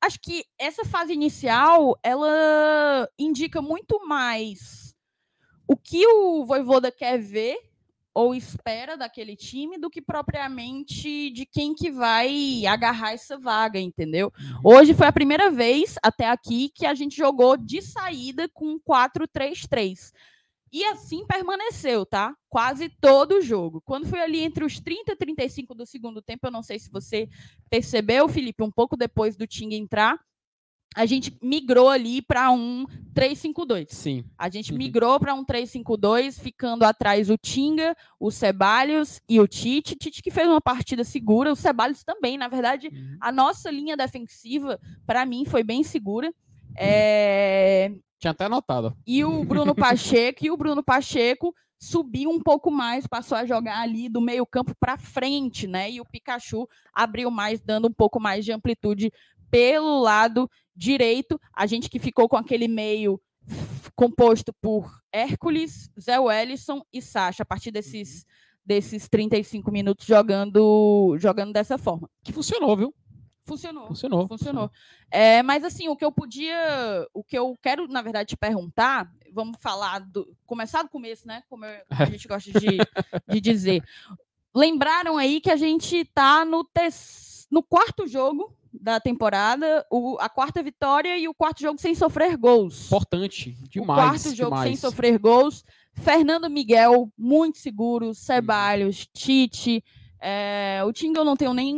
Acho 0.00 0.18
que 0.20 0.44
essa 0.58 0.84
fase 0.84 1.12
inicial 1.12 1.98
ela 2.02 3.08
indica 3.18 3.62
muito 3.62 4.06
mais 4.06 4.94
o 5.66 5.76
que 5.76 6.06
o 6.06 6.44
Voivoda 6.44 6.92
quer 6.92 7.18
ver 7.18 7.56
ou 8.12 8.34
espera 8.34 8.96
daquele 8.96 9.36
time 9.36 9.78
do 9.78 9.88
que 9.88 10.02
propriamente 10.02 11.30
de 11.30 11.46
quem 11.46 11.74
que 11.74 11.90
vai 11.90 12.66
agarrar 12.66 13.12
essa 13.12 13.38
vaga, 13.38 13.78
entendeu? 13.78 14.32
Uhum. 14.38 14.72
Hoje 14.72 14.94
foi 14.94 15.06
a 15.06 15.12
primeira 15.12 15.50
vez 15.50 15.94
até 16.02 16.28
aqui 16.28 16.70
que 16.74 16.84
a 16.84 16.92
gente 16.92 17.16
jogou 17.16 17.56
de 17.56 17.80
saída 17.80 18.48
com 18.52 18.78
4-3-3. 18.80 20.12
E 20.72 20.84
assim 20.84 21.26
permaneceu, 21.26 22.06
tá? 22.06 22.34
Quase 22.48 22.88
todo 22.88 23.38
o 23.38 23.42
jogo. 23.42 23.80
Quando 23.80 24.06
foi 24.06 24.20
ali 24.20 24.40
entre 24.40 24.64
os 24.64 24.78
30 24.78 25.12
e 25.12 25.16
35 25.16 25.74
do 25.74 25.84
segundo 25.84 26.22
tempo, 26.22 26.46
eu 26.46 26.50
não 26.50 26.62
sei 26.62 26.78
se 26.78 26.90
você 26.90 27.28
percebeu, 27.68 28.28
Felipe, 28.28 28.62
um 28.62 28.70
pouco 28.70 28.96
depois 28.96 29.36
do 29.36 29.46
Ting 29.46 29.74
entrar, 29.74 30.18
a 30.94 31.06
gente 31.06 31.36
migrou 31.40 31.88
ali 31.88 32.20
para 32.20 32.50
um 32.50 32.84
3-5-2. 33.14 33.86
Sim. 33.90 34.24
A 34.36 34.48
gente 34.48 34.72
uhum. 34.72 34.78
migrou 34.78 35.20
para 35.20 35.34
um 35.34 35.44
3-5-2, 35.44 36.40
ficando 36.40 36.84
atrás 36.84 37.30
o 37.30 37.36
Tinga, 37.36 37.96
o 38.18 38.30
Ceballos 38.30 39.20
e 39.28 39.38
o 39.38 39.46
Tite. 39.46 39.94
Tite 39.94 40.22
que 40.22 40.32
fez 40.32 40.48
uma 40.48 40.60
partida 40.60 41.04
segura, 41.04 41.52
o 41.52 41.56
Ceballos 41.56 42.02
também. 42.02 42.36
Na 42.36 42.48
verdade, 42.48 42.88
uhum. 42.88 43.16
a 43.20 43.30
nossa 43.30 43.70
linha 43.70 43.96
defensiva, 43.96 44.80
para 45.06 45.24
mim, 45.24 45.44
foi 45.44 45.62
bem 45.62 45.84
segura. 45.84 46.34
É... 46.76 47.92
Tinha 48.20 48.32
até 48.32 48.44
anotado. 48.44 48.94
E 49.06 49.24
o 49.24 49.42
Bruno 49.44 49.74
Pacheco, 49.74 50.44
e 50.44 50.50
o 50.50 50.56
Bruno 50.56 50.84
Pacheco 50.84 51.54
subiu 51.80 52.28
um 52.28 52.38
pouco 52.38 52.70
mais, 52.70 53.06
passou 53.06 53.38
a 53.38 53.46
jogar 53.46 53.80
ali 53.80 54.10
do 54.10 54.20
meio-campo 54.20 54.74
para 54.78 54.98
frente, 54.98 55.66
né? 55.66 55.90
E 55.90 56.00
o 56.00 56.04
Pikachu 56.04 56.68
abriu 56.92 57.30
mais, 57.30 57.62
dando 57.62 57.88
um 57.88 57.92
pouco 57.92 58.20
mais 58.20 58.44
de 58.44 58.52
amplitude 58.52 59.10
pelo 59.50 60.00
lado 60.00 60.48
direito. 60.76 61.40
A 61.54 61.64
gente 61.66 61.88
que 61.88 61.98
ficou 61.98 62.28
com 62.28 62.36
aquele 62.36 62.68
meio 62.68 63.18
composto 63.96 64.52
por 64.60 64.90
Hércules, 65.10 65.90
Zé 65.98 66.20
Wellison 66.20 66.82
e 66.92 67.00
Sacha, 67.00 67.42
a 67.42 67.46
partir 67.46 67.70
desses, 67.70 68.26
desses 68.64 69.08
35 69.08 69.70
minutos 69.70 70.06
jogando, 70.06 71.16
jogando 71.18 71.54
dessa 71.54 71.78
forma. 71.78 72.08
Que 72.22 72.32
funcionou, 72.32 72.76
viu? 72.76 72.94
Funcionou. 73.50 73.88
Funcionou. 73.88 74.28
Funcionou. 74.28 74.70
É, 75.10 75.42
mas 75.42 75.64
assim, 75.64 75.88
o 75.88 75.96
que 75.96 76.04
eu 76.04 76.12
podia. 76.12 77.06
O 77.12 77.24
que 77.24 77.36
eu 77.36 77.58
quero, 77.60 77.88
na 77.88 78.00
verdade, 78.00 78.28
te 78.28 78.36
perguntar, 78.36 79.10
vamos 79.32 79.58
falar 79.60 79.98
do. 79.98 80.32
Começar 80.46 80.82
do 80.82 80.88
começo, 80.88 81.26
né? 81.26 81.42
Como, 81.48 81.64
eu, 81.64 81.80
como 81.88 82.02
a 82.02 82.04
gente 82.06 82.28
gosta 82.28 82.52
de, 82.52 82.78
de 83.28 83.40
dizer. 83.40 83.82
Lembraram 84.54 85.16
aí 85.16 85.40
que 85.40 85.50
a 85.50 85.56
gente 85.56 85.96
está 85.96 86.44
no, 86.44 86.62
te, 86.62 86.88
no 87.50 87.62
quarto 87.62 88.06
jogo 88.06 88.56
da 88.72 89.00
temporada, 89.00 89.84
o, 89.90 90.16
a 90.20 90.28
quarta 90.28 90.62
vitória 90.62 91.18
e 91.18 91.26
o 91.26 91.34
quarto 91.34 91.60
jogo 91.60 91.80
sem 91.80 91.94
sofrer 91.94 92.36
gols. 92.36 92.86
Importante, 92.86 93.56
demais. 93.68 93.98
O 93.98 94.08
quarto 94.08 94.36
jogo 94.36 94.50
demais. 94.50 94.68
sem 94.68 94.76
sofrer 94.76 95.18
gols. 95.18 95.64
Fernando 95.92 96.48
Miguel, 96.48 97.12
muito 97.18 97.58
seguro. 97.58 98.14
Ceballos, 98.14 99.08
Tite. 99.12 99.82
É, 100.20 100.82
o 100.84 100.92
Tinga 100.92 101.20
eu 101.20 101.24
não 101.24 101.36
tenho 101.36 101.54
nem, 101.54 101.74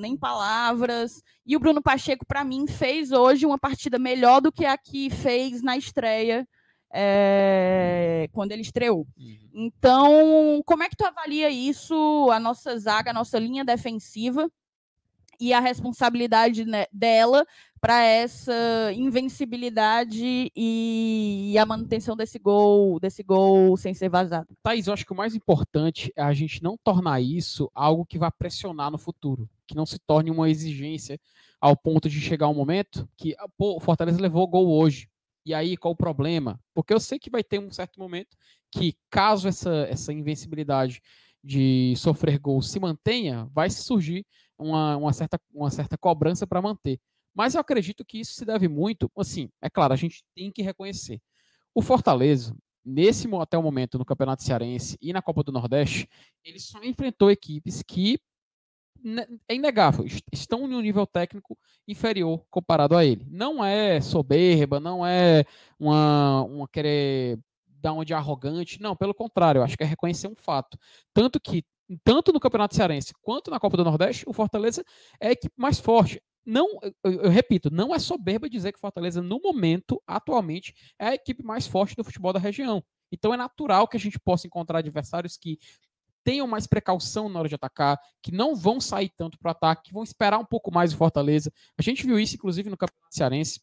nem 0.00 0.16
palavras. 0.16 1.22
E 1.44 1.56
o 1.56 1.60
Bruno 1.60 1.82
Pacheco, 1.82 2.24
para 2.26 2.44
mim, 2.44 2.66
fez 2.66 3.10
hoje 3.10 3.44
uma 3.44 3.58
partida 3.58 3.98
melhor 3.98 4.40
do 4.40 4.52
que 4.52 4.64
a 4.64 4.78
que 4.78 5.10
fez 5.10 5.62
na 5.62 5.76
estreia, 5.76 6.46
é, 6.92 8.28
quando 8.32 8.52
ele 8.52 8.62
estreou. 8.62 9.06
Uhum. 9.16 9.38
Então, 9.52 10.62
como 10.64 10.82
é 10.82 10.88
que 10.88 10.96
tu 10.96 11.04
avalia 11.04 11.50
isso, 11.50 12.30
a 12.32 12.38
nossa 12.38 12.78
zaga, 12.78 13.10
a 13.10 13.14
nossa 13.14 13.38
linha 13.38 13.64
defensiva 13.64 14.48
e 15.40 15.52
a 15.52 15.60
responsabilidade 15.60 16.64
né, 16.64 16.84
dela 16.92 17.46
para 17.80 18.04
essa 18.04 18.92
invencibilidade 18.94 20.52
e, 20.54 21.56
a 21.58 21.64
manutenção 21.64 22.14
desse 22.14 22.38
gol, 22.38 23.00
desse 23.00 23.22
gol 23.22 23.74
sem 23.76 23.94
ser 23.94 24.10
vazado. 24.10 24.48
Thaís, 24.62 24.86
eu 24.86 24.92
acho 24.92 25.06
que 25.06 25.12
o 25.12 25.16
mais 25.16 25.34
importante 25.34 26.12
é 26.14 26.22
a 26.22 26.34
gente 26.34 26.62
não 26.62 26.76
tornar 26.76 27.20
isso 27.22 27.70
algo 27.74 28.04
que 28.04 28.18
vá 28.18 28.30
pressionar 28.30 28.90
no 28.90 28.98
futuro. 28.98 29.48
que 29.66 29.74
não 29.74 29.86
se 29.86 29.98
torne 30.00 30.30
uma 30.30 30.50
exigência 30.50 31.18
ao 31.60 31.76
ponto 31.76 32.08
de 32.08 32.20
chegar 32.20 32.48
um 32.48 32.54
momento 32.54 33.08
que 33.16 33.34
ah, 33.38 33.48
pô, 33.56 33.76
o 33.76 33.80
Fortaleza 33.80 34.20
levou 34.20 34.46
gol 34.46 34.68
hoje. 34.68 35.08
E 35.46 35.54
aí, 35.54 35.76
qual 35.76 35.92
o 35.92 35.96
problema? 35.96 36.60
Porque 36.74 36.92
eu 36.92 37.00
sei 37.00 37.18
que 37.18 37.30
vai 37.30 37.42
ter 37.42 37.58
um 37.58 37.70
certo 37.70 37.98
momento 37.98 38.36
que, 38.70 38.94
caso 39.08 39.48
essa, 39.48 39.86
essa 39.88 40.12
invencibilidade 40.12 41.00
de 41.42 41.94
sofrer 41.96 42.38
gols 42.38 42.70
se 42.70 42.78
mantenha, 42.78 43.48
vai 43.52 43.70
surgir 43.70 44.26
uma, 44.60 44.96
uma, 44.96 45.12
certa, 45.12 45.40
uma 45.52 45.70
certa 45.70 45.96
cobrança 45.96 46.46
para 46.46 46.62
manter. 46.62 47.00
Mas 47.34 47.54
eu 47.54 47.60
acredito 47.60 48.04
que 48.04 48.20
isso 48.20 48.34
se 48.34 48.44
deve 48.44 48.68
muito, 48.68 49.10
assim, 49.16 49.48
é 49.62 49.70
claro, 49.70 49.92
a 49.92 49.96
gente 49.96 50.24
tem 50.34 50.50
que 50.50 50.62
reconhecer. 50.62 51.20
O 51.74 51.80
Fortaleza, 51.80 52.54
nesse 52.84 53.28
até 53.40 53.56
o 53.56 53.62
momento 53.62 53.98
no 53.98 54.04
Campeonato 54.04 54.42
Cearense 54.42 54.98
e 55.00 55.12
na 55.12 55.22
Copa 55.22 55.42
do 55.42 55.52
Nordeste, 55.52 56.08
ele 56.44 56.58
só 56.58 56.82
enfrentou 56.82 57.30
equipes 57.30 57.82
que 57.82 58.18
é 59.48 59.54
inegável, 59.54 60.04
estão 60.32 60.68
em 60.68 60.74
um 60.74 60.80
nível 60.80 61.06
técnico 61.06 61.56
inferior 61.88 62.44
comparado 62.50 62.96
a 62.96 63.04
ele. 63.04 63.26
Não 63.30 63.64
é 63.64 64.00
soberba, 64.00 64.78
não 64.78 65.06
é 65.06 65.44
uma, 65.78 66.42
uma 66.42 66.68
querer 66.68 67.38
dar 67.66 67.94
uma 67.94 68.04
de 68.04 68.12
arrogante, 68.12 68.80
não, 68.80 68.94
pelo 68.94 69.14
contrário, 69.14 69.60
eu 69.60 69.62
acho 69.62 69.76
que 69.76 69.82
é 69.82 69.86
reconhecer 69.86 70.28
um 70.28 70.34
fato. 70.34 70.78
Tanto 71.14 71.40
que, 71.40 71.64
tanto 72.04 72.32
no 72.32 72.40
Campeonato 72.40 72.74
Cearense 72.74 73.12
quanto 73.20 73.50
na 73.50 73.60
Copa 73.60 73.76
do 73.76 73.84
Nordeste, 73.84 74.24
o 74.26 74.32
Fortaleza 74.32 74.84
é 75.20 75.28
a 75.28 75.32
equipe 75.32 75.54
mais 75.56 75.78
forte. 75.78 76.22
Não, 76.44 76.78
eu, 77.04 77.12
eu 77.22 77.30
repito, 77.30 77.70
não 77.70 77.94
é 77.94 77.98
soberba 77.98 78.48
dizer 78.48 78.72
que 78.72 78.78
o 78.78 78.80
Fortaleza, 78.80 79.22
no 79.22 79.40
momento, 79.40 80.02
atualmente, 80.06 80.74
é 80.98 81.08
a 81.08 81.14
equipe 81.14 81.44
mais 81.44 81.66
forte 81.66 81.94
do 81.94 82.04
futebol 82.04 82.32
da 82.32 82.38
região. 82.38 82.82
Então 83.12 83.34
é 83.34 83.36
natural 83.36 83.86
que 83.88 83.96
a 83.96 84.00
gente 84.00 84.18
possa 84.18 84.46
encontrar 84.46 84.78
adversários 84.78 85.36
que 85.36 85.58
tenham 86.24 86.46
mais 86.46 86.66
precaução 86.66 87.28
na 87.28 87.38
hora 87.38 87.48
de 87.48 87.54
atacar, 87.54 87.98
que 88.22 88.30
não 88.30 88.54
vão 88.54 88.80
sair 88.80 89.10
tanto 89.16 89.38
para 89.38 89.48
o 89.48 89.52
ataque, 89.52 89.88
que 89.88 89.92
vão 89.92 90.02
esperar 90.02 90.38
um 90.38 90.44
pouco 90.44 90.72
mais 90.72 90.92
o 90.92 90.96
Fortaleza. 90.96 91.52
A 91.78 91.82
gente 91.82 92.06
viu 92.06 92.18
isso, 92.18 92.34
inclusive, 92.34 92.70
no 92.70 92.76
Campeonato 92.76 93.14
Cearense. 93.14 93.60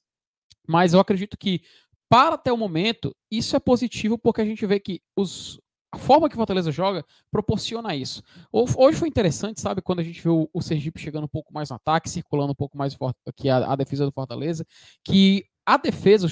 Mas 0.68 0.94
eu 0.94 1.00
acredito 1.00 1.38
que, 1.38 1.62
para 2.10 2.36
até 2.36 2.52
o 2.52 2.58
momento, 2.58 3.16
isso 3.32 3.56
é 3.56 3.60
positivo 3.60 4.18
porque 4.18 4.42
a 4.42 4.46
gente 4.46 4.66
vê 4.66 4.80
que 4.80 5.02
os, 5.16 5.60
a 5.92 5.98
forma 5.98 6.28
que 6.28 6.36
o 6.36 6.38
Fortaleza 6.38 6.72
joga 6.72 7.06
proporciona 7.32 7.96
isso. 7.96 8.22
Hoje 8.52 8.98
foi 8.98 9.08
interessante, 9.08 9.62
sabe, 9.62 9.82
quando 9.82 10.00
a 10.00 10.04
gente 10.04 10.22
viu 10.22 10.50
o 10.54 10.62
Sergipe 10.62 11.00
chegando 11.00 11.24
um 11.24 11.30
pouco 11.30 11.54
mais 11.54 11.70
no 11.70 11.76
ataque, 11.78 12.10
circulando 12.10 12.52
um 12.52 12.56
pouco 12.56 12.78
mais 12.78 12.98
que 13.36 13.50
a, 13.50 13.72
a 13.72 13.76
defesa 13.76 14.06
do 14.06 14.12
Fortaleza, 14.12 14.66
que 15.04 15.46
a 15.66 15.76
defesa, 15.76 16.28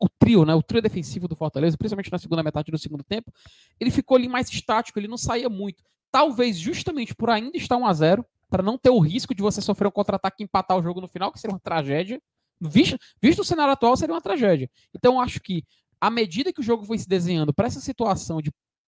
o, 0.00 0.08
trio, 0.18 0.44
né, 0.46 0.54
o 0.54 0.62
trio 0.62 0.80
defensivo 0.80 1.28
do 1.28 1.36
Fortaleza, 1.36 1.76
principalmente 1.76 2.10
na 2.10 2.18
segunda 2.18 2.42
metade 2.42 2.70
do 2.70 2.78
segundo 2.78 3.04
tempo, 3.04 3.30
ele 3.78 3.90
ficou 3.90 4.16
ali 4.16 4.26
mais 4.26 4.50
estático, 4.50 4.98
ele 4.98 5.08
não 5.08 5.18
saía 5.18 5.50
muito. 5.50 5.82
Talvez 6.10 6.56
justamente 6.58 7.14
por 7.14 7.28
ainda 7.28 7.56
estar 7.56 7.76
1 7.76 7.86
a 7.86 7.92
0 7.92 8.26
para 8.48 8.62
não 8.62 8.78
ter 8.78 8.90
o 8.90 8.98
risco 8.98 9.34
de 9.34 9.42
você 9.42 9.60
sofrer 9.60 9.88
um 9.88 9.90
contra-ataque 9.90 10.42
e 10.42 10.44
empatar 10.44 10.78
o 10.78 10.82
jogo 10.82 11.00
no 11.00 11.08
final, 11.08 11.30
que 11.30 11.38
seria 11.38 11.54
uma 11.54 11.60
tragédia. 11.60 12.20
Visto, 12.58 12.98
visto 13.22 13.40
o 13.40 13.44
cenário 13.44 13.72
atual, 13.72 13.96
seria 13.96 14.14
uma 14.14 14.20
tragédia. 14.20 14.68
Então, 14.94 15.20
acho 15.20 15.40
que, 15.40 15.62
à 16.00 16.10
medida 16.10 16.52
que 16.52 16.60
o 16.60 16.64
jogo 16.64 16.84
foi 16.84 16.98
se 16.98 17.08
desenhando 17.08 17.52
para 17.54 17.66
essa 17.66 17.80
situação 17.80 18.40
de, 18.40 18.50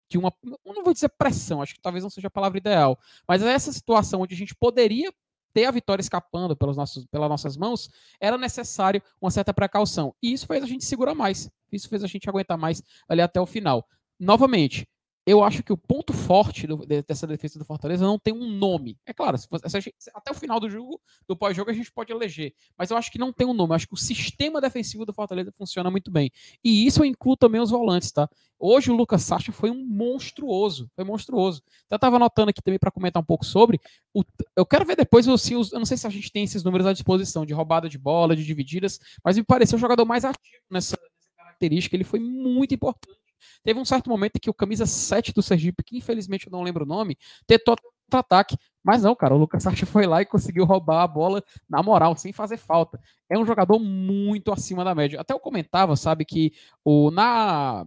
de 0.09 0.19
uma. 0.19 0.33
não 0.65 0.85
vou 0.85 0.93
dizer 0.93 1.09
pressão, 1.11 1.63
acho 1.63 1.75
que 1.75 1.81
talvez 1.81 2.03
não 2.03 2.11
seja 2.11 2.29
a 2.29 2.31
palavra 2.31 2.59
ideal, 2.59 2.99
mas 3.27 3.43
essa 3.43 3.73
situação 3.73 4.21
onde 4.21 4.35
a 4.35 4.39
gente 4.39 4.55
poderia 4.55 5.13
ter 5.53 5.65
a 5.65 5.71
vitória 5.71 6.03
escapando 6.03 6.55
pelos 6.55 6.77
nossos, 6.77 7.07
pelas 7.07 7.31
nossas 7.31 7.57
mãos, 7.57 7.89
era 8.21 8.37
necessário 8.37 9.03
uma 9.21 9.31
certa 9.31 9.55
precaução. 9.55 10.15
E 10.23 10.33
isso 10.33 10.47
fez 10.47 10.63
a 10.63 10.67
gente 10.67 10.85
segurar 10.85 11.15
mais. 11.15 11.51
Isso 11.73 11.89
fez 11.89 12.05
a 12.05 12.07
gente 12.07 12.29
aguentar 12.29 12.59
mais 12.59 12.83
ali 13.09 13.23
até 13.23 13.41
o 13.41 13.47
final. 13.47 13.89
Novamente, 14.21 14.87
eu 15.27 15.43
acho 15.43 15.61
que 15.61 15.73
o 15.73 15.77
ponto 15.77 16.13
forte 16.13 16.69
do, 16.69 16.87
dessa 16.87 17.27
defesa 17.27 17.59
do 17.59 17.65
Fortaleza 17.65 18.07
não 18.07 18.17
tem 18.17 18.33
um 18.33 18.49
nome. 18.49 18.97
É 19.05 19.13
claro, 19.13 19.37
se, 19.37 19.49
se 19.99 20.11
até 20.15 20.31
o 20.31 20.35
final 20.35 20.61
do 20.61 20.71
jogo, 20.71 21.01
do 21.27 21.37
pós-jogo, 21.37 21.69
a 21.69 21.75
gente 21.75 21.91
pode 21.91 22.13
eleger. 22.13 22.55
Mas 22.79 22.93
eu 22.93 22.97
acho 22.97 23.11
que 23.11 23.19
não 23.19 23.33
tem 23.33 23.45
um 23.45 23.53
nome. 23.53 23.73
Eu 23.73 23.75
acho 23.75 23.89
que 23.89 23.95
o 23.95 23.97
sistema 23.97 24.61
defensivo 24.61 25.05
do 25.05 25.13
Fortaleza 25.13 25.51
funciona 25.51 25.91
muito 25.91 26.13
bem. 26.13 26.31
E 26.63 26.87
isso 26.87 27.01
eu 27.01 27.05
incluo 27.05 27.37
também 27.37 27.61
os 27.61 27.71
volantes, 27.71 28.13
tá? 28.13 28.31
Hoje 28.57 28.93
o 28.93 28.95
Lucas 28.95 29.23
Sacha 29.23 29.51
foi 29.51 29.69
um 29.69 29.85
monstruoso. 29.85 30.89
Foi 30.95 31.05
monstruoso. 31.05 31.61
Eu 31.91 31.97
estava 31.97 32.15
anotando 32.15 32.51
aqui 32.51 32.63
também 32.63 32.79
para 32.79 32.93
comentar 32.93 33.21
um 33.21 33.27
pouco 33.27 33.45
sobre. 33.45 33.81
O, 34.15 34.23
eu 34.55 34.65
quero 34.65 34.85
ver 34.85 34.95
depois, 34.95 35.27
assim, 35.27 35.57
os, 35.57 35.73
eu 35.73 35.81
não 35.81 35.87
sei 35.87 35.97
se 35.97 36.07
a 36.07 36.11
gente 36.11 36.31
tem 36.31 36.45
esses 36.45 36.63
números 36.63 36.87
à 36.87 36.93
disposição, 36.93 37.45
de 37.45 37.53
roubada 37.53 37.89
de 37.89 37.99
bola, 37.99 38.37
de 38.37 38.45
divididas, 38.45 39.01
mas 39.25 39.37
me 39.37 39.43
pareceu 39.43 39.77
o 39.77 39.81
jogador 39.81 40.05
mais 40.05 40.25
ativo 40.25 40.63
nessa, 40.71 40.97
nessa 40.97 41.37
característica. 41.37 41.97
Ele 41.97 42.05
foi 42.05 42.21
muito 42.21 42.73
importante 42.73 43.26
Teve 43.63 43.79
um 43.79 43.85
certo 43.85 44.09
momento 44.11 44.37
em 44.37 44.41
que 44.41 44.51
o 44.51 44.55
camisa 44.55 44.87
7 44.87 45.33
do 45.33 45.43
Sergipe, 45.43 45.83
que 45.83 45.97
infelizmente 45.97 46.47
eu 46.47 46.53
não 46.53 46.63
lembro 46.63 46.85
o 46.85 46.89
nome, 46.89 47.17
tentou 47.47 47.77
contra-ataque. 48.07 48.57
Mas 48.83 49.03
não, 49.03 49.15
cara, 49.15 49.35
o 49.35 49.39
Lucas 49.39 49.63
Sacha 49.63 49.85
foi 49.85 50.07
lá 50.07 50.23
e 50.23 50.27
conseguiu 50.27 50.65
roubar 50.65 51.03
a 51.03 51.09
bola 51.09 51.43
na 51.69 51.83
moral, 51.83 52.17
sem 52.17 52.33
fazer 52.33 52.57
falta. 52.57 53.01
É 53.29 53.37
um 53.37 53.45
jogador 53.45 53.79
muito 53.79 54.53
acima 54.53 54.85
da 54.85 54.95
média. 54.95 55.21
Até 55.21 55.35
eu 55.35 55.41
comentava, 55.41 55.97
sabe, 55.97 56.25
que 56.25 56.53
o, 56.85 57.11
na, 57.11 57.85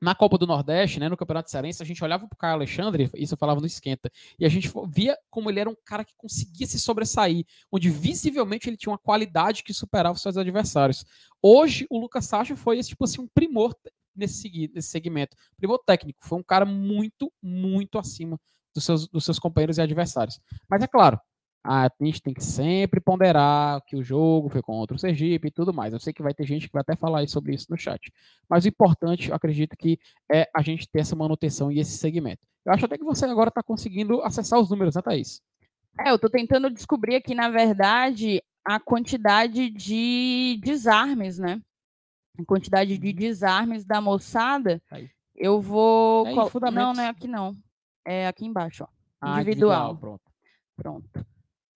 na 0.00 0.14
Copa 0.14 0.38
do 0.38 0.46
Nordeste, 0.46 0.98
né, 0.98 1.10
no 1.10 1.16
Campeonato 1.16 1.50
Cearense, 1.50 1.82
a 1.82 1.86
gente 1.86 2.02
olhava 2.02 2.26
pro 2.26 2.38
Caio 2.38 2.54
Alexandre, 2.54 3.10
isso 3.14 3.34
eu 3.34 3.38
falava 3.38 3.60
no 3.60 3.66
Esquenta, 3.66 4.10
e 4.38 4.46
a 4.46 4.48
gente 4.48 4.72
via 4.88 5.16
como 5.30 5.50
ele 5.50 5.60
era 5.60 5.68
um 5.68 5.76
cara 5.84 6.04
que 6.04 6.14
conseguia 6.16 6.66
se 6.66 6.78
sobressair, 6.80 7.44
onde 7.70 7.90
visivelmente 7.90 8.68
ele 8.68 8.78
tinha 8.78 8.92
uma 8.92 8.98
qualidade 8.98 9.62
que 9.62 9.74
superava 9.74 10.14
os 10.14 10.22
seus 10.22 10.38
adversários. 10.38 11.04
Hoje, 11.42 11.86
o 11.90 11.98
Lucas 11.98 12.24
Sacha 12.24 12.56
foi, 12.56 12.82
tipo 12.82 13.04
assim, 13.04 13.20
um 13.20 13.28
primor 13.28 13.74
nesse, 14.16 14.70
nesse 14.74 14.88
segmento. 14.88 15.36
Primor 15.56 15.78
técnico, 15.84 16.18
foi 16.22 16.38
um 16.38 16.42
cara 16.42 16.64
muito, 16.64 17.32
muito 17.42 17.98
acima 17.98 18.38
dos 18.74 18.84
seus, 18.84 19.08
dos 19.08 19.24
seus 19.24 19.38
companheiros 19.38 19.78
e 19.78 19.82
adversários. 19.82 20.40
Mas 20.68 20.82
é 20.82 20.86
claro, 20.86 21.18
a 21.64 21.88
gente 22.00 22.20
tem 22.20 22.34
que 22.34 22.44
sempre 22.44 23.00
ponderar 23.00 23.80
que 23.86 23.96
o 23.96 24.02
jogo 24.02 24.50
foi 24.50 24.60
contra 24.60 24.94
o 24.94 24.98
Sergipe 24.98 25.48
e 25.48 25.50
tudo 25.50 25.72
mais. 25.72 25.94
Eu 25.94 25.98
sei 25.98 26.12
que 26.12 26.22
vai 26.22 26.34
ter 26.34 26.46
gente 26.46 26.66
que 26.66 26.72
vai 26.72 26.82
até 26.82 26.94
falar 26.94 27.26
sobre 27.26 27.54
isso 27.54 27.68
no 27.70 27.78
chat. 27.78 28.12
Mas 28.48 28.66
o 28.66 28.68
importante, 28.68 29.30
eu 29.30 29.34
acredito 29.34 29.74
que 29.74 29.98
é 30.30 30.46
a 30.54 30.60
gente 30.60 30.86
ter 30.86 31.00
essa 31.00 31.16
manutenção 31.16 31.72
e 31.72 31.80
esse 31.80 31.96
segmento. 31.96 32.46
Eu 32.66 32.72
acho 32.72 32.84
até 32.84 32.98
que 32.98 33.04
você 33.04 33.24
agora 33.24 33.48
está 33.48 33.62
conseguindo 33.62 34.20
acessar 34.22 34.60
os 34.60 34.68
números, 34.68 34.94
né, 34.94 35.00
Thaís? 35.00 35.40
É, 36.00 36.10
eu 36.10 36.16
estou 36.16 36.28
tentando 36.28 36.70
descobrir 36.70 37.14
aqui, 37.14 37.34
na 37.34 37.48
verdade, 37.48 38.42
a 38.64 38.78
quantidade 38.78 39.70
de 39.70 40.60
desarmes, 40.62 41.38
né? 41.38 41.60
A 42.38 42.44
quantidade 42.44 42.96
de 42.98 43.12
desarmes 43.12 43.84
da 43.84 44.00
moçada, 44.00 44.82
Aí. 44.90 45.08
eu 45.34 45.60
vou. 45.60 46.26
É. 46.26 46.70
Não, 46.70 46.92
não 46.92 47.02
é 47.02 47.08
aqui 47.08 47.28
não. 47.28 47.56
É 48.06 48.26
aqui 48.26 48.44
embaixo, 48.44 48.84
ó. 48.84 48.88
Ah, 49.20 49.40
individual. 49.40 49.92
individual. 49.92 49.96
Pronto. 49.96 50.22
Pronto 50.76 51.33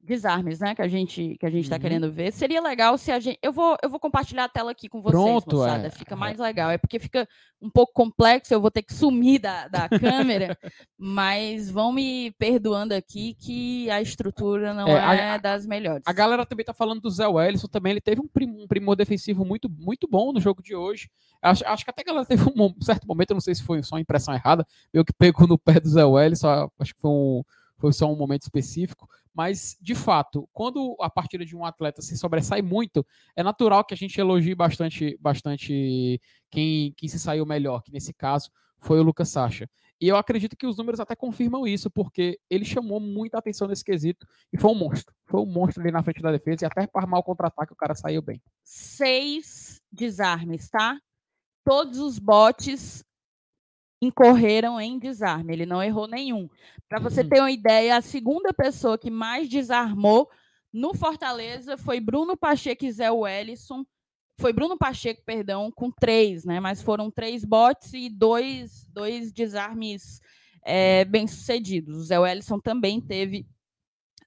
desarmes, 0.08 0.58
né, 0.58 0.74
que 0.74 0.82
a 0.82 0.88
gente 0.88 1.36
que 1.38 1.46
a 1.46 1.50
gente 1.50 1.64
está 1.64 1.76
uhum. 1.76 1.82
querendo 1.82 2.10
ver. 2.10 2.32
Seria 2.32 2.60
legal 2.60 2.96
se 2.96 3.12
a 3.12 3.20
gente 3.20 3.38
eu 3.42 3.52
vou 3.52 3.76
eu 3.82 3.90
vou 3.90 4.00
compartilhar 4.00 4.44
a 4.44 4.48
tela 4.48 4.72
aqui 4.72 4.88
com 4.88 5.00
vocês, 5.00 5.22
Pronto, 5.22 5.56
moçada. 5.56 5.86
É. 5.86 5.90
Fica 5.90 6.16
mais 6.16 6.38
legal. 6.38 6.70
É 6.70 6.78
porque 6.78 6.98
fica 6.98 7.28
um 7.60 7.70
pouco 7.70 7.92
complexo, 7.92 8.54
eu 8.54 8.60
vou 8.60 8.70
ter 8.70 8.82
que 8.82 8.94
sumir 8.94 9.40
da, 9.40 9.68
da 9.68 9.88
câmera, 10.00 10.58
mas 10.96 11.70
vão 11.70 11.92
me 11.92 12.32
perdoando 12.32 12.94
aqui 12.94 13.34
que 13.34 13.90
a 13.90 14.00
estrutura 14.00 14.72
não 14.72 14.88
é, 14.88 15.34
é 15.34 15.38
das 15.38 15.66
melhores. 15.66 16.02
A 16.06 16.12
galera 16.12 16.46
também 16.46 16.64
tá 16.64 16.72
falando 16.72 17.00
do 17.00 17.10
Zé 17.10 17.26
Wellison 17.26 17.68
também, 17.68 17.92
ele 17.92 18.00
teve 18.00 18.20
um, 18.20 18.26
prim, 18.26 18.62
um 18.62 18.66
primor 18.66 18.96
defensivo 18.96 19.44
muito 19.44 19.68
muito 19.68 20.08
bom 20.08 20.32
no 20.32 20.40
jogo 20.40 20.62
de 20.62 20.74
hoje. 20.74 21.10
Acho, 21.42 21.64
acho 21.66 21.84
que 21.84 21.90
até 21.90 22.02
que 22.02 22.10
ela 22.10 22.24
teve 22.24 22.42
um 22.44 22.74
certo 22.80 23.06
momento, 23.06 23.30
eu 23.30 23.34
não 23.34 23.40
sei 23.40 23.54
se 23.54 23.62
foi 23.62 23.82
só 23.82 23.96
uma 23.96 24.00
impressão 24.00 24.34
errada, 24.34 24.66
meio 24.92 25.04
que 25.04 25.12
pegou 25.12 25.46
no 25.46 25.58
pé 25.58 25.78
do 25.78 25.88
Zé 25.88 26.04
Wellison, 26.04 26.70
acho 26.80 26.94
que 26.94 27.00
foi 27.00 27.10
um 27.10 27.44
foi 27.78 27.92
só 27.92 28.12
um 28.12 28.16
momento 28.16 28.42
específico, 28.42 29.08
mas 29.38 29.76
de 29.80 29.94
fato, 29.94 30.48
quando 30.52 30.96
a 31.00 31.08
partida 31.08 31.44
de 31.44 31.54
um 31.54 31.64
atleta 31.64 32.02
se 32.02 32.18
sobressai 32.18 32.60
muito, 32.60 33.06
é 33.36 33.42
natural 33.44 33.84
que 33.84 33.94
a 33.94 33.96
gente 33.96 34.20
elogie 34.20 34.52
bastante, 34.52 35.16
bastante 35.20 36.20
quem, 36.50 36.92
quem 36.96 37.08
se 37.08 37.20
saiu 37.20 37.46
melhor, 37.46 37.80
que 37.80 37.92
nesse 37.92 38.12
caso 38.12 38.50
foi 38.80 38.98
o 38.98 39.02
Lucas 39.04 39.28
Sacha. 39.28 39.70
E 40.00 40.08
eu 40.08 40.16
acredito 40.16 40.56
que 40.56 40.66
os 40.66 40.76
números 40.76 40.98
até 40.98 41.14
confirmam 41.14 41.68
isso, 41.68 41.88
porque 41.88 42.40
ele 42.50 42.64
chamou 42.64 42.98
muita 42.98 43.38
atenção 43.38 43.68
nesse 43.68 43.84
quesito 43.84 44.26
e 44.52 44.58
foi 44.58 44.72
um 44.72 44.74
monstro. 44.74 45.14
Foi 45.24 45.40
um 45.40 45.46
monstro 45.46 45.84
ali 45.84 45.92
na 45.92 46.02
frente 46.02 46.20
da 46.20 46.32
defesa 46.32 46.64
e 46.64 46.66
até 46.66 46.84
para 46.88 47.02
armar 47.02 47.20
o 47.20 47.22
contra-ataque 47.22 47.72
o 47.72 47.76
cara 47.76 47.94
saiu 47.94 48.20
bem. 48.20 48.42
Seis 48.64 49.80
desarmes, 49.92 50.68
tá? 50.68 50.98
Todos 51.64 52.00
os 52.00 52.18
botes 52.18 53.04
incorreram 54.00 54.80
em 54.80 54.98
desarme. 54.98 55.52
Ele 55.52 55.66
não 55.66 55.82
errou 55.82 56.06
nenhum. 56.06 56.48
Para 56.88 57.00
você 57.00 57.22
uhum. 57.22 57.28
ter 57.28 57.40
uma 57.40 57.50
ideia, 57.50 57.96
a 57.96 58.02
segunda 58.02 58.52
pessoa 58.52 58.98
que 58.98 59.10
mais 59.10 59.48
desarmou 59.48 60.30
no 60.72 60.94
Fortaleza 60.94 61.76
foi 61.76 62.00
Bruno 62.00 62.36
Pacheco 62.36 62.84
e 62.84 62.92
Zé 62.92 63.10
Wellison. 63.10 63.84
Foi 64.40 64.52
Bruno 64.52 64.78
Pacheco, 64.78 65.22
perdão, 65.24 65.70
com 65.70 65.90
três, 65.90 66.44
né? 66.44 66.60
Mas 66.60 66.80
foram 66.80 67.10
três 67.10 67.44
botes 67.44 67.92
e 67.92 68.08
dois, 68.08 68.86
dois 68.92 69.32
desarmes 69.32 70.20
é, 70.64 71.04
bem-sucedidos. 71.04 71.96
O 71.96 72.04
Zé 72.04 72.18
Wellison 72.18 72.60
também 72.60 73.00
teve 73.00 73.46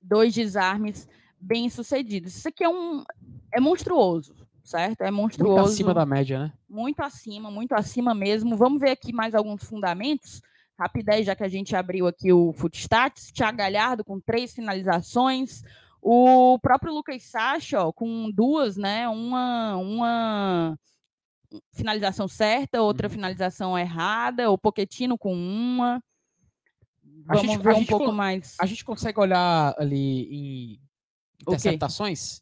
dois 0.02 0.34
desarmes 0.34 1.08
bem-sucedidos. 1.40 2.36
Isso 2.36 2.48
aqui 2.48 2.64
é 2.64 2.70
um 2.70 3.04
é 3.54 3.60
monstruoso 3.60 4.36
certo? 4.64 5.02
É 5.02 5.12
monstruoso. 5.12 5.56
Muito 5.60 5.70
acima 5.72 5.94
da 5.94 6.06
média, 6.06 6.40
né? 6.40 6.54
Muito 6.70 7.00
acima, 7.02 7.50
muito 7.52 7.74
acima 7.74 8.14
mesmo. 8.14 8.56
Vamos 8.58 8.80
ver 8.80 8.92
aqui 8.92 9.12
mais 9.14 9.34
alguns 9.36 9.64
fundamentos 9.64 10.42
rapidez, 10.80 11.28
já 11.28 11.36
que 11.36 11.44
a 11.44 11.48
gente 11.48 11.76
abriu 11.76 12.08
aqui 12.08 12.34
o 12.34 12.54
Footstats, 12.54 13.32
Thiago 13.32 13.58
Galhardo 13.60 14.04
com 14.04 14.20
três 14.20 14.52
finalizações, 14.52 15.62
o 16.02 16.58
próprio 16.60 16.92
Lucas 16.92 17.22
Sacha, 17.24 17.84
ó, 17.86 17.92
com 17.94 18.32
duas, 18.32 18.78
né? 18.78 19.08
Uma, 19.08 19.76
uma 19.78 20.80
finalização 21.72 22.28
certa, 22.28 22.82
outra 22.82 23.08
Uhum. 23.08 23.14
finalização 23.14 23.78
errada, 23.78 24.50
o 24.50 24.58
Poquetino 24.58 25.20
com 25.20 25.34
uma. 25.36 26.02
Vamos 27.28 27.44
gente- 27.44 27.62
ver 27.62 27.76
um 27.76 27.86
pouco 27.86 28.06
co- 28.06 28.12
mais. 28.12 28.56
A 28.60 28.66
gente 28.66 28.84
consegue 28.84 29.20
olhar 29.20 29.76
ali 29.78 30.24
em 30.32 30.82
interceptações? 31.42 32.42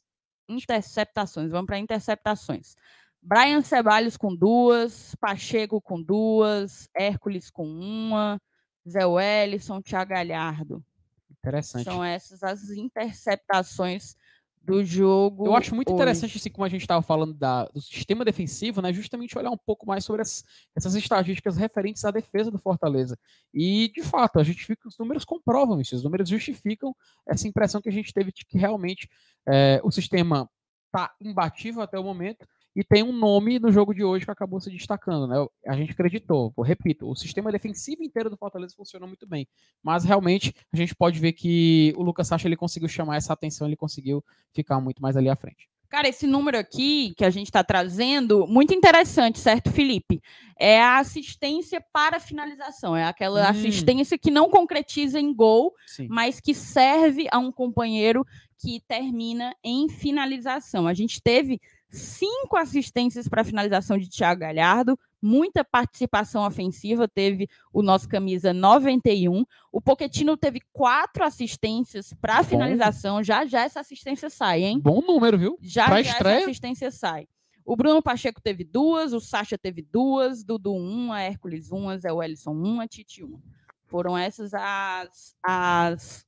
Interceptações, 0.50 1.52
vamos 1.52 1.68
para 1.68 1.78
interceptações. 1.80 2.76
Brian 3.22 3.62
Ceballos 3.62 4.18
com 4.18 4.36
duas, 4.36 5.16
Pacheco 5.16 5.80
com 5.80 6.02
duas, 6.02 6.90
Hércules 6.96 7.50
com 7.52 7.68
uma, 7.68 8.42
Zé 8.88 9.06
Wellison, 9.06 9.82
Thiago 9.82 10.10
Galhardo. 10.12 10.84
Interessante. 11.30 11.84
São 11.86 12.04
essas 12.04 12.44
as 12.44 12.70
interceptações 12.72 14.16
do 14.62 14.84
jogo. 14.84 15.46
Eu 15.48 15.56
acho 15.56 15.74
muito 15.74 15.90
hoje. 15.90 15.96
interessante, 15.96 16.38
assim, 16.38 16.50
como 16.50 16.66
a 16.66 16.70
gente 16.70 16.82
estava 16.82 17.02
falando 17.02 17.34
da- 17.34 17.66
do 17.66 17.82
sistema 17.82 18.24
defensivo, 18.24 18.82
né? 18.82 18.94
Justamente 18.94 19.38
olhar 19.38 19.50
um 19.50 19.58
pouco 19.58 19.88
mais 19.88 20.06
sobre 20.06 20.22
as- 20.22 20.44
essas 20.76 20.94
estatísticas 20.96 21.58
referentes 21.58 22.06
à 22.06 22.12
defesa 22.12 22.52
do 22.52 22.60
Fortaleza. 22.60 23.18
E, 23.54 23.92
de 23.94 24.04
fato, 24.04 24.40
a 24.40 24.44
gente 24.44 24.64
fica, 24.66 24.88
os 24.88 24.98
números 24.98 25.26
comprovam 25.26 25.80
isso, 25.82 25.96
os 25.96 26.04
números 26.04 26.30
justificam 26.30 26.96
essa 27.28 27.48
impressão 27.48 27.82
que 27.82 27.90
a 27.90 27.92
gente 27.92 28.14
teve 28.14 28.32
de 28.32 28.46
que 28.46 28.58
realmente 28.58 29.10
é, 29.48 29.80
o 29.84 29.90
sistema 29.92 30.48
está 30.88 31.14
imbatível 31.22 31.82
até 31.82 31.98
o 31.98 32.04
momento 32.04 32.46
e 32.80 32.84
tem 32.86 33.04
um 33.04 33.12
nome 33.12 33.60
no 33.60 33.74
jogo 33.74 33.94
de 33.94 34.06
hoje 34.06 34.24
que 34.24 34.32
acabou 34.32 34.58
se 34.62 34.70
destacando, 34.70 35.28
né? 35.28 35.36
A 35.68 35.76
gente 35.76 35.92
acreditou, 35.92 36.54
repito, 36.62 37.10
o 37.10 37.14
sistema 37.14 37.52
defensivo 37.52 38.02
inteiro 38.02 38.30
do 38.30 38.38
Fortaleza 38.38 38.74
funcionou 38.74 39.06
muito 39.06 39.28
bem, 39.28 39.46
mas 39.84 40.06
realmente 40.06 40.54
a 40.72 40.78
gente 40.78 40.96
pode 40.96 41.20
ver 41.20 41.34
que 41.34 41.94
o 41.98 42.04
Lucas 42.04 42.28
Sacha 42.28 42.48
ele 42.48 42.56
conseguiu 42.56 42.88
chamar 42.88 43.18
essa 43.18 43.34
atenção, 43.34 43.68
ele 43.68 43.76
conseguiu 43.76 44.24
ficar 44.54 44.80
muito 44.80 45.02
mais 45.02 45.18
ali 45.18 45.28
à 45.28 45.36
frente. 45.36 45.68
Cara, 45.90 46.08
esse 46.08 46.26
número 46.26 46.58
aqui 46.58 47.14
que 47.18 47.26
a 47.26 47.30
gente 47.30 47.48
está 47.48 47.66
trazendo, 47.66 48.48
muito 48.48 48.74
interessante, 48.74 49.40
certo, 49.40 49.72
Felipe? 49.72 50.22
É 50.58 50.82
a 50.82 51.00
assistência 51.00 51.84
para 51.92 52.18
finalização. 52.18 52.96
É 52.96 53.04
aquela 53.04 53.42
Hum. 53.42 53.50
assistência 53.50 54.18
que 54.18 54.32
não 54.32 54.50
concretiza 54.50 55.20
em 55.20 55.34
gol, 55.34 55.74
Sim. 55.86 56.08
mas 56.10 56.40
que 56.40 56.54
serve 56.54 57.28
a 57.30 57.40
um 57.40 57.52
companheiro 57.52 58.26
que 58.58 58.82
termina 58.88 59.54
em 59.64 59.90
finalização. 59.90 60.88
A 60.88 60.94
gente 60.94 61.22
teve 61.22 61.60
cinco 61.90 62.56
assistências 62.56 63.28
para 63.28 63.44
finalização 63.44 63.98
de 63.98 64.10
Thiago 64.10 64.42
Galhardo, 64.42 64.98
muita 65.22 65.64
participação 65.64 66.46
ofensiva, 66.46 67.08
teve 67.08 67.50
o 67.74 67.82
nosso 67.82 68.08
camisa 68.08 68.54
91. 68.54 69.44
O 69.72 69.82
Poquetino 69.82 70.38
teve 70.38 70.62
quatro 70.72 71.24
assistências 71.24 72.14
para 72.22 72.44
finalização. 72.44 73.24
Já 73.24 73.46
já 73.46 73.62
essa 73.62 73.80
assistência 73.80 74.30
sai, 74.30 74.64
hein? 74.64 74.80
Bom 74.80 75.02
número, 75.02 75.38
viu? 75.38 75.58
Já 75.62 75.86
Pra 75.86 76.02
já 76.02 76.12
estreia? 76.12 76.36
essa 76.38 76.46
assistência 76.46 76.92
sai. 76.92 77.28
O 77.66 77.76
Bruno 77.76 78.02
Pacheco 78.02 78.42
teve 78.42 78.64
duas, 78.64 79.14
o 79.14 79.20
Sacha 79.20 79.58
teve 79.58 79.82
duas, 79.82 80.44
Dudu 80.44 80.74
uma, 80.74 81.22
Hércules 81.22 81.70
uma, 81.72 81.98
Zé 81.98 82.12
Wellison 82.12 82.52
uma, 82.52 82.88
Titi 82.88 83.24
uma. 83.24 83.40
Foram 83.86 84.18
essas 84.18 84.54
as, 84.54 85.36
as 85.44 86.26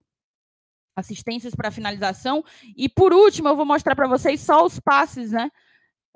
assistências 0.96 1.56
para 1.56 1.72
finalização. 1.72 2.44
E 2.76 2.88
por 2.90 3.14
último, 3.14 3.48
eu 3.48 3.56
vou 3.56 3.66
mostrar 3.66 3.96
para 3.96 4.08
vocês 4.08 4.42
só 4.42 4.66
os 4.66 4.80
passes, 4.80 5.32
né? 5.32 5.50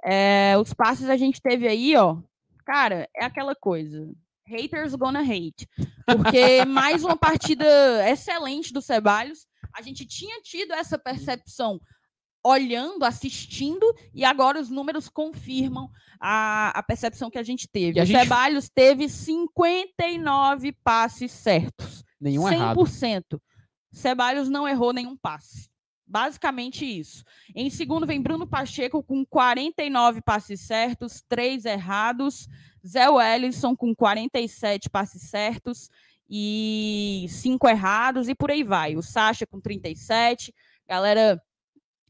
É, 0.04 0.56
os 0.60 0.74
passes 0.74 1.10
a 1.10 1.18
gente 1.18 1.42
teve 1.42 1.68
aí, 1.68 1.96
ó. 1.96 2.18
Cara, 2.66 3.08
é 3.16 3.26
aquela 3.26 3.56
coisa. 3.56 4.12
Haters 4.48 4.94
gonna 4.96 5.22
hate. 5.22 5.68
Porque 6.06 6.64
mais 6.66 7.04
uma 7.04 7.18
partida 7.18 7.66
excelente 8.10 8.72
do 8.72 8.82
Ceballos. 8.82 9.48
A 9.74 9.82
gente 9.82 10.06
tinha 10.06 10.40
tido 10.42 10.74
essa 10.74 10.98
percepção 10.98 11.80
olhando, 12.46 13.04
assistindo, 13.04 13.84
e 14.14 14.24
agora 14.24 14.60
os 14.62 14.70
números 14.70 15.10
confirmam 15.10 15.90
a, 16.20 16.70
a 16.78 16.84
percepção 16.84 17.32
que 17.32 17.40
a 17.40 17.44
gente 17.44 17.68
teve. 17.68 17.98
E 17.98 18.00
a 18.00 18.04
o 18.04 18.06
gente- 18.06 18.20
Ceballos 18.20 18.70
teve 18.70 19.10
59 19.10 20.72
passes 20.84 21.32
certos. 21.32 22.04
Nenhum 22.22 22.44
100%. 22.44 22.54
errado. 22.54 23.42
Ceballos 23.97 24.49
não 24.49 24.67
errou 24.67 24.91
nenhum 24.93 25.15
passe. 25.15 25.69
Basicamente 26.08 26.86
isso. 26.86 27.23
Em 27.55 27.69
segundo 27.69 28.05
vem 28.05 28.21
Bruno 28.21 28.45
Pacheco 28.45 29.01
com 29.01 29.25
49 29.25 30.21
passes 30.21 30.62
certos, 30.62 31.23
3 31.27 31.65
errados. 31.65 32.47
Zé 32.86 33.10
Wellison 33.10 33.75
com 33.75 33.95
47 33.95 34.89
passes 34.91 35.23
certos 35.23 35.89
e 36.29 37.25
5 37.29 37.67
errados 37.67 38.29
e 38.29 38.36
por 38.36 38.51
aí 38.51 38.63
vai. 38.63 38.95
O 38.95 39.01
Sacha 39.01 39.47
com 39.47 39.60
37. 39.60 40.53
Galera 40.88 41.41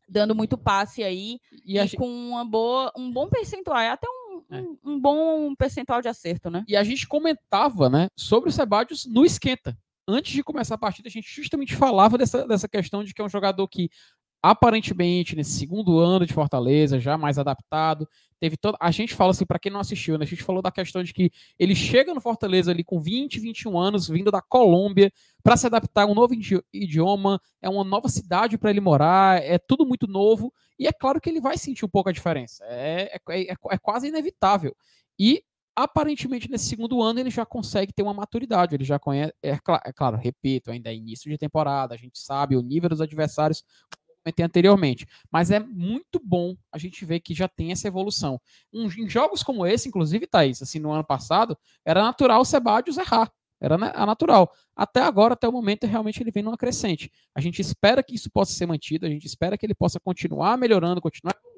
dando 0.07 0.35
muito 0.35 0.57
passe 0.57 1.03
aí 1.03 1.39
E 1.65 1.75
e, 1.75 1.79
a, 1.79 1.85
gen- 1.85 1.97
com 1.97 2.07
uma 2.07 2.43
boa, 2.45 2.91
um 2.97 3.09
bom 3.11 3.27
percentual, 3.29 3.77
é 3.79 3.89
até 3.89 4.07
um, 4.07 4.43
É. 4.51 4.61
um, 4.61 4.77
um 4.83 4.99
bom 4.99 5.55
percentual 5.55 6.01
de 6.01 6.07
acerto, 6.09 6.49
né? 6.51 6.63
e 6.67 6.75
a 6.75 6.83
gente 6.83 7.07
comentava, 7.07 7.89
né, 7.89 8.07
sobre 8.15 8.49
o 8.49 8.51
Sebadios 8.53 9.05
no 9.05 9.25
esquenta. 9.25 9.75
Antes 10.07 10.33
de 10.33 10.43
começar 10.43 10.75
a 10.75 10.77
partida, 10.77 11.07
a 11.07 11.11
gente 11.11 11.27
justamente 11.33 11.75
falava 11.75 12.17
dessa, 12.17 12.47
dessa 12.47 12.67
questão 12.67 13.03
de 13.03 13.13
que 13.13 13.21
é 13.21 13.25
um 13.25 13.29
jogador 13.29 13.67
que, 13.67 13.89
aparentemente, 14.41 15.35
nesse 15.35 15.57
segundo 15.57 15.97
ano 15.97 16.25
de 16.25 16.33
Fortaleza, 16.33 16.99
já 16.99 17.17
mais 17.17 17.39
adaptado, 17.39 18.07
teve 18.39 18.55
toda. 18.55 18.77
A 18.79 18.91
gente 18.91 19.15
fala 19.15 19.31
assim, 19.31 19.45
para 19.45 19.57
quem 19.57 19.71
não 19.71 19.79
assistiu, 19.79 20.17
né? 20.19 20.23
A 20.23 20.27
gente 20.27 20.43
falou 20.43 20.61
da 20.61 20.71
questão 20.71 21.01
de 21.01 21.11
que 21.11 21.31
ele 21.57 21.73
chega 21.73 22.13
no 22.13 22.21
Fortaleza 22.21 22.69
ali 22.69 22.83
com 22.83 22.99
20, 22.99 23.39
21 23.39 23.75
anos, 23.79 24.07
vindo 24.07 24.29
da 24.29 24.41
Colômbia, 24.41 25.11
para 25.41 25.57
se 25.57 25.65
adaptar 25.65 26.03
a 26.03 26.05
um 26.05 26.13
novo 26.13 26.35
idi- 26.35 26.61
idioma, 26.71 27.41
é 27.59 27.67
uma 27.67 27.83
nova 27.83 28.07
cidade 28.07 28.59
para 28.59 28.69
ele 28.69 28.81
morar, 28.81 29.41
é 29.41 29.57
tudo 29.57 29.87
muito 29.87 30.05
novo, 30.05 30.53
e 30.77 30.85
é 30.87 30.93
claro 30.93 31.19
que 31.19 31.29
ele 31.29 31.41
vai 31.41 31.57
sentir 31.57 31.83
um 31.83 31.89
pouco 31.89 32.09
a 32.09 32.13
diferença. 32.13 32.63
É, 32.67 33.19
é, 33.29 33.41
é, 33.51 33.55
é 33.71 33.77
quase 33.79 34.07
inevitável. 34.07 34.75
E 35.17 35.43
aparentemente 35.75 36.49
nesse 36.49 36.65
segundo 36.65 37.01
ano 37.01 37.19
ele 37.19 37.29
já 37.29 37.45
consegue 37.45 37.91
ter 37.93 38.03
uma 38.03 38.13
maturidade, 38.13 38.75
ele 38.75 38.83
já 38.83 38.97
conhece, 38.97 39.33
é, 39.43 39.57
cla- 39.57 39.81
é 39.85 39.91
claro, 39.91 40.17
repito, 40.17 40.71
ainda 40.71 40.89
é 40.91 40.95
início 40.95 41.29
de 41.29 41.37
temporada, 41.37 41.93
a 41.93 41.97
gente 41.97 42.17
sabe 42.19 42.55
o 42.55 42.61
nível 42.61 42.89
dos 42.89 43.01
adversários, 43.01 43.63
anteriormente, 44.41 45.05
mas 45.31 45.51
é 45.51 45.59
muito 45.59 46.19
bom 46.23 46.55
a 46.71 46.79
gente 46.79 47.05
ver 47.05 47.19
que 47.19 47.33
já 47.33 47.47
tem 47.47 47.71
essa 47.71 47.87
evolução. 47.87 48.41
Um- 48.73 48.87
em 48.87 49.07
jogos 49.07 49.43
como 49.43 49.67
esse, 49.67 49.87
inclusive, 49.87 50.25
Thaís, 50.25 50.61
assim, 50.63 50.79
no 50.79 50.91
ano 50.91 51.03
passado, 51.03 51.55
era 51.85 52.01
natural 52.01 52.41
o 52.41 52.45
Sebadios 52.45 52.97
errar, 52.97 53.31
era 53.61 53.75
a 53.75 54.05
natural. 54.05 54.51
Até 54.75 55.01
agora, 55.01 55.33
até 55.35 55.47
o 55.47 55.51
momento, 55.51 55.85
realmente 55.85 56.23
ele 56.23 56.31
vem 56.31 56.41
numa 56.41 56.57
crescente. 56.57 57.11
A 57.35 57.39
gente 57.41 57.61
espera 57.61 58.01
que 58.01 58.15
isso 58.15 58.29
possa 58.31 58.51
ser 58.51 58.65
mantido, 58.65 59.05
a 59.05 59.09
gente 59.09 59.25
espera 59.27 59.57
que 59.57 59.65
ele 59.65 59.75
possa 59.75 59.99
continuar 59.99 60.57
melhorando, 60.57 60.99
continuar 60.99 61.35
evoluindo, 61.37 61.54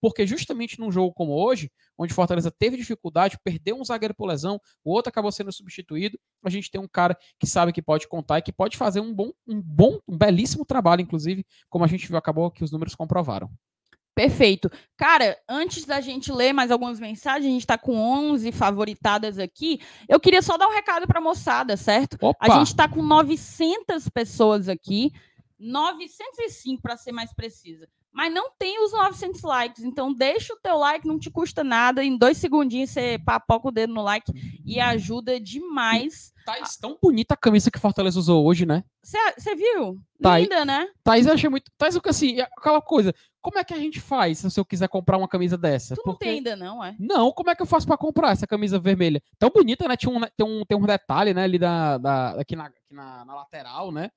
porque 0.00 0.26
justamente 0.26 0.78
num 0.78 0.90
jogo 0.90 1.12
como 1.12 1.32
hoje, 1.32 1.70
onde 1.98 2.14
Fortaleza 2.14 2.50
teve 2.50 2.76
dificuldade, 2.76 3.38
perdeu 3.42 3.78
um 3.78 3.84
zagueiro 3.84 4.14
por 4.14 4.26
lesão, 4.26 4.60
o 4.84 4.92
outro 4.92 5.08
acabou 5.08 5.32
sendo 5.32 5.52
substituído, 5.52 6.18
a 6.44 6.50
gente 6.50 6.70
tem 6.70 6.80
um 6.80 6.88
cara 6.88 7.16
que 7.38 7.46
sabe 7.46 7.72
que 7.72 7.82
pode 7.82 8.08
contar 8.08 8.38
e 8.38 8.42
que 8.42 8.52
pode 8.52 8.76
fazer 8.76 9.00
um 9.00 9.12
bom, 9.12 9.32
um 9.46 9.60
bom, 9.60 9.98
um 10.06 10.16
belíssimo 10.16 10.64
trabalho, 10.64 11.02
inclusive, 11.02 11.44
como 11.68 11.84
a 11.84 11.88
gente 11.88 12.06
viu, 12.08 12.16
acabou 12.16 12.50
que 12.50 12.64
os 12.64 12.72
números 12.72 12.94
comprovaram. 12.94 13.50
Perfeito. 14.16 14.70
Cara, 14.96 15.38
antes 15.46 15.84
da 15.84 16.00
gente 16.00 16.32
ler 16.32 16.54
mais 16.54 16.70
algumas 16.70 16.98
mensagens, 16.98 17.44
a 17.44 17.52
gente 17.52 17.60
está 17.60 17.76
com 17.76 17.94
11 17.94 18.50
favoritadas 18.50 19.38
aqui. 19.38 19.78
Eu 20.08 20.18
queria 20.18 20.40
só 20.40 20.56
dar 20.56 20.66
um 20.66 20.72
recado 20.72 21.06
para 21.06 21.18
a 21.18 21.22
moçada, 21.22 21.76
certo? 21.76 22.16
Opa! 22.22 22.38
A 22.40 22.58
gente 22.58 22.68
está 22.68 22.88
com 22.88 23.02
900 23.02 24.08
pessoas 24.08 24.70
aqui, 24.70 25.12
905 25.58 26.80
para 26.80 26.96
ser 26.96 27.12
mais 27.12 27.34
precisa. 27.34 27.86
Mas 28.16 28.32
não 28.32 28.50
tem 28.58 28.82
os 28.82 28.92
900 28.92 29.42
likes, 29.42 29.84
então 29.84 30.10
deixa 30.10 30.54
o 30.54 30.56
teu 30.56 30.78
like, 30.78 31.06
não 31.06 31.18
te 31.18 31.30
custa 31.30 31.62
nada. 31.62 32.02
Em 32.02 32.16
dois 32.16 32.38
segundinhos 32.38 32.88
você 32.88 33.18
papoca 33.22 33.68
o 33.68 33.70
dedo 33.70 33.92
no 33.92 34.00
like 34.02 34.32
e 34.64 34.80
ajuda 34.80 35.38
demais. 35.38 36.32
Thaís, 36.46 36.78
tão 36.78 36.96
bonita 37.02 37.34
a 37.34 37.36
camisa 37.36 37.70
que 37.70 37.78
Fortaleza 37.78 38.18
usou 38.18 38.46
hoje, 38.46 38.64
né? 38.64 38.84
Você 39.02 39.54
viu? 39.54 40.00
Aí. 40.24 40.44
Linda, 40.44 40.64
né? 40.64 40.88
Thaís, 41.04 41.26
eu 41.26 41.34
achei 41.34 41.50
muito. 41.50 41.70
Thaís, 41.76 41.94
o 41.94 42.00
que 42.00 42.08
assim, 42.08 42.40
aquela 42.40 42.80
coisa. 42.80 43.14
Como 43.42 43.58
é 43.58 43.64
que 43.64 43.74
a 43.74 43.78
gente 43.78 44.00
faz 44.00 44.38
se 44.38 44.58
eu 44.58 44.64
quiser 44.64 44.88
comprar 44.88 45.18
uma 45.18 45.28
camisa 45.28 45.58
dessa? 45.58 45.94
Tu 45.94 46.02
não 46.06 46.16
tem 46.16 46.36
ainda, 46.36 46.56
não, 46.56 46.82
é? 46.82 46.96
Não, 46.98 47.30
como 47.30 47.50
é 47.50 47.54
que 47.54 47.60
eu 47.60 47.66
faço 47.66 47.86
pra 47.86 47.98
comprar 47.98 48.30
essa 48.30 48.46
camisa 48.46 48.78
vermelha? 48.78 49.20
Tão 49.38 49.50
bonita, 49.50 49.86
né? 49.86 49.94
Tinha 49.94 50.10
um, 50.10 50.20
tem, 50.20 50.46
um, 50.46 50.64
tem 50.64 50.78
um 50.78 50.86
detalhe, 50.86 51.34
né, 51.34 51.44
ali 51.44 51.58
da, 51.58 51.98
da, 51.98 52.40
aqui, 52.40 52.56
na, 52.56 52.64
aqui 52.64 52.94
na, 52.94 53.26
na 53.26 53.34
lateral, 53.34 53.92
né? 53.92 54.10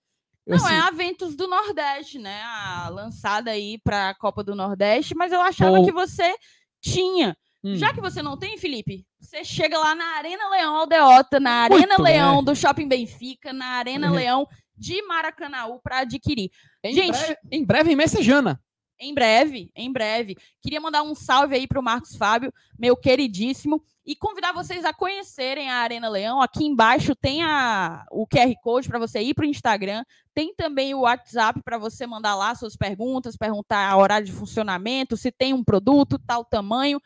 Não, 0.47 0.58
assim, 0.58 0.73
é 0.73 0.80
a 0.80 0.89
Ventus 0.91 1.36
do 1.36 1.47
Nordeste, 1.47 2.17
né? 2.17 2.41
A 2.43 2.89
lançada 2.89 3.52
aí 3.52 3.78
para 3.84 4.10
a 4.10 4.15
Copa 4.15 4.43
do 4.43 4.56
Nordeste, 4.56 5.13
mas 5.15 5.32
eu 5.32 5.41
achava 5.41 5.83
que 5.83 5.92
você 5.92 6.35
tinha. 6.81 7.37
hum, 7.63 7.75
Já 7.75 7.94
que 7.94 8.02
você 8.02 8.21
não 8.21 8.37
tem, 8.37 8.58
Felipe, 8.58 9.06
você 9.19 9.44
chega 9.44 9.77
lá 9.77 9.94
na 9.94 10.06
Arena 10.17 10.50
Leão 10.50 10.75
Aldeota, 10.75 11.40
na 11.40 11.67
Muito 11.69 11.75
Arena 11.75 12.02
Leão 12.02 12.35
bem. 12.37 12.46
do 12.46 12.56
Shopping 12.56 12.87
Benfica, 12.87 13.54
na 13.54 13.65
Arena 13.65 14.08
Uhum. 14.10 14.15
Leão 14.15 14.48
de 14.75 15.02
Maracanaú 15.04 15.79
para 15.83 16.00
adquirir. 16.00 16.50
em, 16.83 16.94
gente- 16.94 17.12
breve, 17.17 17.37
em 17.52 17.65
breve 17.65 17.92
em 17.92 17.96
Messejana. 17.96 18.60
Em 19.02 19.13
breve, 19.13 19.69
em 19.75 19.92
breve. 19.92 20.35
Queria 20.62 20.81
mandar 20.81 21.04
um 21.04 21.13
salve 21.15 21.56
aí 21.56 21.67
para 21.67 21.79
o 21.79 21.83
Marcos 21.83 22.15
Fábio, 22.17 22.52
meu 22.77 22.98
queridíssimo. 22.98 23.81
E 24.10 24.15
convidar 24.15 24.51
vocês 24.51 24.83
a 24.85 24.91
conhecerem 24.91 25.69
a 25.69 25.75
Arena 25.75 26.10
Leão. 26.10 26.41
Aqui 26.41 26.65
embaixo 26.65 27.13
tem 27.15 27.43
a, 27.43 28.07
o 28.10 28.25
QR 28.25 28.51
Code 28.63 28.87
para 28.89 28.97
você 28.97 29.21
ir 29.21 29.35
para 29.35 29.43
o 29.43 29.47
Instagram, 29.47 30.03
tem 30.33 30.51
também 30.55 30.95
o 30.95 31.01
WhatsApp 31.01 31.62
para 31.63 31.77
você 31.77 32.07
mandar 32.07 32.33
lá 32.33 32.55
suas 32.55 32.75
perguntas, 32.75 33.37
perguntar 33.37 33.87
a 33.87 33.95
horário 33.95 34.25
de 34.25 34.31
funcionamento, 34.31 35.15
se 35.15 35.31
tem 35.31 35.53
um 35.53 35.63
produto, 35.63 36.17
tal 36.17 36.43
tamanho. 36.43 36.99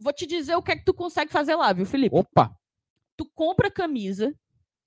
Vou 0.00 0.12
te 0.12 0.26
dizer 0.26 0.56
o 0.56 0.62
que 0.62 0.72
é 0.72 0.76
que 0.76 0.84
tu 0.84 0.92
consegue 0.92 1.30
fazer 1.30 1.54
lá, 1.54 1.72
viu, 1.72 1.86
Felipe? 1.86 2.16
Opa! 2.16 2.52
Tu 3.16 3.24
compra 3.36 3.70
camisa, 3.70 4.34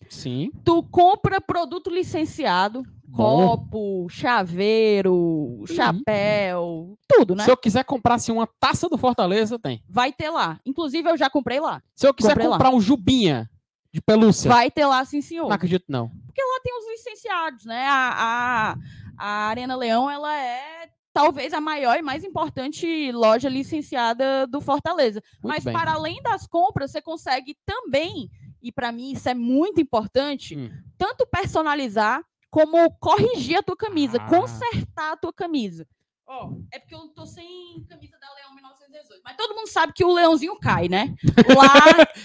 Sim. 0.10 0.52
tu 0.64 0.84
compra 0.84 1.40
produto 1.42 1.90
licenciado, 1.90 2.84
Bom. 3.06 3.58
copo, 3.58 4.08
chaveiro, 4.10 5.64
chapéu, 5.68 6.98
tudo, 7.08 7.36
né? 7.36 7.44
Se 7.44 7.52
eu 7.52 7.58
quiser 7.58 7.84
comprar 7.84 8.16
assim, 8.16 8.32
uma 8.32 8.48
taça 8.60 8.88
do 8.90 8.98
Fortaleza, 8.98 9.58
tem. 9.60 9.84
Vai 9.90 10.12
ter 10.12 10.30
lá. 10.30 10.60
Inclusive, 10.66 11.10
eu 11.10 11.18
já 11.18 11.30
comprei 11.30 11.60
lá. 11.60 11.82
Se 11.96 12.08
eu 12.08 12.14
quiser 12.14 12.30
Comprei 12.30 12.48
lá. 12.48 12.54
comprar 12.56 12.72
um 12.74 12.82
jubinha 12.82 13.50
de 13.94 14.02
pelúcia, 14.02 14.50
Vai 14.50 14.72
ter 14.72 14.86
lá, 14.86 15.04
sim, 15.04 15.22
senhor. 15.22 15.48
não 15.48 15.56
acredito 15.56 15.86
não. 15.90 16.10
Porque 16.26 16.42
lá 16.42 16.60
tem 16.64 16.78
os 16.78 16.90
licenciados, 16.92 17.66
né? 17.66 17.86
A, 17.88 18.14
a, 18.18 18.76
a 19.18 19.48
Arena 19.50 19.76
Leão, 19.76 20.10
ela 20.10 20.34
é 20.38 20.90
talvez 21.14 21.52
a 21.54 21.60
maior 21.60 21.98
e 21.98 22.02
mais 22.02 22.24
importante 22.24 23.12
loja 23.12 23.50
licenciada 23.50 24.48
do 24.48 24.62
Fortaleza. 24.62 25.22
Muito 25.44 25.54
Mas 25.56 25.64
bem. 25.66 25.74
para 25.74 25.92
além 25.94 26.22
das 26.22 26.48
compras, 26.48 26.92
você 26.92 27.02
consegue 27.02 27.54
também, 27.66 28.30
e 28.62 28.72
para 28.72 28.92
mim 28.92 29.12
isso 29.14 29.28
é 29.30 29.34
muito 29.34 29.80
importante, 29.82 30.56
Hum. 30.58 30.70
tanto 30.98 31.26
personalizar 31.28 32.22
como 32.50 32.90
corrigir 33.00 33.58
a 33.58 33.64
tua 33.64 33.76
camisa, 33.78 34.18
Ah. 34.20 34.28
consertar 34.28 35.14
a 35.14 35.18
tua 35.18 35.32
camisa. 35.34 35.88
Ó, 36.28 36.52
é 36.72 36.80
porque 36.80 36.96
eu 36.96 37.08
tô 37.10 37.26
sem 37.26 37.84
camisa 37.90 38.18
da 38.20 38.34
Leão 38.36 38.56
1918, 38.56 39.22
mas 39.24 39.36
todo 39.36 39.54
mundo 39.56 39.68
sabe 39.68 39.92
que 39.94 40.04
o 40.06 40.14
leãozinho 40.14 40.58
cai, 40.60 40.88
né? 40.88 41.14
Lá 41.58 41.74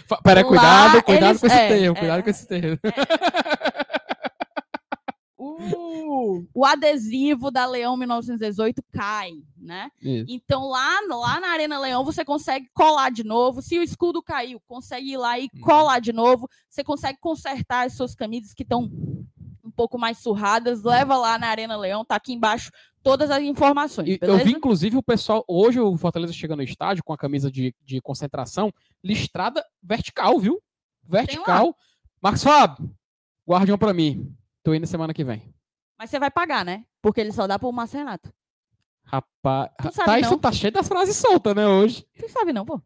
Lá 0.09 0.45
cuidado, 0.45 1.03
cuidado 1.03 1.31
eles- 1.31 1.41
com 1.41 1.47
esse 1.49 1.57
é, 1.57 1.69
termo, 1.69 1.97
é. 1.97 1.99
cuidado 1.99 2.23
com 2.23 2.31
esse 2.31 2.47
termo. 2.47 2.79
O, 5.75 6.45
o 6.55 6.65
adesivo 6.65 7.51
da 7.51 7.67
Leão 7.67 7.97
1918 7.97 8.83
cai, 8.93 9.33
né? 9.57 9.91
Isso. 10.03 10.27
Então 10.29 10.69
lá, 10.69 11.01
lá 11.09 11.41
na 11.41 11.49
Arena 11.49 11.79
Leão 11.79 12.05
você 12.05 12.25
consegue 12.25 12.69
colar 12.75 13.11
de 13.11 13.25
novo. 13.25 13.63
Se 13.63 13.79
o 13.79 13.83
escudo 13.83 14.23
caiu, 14.23 14.61
consegue 14.67 15.13
ir 15.13 15.17
lá 15.17 15.39
e 15.39 15.49
Uhum. 15.55 15.61
colar 15.61 16.01
de 16.01 16.13
novo. 16.13 16.49
Você 16.69 16.85
consegue 16.85 17.19
consertar 17.21 17.87
as 17.87 17.95
suas 17.95 18.15
camisas 18.15 18.53
que 18.55 18.63
estão 18.63 18.91
um 19.65 19.71
pouco 19.71 19.99
mais 19.99 20.19
surradas. 20.19 20.83
Leva 20.83 21.17
lá 21.17 21.39
na 21.39 21.49
Arena 21.49 21.77
Leão, 21.77 22.05
tá 22.05 22.17
aqui 22.17 22.33
embaixo 22.33 22.71
todas 23.03 23.31
as 23.31 23.43
informações. 23.43 24.09
E 24.09 24.13
eu 24.15 24.19
beleza? 24.19 24.45
vi, 24.45 24.53
inclusive, 24.53 24.97
o 24.97 25.03
pessoal. 25.03 25.45
Hoje 25.49 25.79
o 25.81 25.97
Fortaleza 25.97 26.33
chega 26.33 26.57
no 26.57 26.63
estádio 26.63 27.05
com 27.05 27.13
a 27.13 27.17
camisa 27.19 27.51
de, 27.51 27.75
de 27.85 28.01
concentração 28.01 28.73
listrada 29.03 29.65
vertical, 29.83 30.39
viu? 30.39 30.61
Vertical. 31.05 31.77
Marcos 32.21 32.43
Fábio, 32.43 32.91
guarde 33.47 33.73
um 33.73 33.79
pra 33.79 33.93
mim. 33.95 34.35
Tô 34.65 34.75
indo 34.75 34.87
semana 34.87 35.15
que 35.15 35.23
vem. 35.23 35.55
Mas 35.99 36.11
você 36.11 36.19
vai 36.19 36.31
pagar, 36.31 36.65
né? 36.65 36.85
Porque 37.01 37.21
ele 37.21 37.33
só 37.33 37.47
dá 37.47 37.59
pro 37.59 37.73
Márcio 37.73 37.99
Renato. 37.99 38.33
Rapaz, 39.05 39.71
tá, 40.05 40.19
isso 40.19 40.31
não? 40.33 40.39
tá 40.39 40.51
cheio 40.51 40.73
das 40.73 40.89
frases 40.89 41.17
soltas, 41.17 41.55
né, 41.55 41.67
hoje. 41.67 42.05
Tu 42.19 42.29
sabe 42.29 42.53
não, 42.53 42.65
pô? 42.67 42.81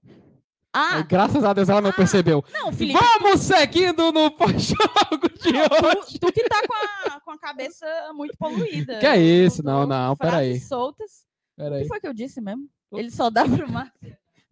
Ah, 0.72 0.96
Aí, 0.96 1.02
graças 1.02 1.42
a 1.42 1.52
Deus 1.52 1.68
ela 1.68 1.80
não 1.80 1.90
Ah, 1.90 1.94
percebeu. 1.94 2.44
não, 2.52 2.70
Felipe. 2.72 2.98
Vamos 3.20 3.40
seguindo 3.40 4.12
no 4.12 4.30
pós-jogo 4.30 5.28
de 5.40 5.48
hoje. 5.56 6.18
Tu, 6.18 6.26
tu 6.26 6.32
que 6.32 6.44
tá 6.48 6.61
com 6.66 6.74
a, 7.11 7.20
com 7.20 7.30
a 7.32 7.38
cabeça 7.38 7.86
muito 8.14 8.36
poluída. 8.36 8.98
Que 8.98 9.06
é 9.06 9.16
isso? 9.16 9.62
Eu 9.62 9.64
Não, 9.64 9.86
não, 9.86 10.14
frases 10.14 10.32
peraí. 10.34 10.61
soltas. 10.61 11.24
O 11.58 11.62
Peraí. 11.62 11.82
que 11.82 11.88
foi 11.88 12.00
que 12.00 12.06
eu 12.06 12.14
disse 12.14 12.40
mesmo? 12.40 12.68
Ele 12.92 13.11
só 13.11 13.30
dá 13.30 13.44
pro 13.44 13.68
mar. 13.70 13.92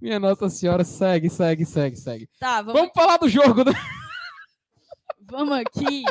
Minha 0.00 0.18
Nossa 0.18 0.48
Senhora, 0.48 0.82
segue, 0.84 1.28
segue, 1.28 1.64
segue, 1.64 1.96
segue. 1.96 2.28
Tá, 2.40 2.62
vamos, 2.62 2.80
Vamos 2.80 2.92
falar 2.94 3.18
do 3.18 3.28
jogo, 3.28 3.62
né? 3.64 3.72
vamos 5.22 5.56
aqui. 5.58 6.02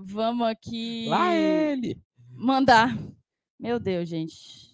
Vamos 0.00 0.46
aqui. 0.46 1.06
Lá 1.08 1.34
ele. 1.34 2.00
Mandar. 2.30 2.96
Meu 3.58 3.80
Deus, 3.80 4.08
gente. 4.08 4.68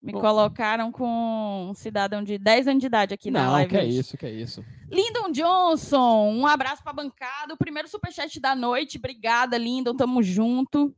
Me 0.00 0.12
Bom. 0.12 0.20
colocaram 0.20 0.90
com 0.90 1.68
um 1.70 1.74
cidadão 1.74 2.22
de 2.24 2.36
10 2.38 2.68
anos 2.68 2.80
de 2.80 2.86
idade 2.86 3.14
aqui 3.14 3.30
na 3.30 3.44
Não, 3.44 3.52
live. 3.52 3.70
que 3.70 3.76
é 3.76 3.84
isso, 3.84 4.16
que 4.16 4.26
é 4.26 4.30
isso. 4.30 4.64
Lyndon 4.90 5.30
Johnson, 5.30 6.30
um 6.32 6.46
abraço 6.46 6.82
pra 6.82 6.92
bancada. 6.92 7.54
O 7.54 7.56
primeiro 7.56 7.88
superchat 7.88 8.40
da 8.40 8.54
noite. 8.54 8.98
Obrigada, 8.98 9.56
Lyndon. 9.58 9.96
Tamo 9.96 10.22
junto. 10.22 10.94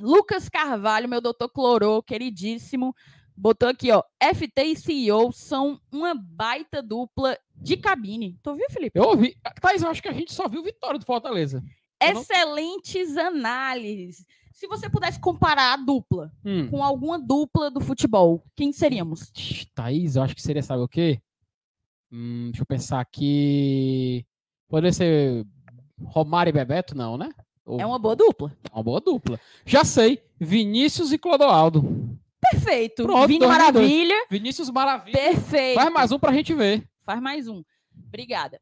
Lucas 0.00 0.48
Carvalho, 0.48 1.08
meu 1.08 1.20
doutor 1.20 1.48
Clorô, 1.48 2.02
queridíssimo. 2.02 2.94
Botou 3.36 3.68
aqui, 3.68 3.90
ó. 3.90 4.02
FT 4.20 4.62
e 4.62 4.76
CEO 4.76 5.32
são 5.32 5.80
uma 5.90 6.14
baita 6.14 6.82
dupla 6.82 7.36
de 7.56 7.76
cabine. 7.76 8.38
Tu 8.42 8.50
ouviu, 8.50 8.66
Felipe? 8.70 8.98
Eu 8.98 9.04
ouvi. 9.04 9.36
Thais, 9.60 9.82
eu 9.82 9.88
acho 9.90 10.02
que 10.02 10.08
a 10.08 10.12
gente 10.12 10.32
só 10.32 10.48
viu 10.48 10.62
vitória 10.62 10.98
do 10.98 11.04
Fortaleza. 11.06 11.62
Excelentes 12.10 13.16
análises. 13.16 14.24
Se 14.52 14.66
você 14.68 14.88
pudesse 14.88 15.18
comparar 15.18 15.72
a 15.72 15.76
dupla 15.76 16.32
Hum. 16.44 16.68
com 16.70 16.82
alguma 16.84 17.18
dupla 17.18 17.70
do 17.70 17.80
futebol, 17.80 18.44
quem 18.54 18.72
seríamos? 18.72 19.32
Thaís, 19.74 20.16
eu 20.16 20.22
acho 20.22 20.34
que 20.34 20.42
seria, 20.42 20.62
sabe 20.62 20.82
o 20.82 20.88
quê? 20.88 21.20
Hum, 22.12 22.50
deixa 22.50 22.62
eu 22.62 22.66
pensar 22.66 23.00
aqui. 23.00 24.24
Poderia 24.68 24.92
ser 24.92 25.46
Romário 26.04 26.50
e 26.50 26.52
Bebeto, 26.52 26.96
não, 26.96 27.16
né? 27.16 27.30
Ou- 27.64 27.80
É 27.80 27.86
uma 27.86 27.98
boa 27.98 28.14
dupla. 28.16 28.56
uma 28.72 28.82
boa 28.82 29.00
dupla. 29.00 29.38
Já 29.64 29.84
sei. 29.84 30.22
Vinícius 30.38 31.12
e 31.12 31.18
Clodoaldo. 31.18 32.18
Perfeito. 32.50 33.04
Pronto, 33.04 33.28
Vini. 33.28 33.46
Maravilha. 33.46 34.26
Vinícius 34.30 34.68
Maravilha. 34.68 35.16
Perfeito. 35.16 35.76
Faz 35.80 35.92
mais 35.92 36.12
um 36.12 36.18
pra 36.18 36.32
gente 36.32 36.52
ver. 36.54 36.86
Faz 37.04 37.20
mais 37.20 37.48
um. 37.48 37.62
Obrigada. 38.08 38.60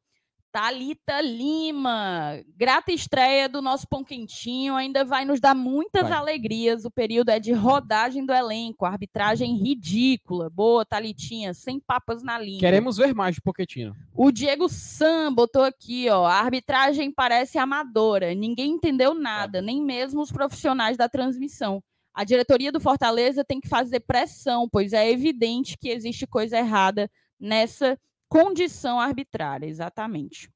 Talita 0.52 1.20
Lima, 1.20 2.42
grata 2.56 2.90
estreia 2.90 3.48
do 3.48 3.62
nosso 3.62 3.86
pão 3.88 4.02
quentinho, 4.02 4.74
ainda 4.74 5.04
vai 5.04 5.24
nos 5.24 5.38
dar 5.38 5.54
muitas 5.54 6.08
Vai. 6.08 6.18
alegrias. 6.18 6.84
O 6.84 6.90
período 6.90 7.28
é 7.28 7.38
de 7.38 7.52
rodagem 7.52 8.26
do 8.26 8.32
elenco, 8.32 8.84
arbitragem 8.84 9.56
ridícula. 9.56 10.50
Boa, 10.50 10.84
Talitinha, 10.84 11.54
sem 11.54 11.78
papas 11.78 12.22
na 12.24 12.36
língua. 12.36 12.60
Queremos 12.60 12.96
ver 12.96 13.14
mais 13.14 13.36
de 13.36 13.40
Poquetino. 13.40 13.94
O 14.12 14.32
Diego 14.32 14.68
Sam 14.68 15.32
botou 15.32 15.62
aqui, 15.62 16.08
ó, 16.10 16.26
a 16.26 16.40
arbitragem 16.40 17.12
parece 17.12 17.56
amadora, 17.56 18.34
ninguém 18.34 18.72
entendeu 18.72 19.14
nada, 19.14 19.62
nem 19.62 19.80
mesmo 19.80 20.20
os 20.20 20.32
profissionais 20.32 20.96
da 20.96 21.08
transmissão. 21.08 21.80
A 22.12 22.24
diretoria 22.24 22.72
do 22.72 22.80
Fortaleza 22.80 23.44
tem 23.44 23.60
que 23.60 23.68
fazer 23.68 24.00
pressão, 24.00 24.68
pois 24.68 24.92
é 24.92 25.08
evidente 25.08 25.78
que 25.78 25.90
existe 25.90 26.26
coisa 26.26 26.58
errada 26.58 27.08
nessa 27.38 27.96
condição 28.30 29.00
arbitrária, 29.00 29.66
exatamente. 29.66 30.48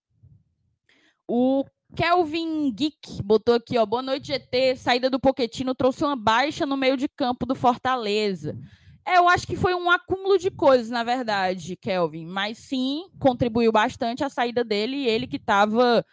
O 1.29 1.65
Kelvin 1.97 2.73
Geek 2.73 3.23
botou 3.23 3.57
aqui, 3.57 3.77
ó, 3.77 3.85
boa 3.85 4.01
noite 4.01 4.29
GT, 4.29 4.77
saída 4.77 5.11
do 5.11 5.21
Poquetino 5.21 5.75
trouxe 5.75 6.05
uma 6.05 6.17
baixa 6.17 6.65
no 6.65 6.77
meio 6.77 6.97
de 6.97 7.09
campo 7.09 7.45
do 7.45 7.55
Fortaleza. 7.55 8.57
É, 9.05 9.19
eu 9.19 9.29
acho 9.29 9.47
que 9.47 9.57
foi 9.57 9.75
um 9.75 9.91
acúmulo 9.91 10.39
de 10.39 10.51
coisas, 10.51 10.89
na 10.89 11.03
verdade, 11.03 11.77
Kelvin. 11.77 12.25
Mas 12.25 12.59
sim, 12.59 13.07
contribuiu 13.19 13.71
bastante 13.73 14.25
a 14.25 14.31
saída 14.31 14.65
dele 14.65 14.97
e 14.97 15.09
ele 15.09 15.27
que 15.27 15.37
estava 15.37 16.05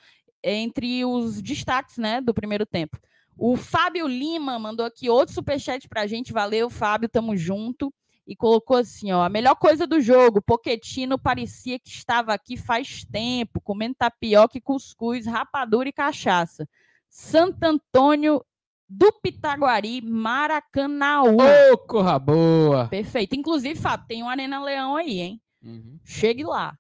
entre 0.44 1.06
os 1.06 1.42
destaques 1.42 1.98
né, 1.98 2.20
do 2.20 2.34
primeiro 2.34 2.66
tempo. 2.66 3.00
O 3.38 3.56
Fábio 3.56 4.08
Lima 4.08 4.60
mandou 4.60 4.86
aqui 4.86 5.10
outro 5.10 5.34
superchat 5.34 5.88
pra 5.88 6.08
gente. 6.08 6.34
Valeu, 6.34 6.70
Fábio, 6.70 7.08
tamo 7.08 7.38
junto. 7.38 7.94
E 8.32 8.36
colocou 8.38 8.78
assim: 8.78 9.12
ó, 9.12 9.24
a 9.24 9.30
melhor 9.30 9.56
coisa 9.56 9.86
do 9.86 10.00
jogo, 10.00 10.42
Poquetino 10.42 11.20
parecia 11.20 11.78
que 11.78 11.90
estava 11.90 12.34
aqui 12.34 12.56
faz 12.56 13.04
tempo, 13.04 13.60
comendo 13.60 13.96
tapioca 13.96 14.58
e 14.58 14.62
cuscuz, 14.62 15.26
rapadura 15.26 15.90
e 15.90 15.92
cachaça. 15.92 16.66
Santo 17.10 17.62
Antônio 17.62 18.42
do 18.88 19.12
Pitaguari, 19.22 20.02
Maracanaú. 20.02 21.40
Ô, 21.74 21.78
corra 21.80 22.18
boa. 22.18 22.88
Perfeito. 22.88 23.36
Inclusive, 23.36 23.78
Fábio, 23.78 24.08
tem 24.08 24.24
um 24.24 24.30
Arena 24.30 24.64
Leão 24.64 24.96
aí, 24.96 25.20
hein? 25.20 25.42
Uhum. 25.62 26.00
Chegue 26.06 26.46
lá. 26.46 26.78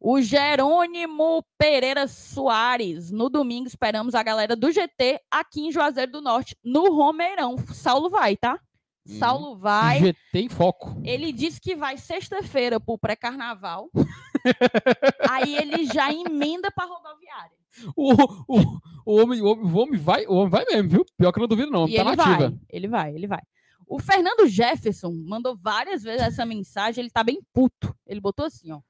O 0.00 0.22
Jerônimo 0.22 1.44
Pereira 1.58 2.08
Soares. 2.08 3.10
No 3.10 3.28
domingo, 3.28 3.68
esperamos 3.68 4.14
a 4.14 4.22
galera 4.22 4.56
do 4.56 4.72
GT 4.72 5.20
aqui 5.30 5.66
em 5.66 5.70
Juazeiro 5.70 6.12
do 6.12 6.22
Norte, 6.22 6.56
no 6.64 6.94
Romeirão. 6.94 7.56
Saulo 7.74 8.08
vai, 8.08 8.38
tá? 8.38 8.58
Uhum. 9.06 9.18
Saulo 9.18 9.56
vai. 9.56 10.00
GT 10.00 10.38
em 10.40 10.48
foco. 10.48 11.00
Ele 11.04 11.32
disse 11.32 11.60
que 11.60 11.76
vai 11.76 11.98
sexta-feira 11.98 12.80
pro 12.80 12.98
pré-carnaval. 12.98 13.90
aí 15.28 15.56
ele 15.56 15.84
já 15.86 16.12
emenda 16.12 16.70
pra 16.70 16.86
rodoviária. 16.86 17.56
O, 17.96 18.12
o, 18.48 18.80
o, 19.04 19.20
homem, 19.20 19.42
o, 19.42 19.46
homem, 19.46 19.64
o 19.64 19.76
homem 19.76 20.00
vai, 20.00 20.26
o 20.26 20.34
homem 20.34 20.50
vai 20.50 20.64
mesmo, 20.64 20.88
viu? 20.88 21.04
Pior 21.18 21.32
que 21.32 21.38
eu 21.38 21.42
não 21.42 21.48
duvido, 21.48 21.70
não. 21.70 21.88
E 21.88 21.96
tá 21.96 22.02
ele 22.02 22.16
nativa. 22.16 22.36
vai, 22.38 22.60
ele 22.70 22.88
vai, 22.88 23.14
ele 23.14 23.26
vai. 23.26 23.42
O 23.86 23.98
Fernando 23.98 24.46
Jefferson 24.46 25.12
mandou 25.26 25.56
várias 25.56 26.02
vezes 26.02 26.22
essa 26.22 26.46
mensagem, 26.46 27.02
ele 27.02 27.10
tá 27.10 27.22
bem 27.22 27.40
puto. 27.52 27.94
Ele 28.06 28.20
botou 28.20 28.46
assim, 28.46 28.72
ó. 28.72 28.80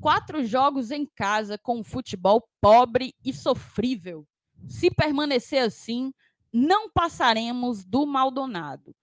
Quatro 0.00 0.44
jogos 0.44 0.90
em 0.90 1.06
casa 1.06 1.56
com 1.56 1.78
um 1.78 1.84
futebol 1.84 2.46
pobre 2.60 3.14
e 3.24 3.32
sofrível. 3.32 4.26
Se 4.68 4.90
permanecer 4.90 5.62
assim, 5.62 6.12
não 6.52 6.90
passaremos 6.90 7.84
do 7.84 8.04
Maldonado. 8.04 8.94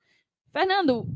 Fernando, 0.52 1.08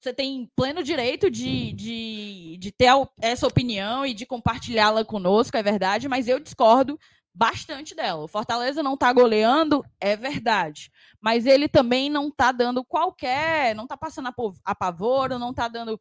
você 0.00 0.12
tem 0.12 0.50
pleno 0.56 0.82
direito 0.82 1.30
de, 1.30 1.72
de, 1.72 2.56
de 2.58 2.72
ter 2.72 2.90
essa 3.20 3.46
opinião 3.46 4.04
e 4.04 4.14
de 4.14 4.26
compartilhá-la 4.26 5.04
conosco, 5.04 5.56
é 5.56 5.62
verdade, 5.62 6.08
mas 6.08 6.26
eu 6.26 6.40
discordo 6.40 6.98
bastante 7.34 7.94
dela. 7.94 8.24
O 8.24 8.28
Fortaleza 8.28 8.82
não 8.82 8.94
está 8.94 9.12
goleando, 9.12 9.84
é 10.00 10.16
verdade. 10.16 10.90
Mas 11.20 11.46
ele 11.46 11.68
também 11.68 12.10
não 12.10 12.28
está 12.28 12.52
dando 12.52 12.84
qualquer. 12.84 13.74
Não 13.74 13.84
está 13.84 13.96
passando 13.96 14.28
apavoro, 14.64 15.38
não 15.38 15.50
está 15.50 15.68
dando 15.68 15.98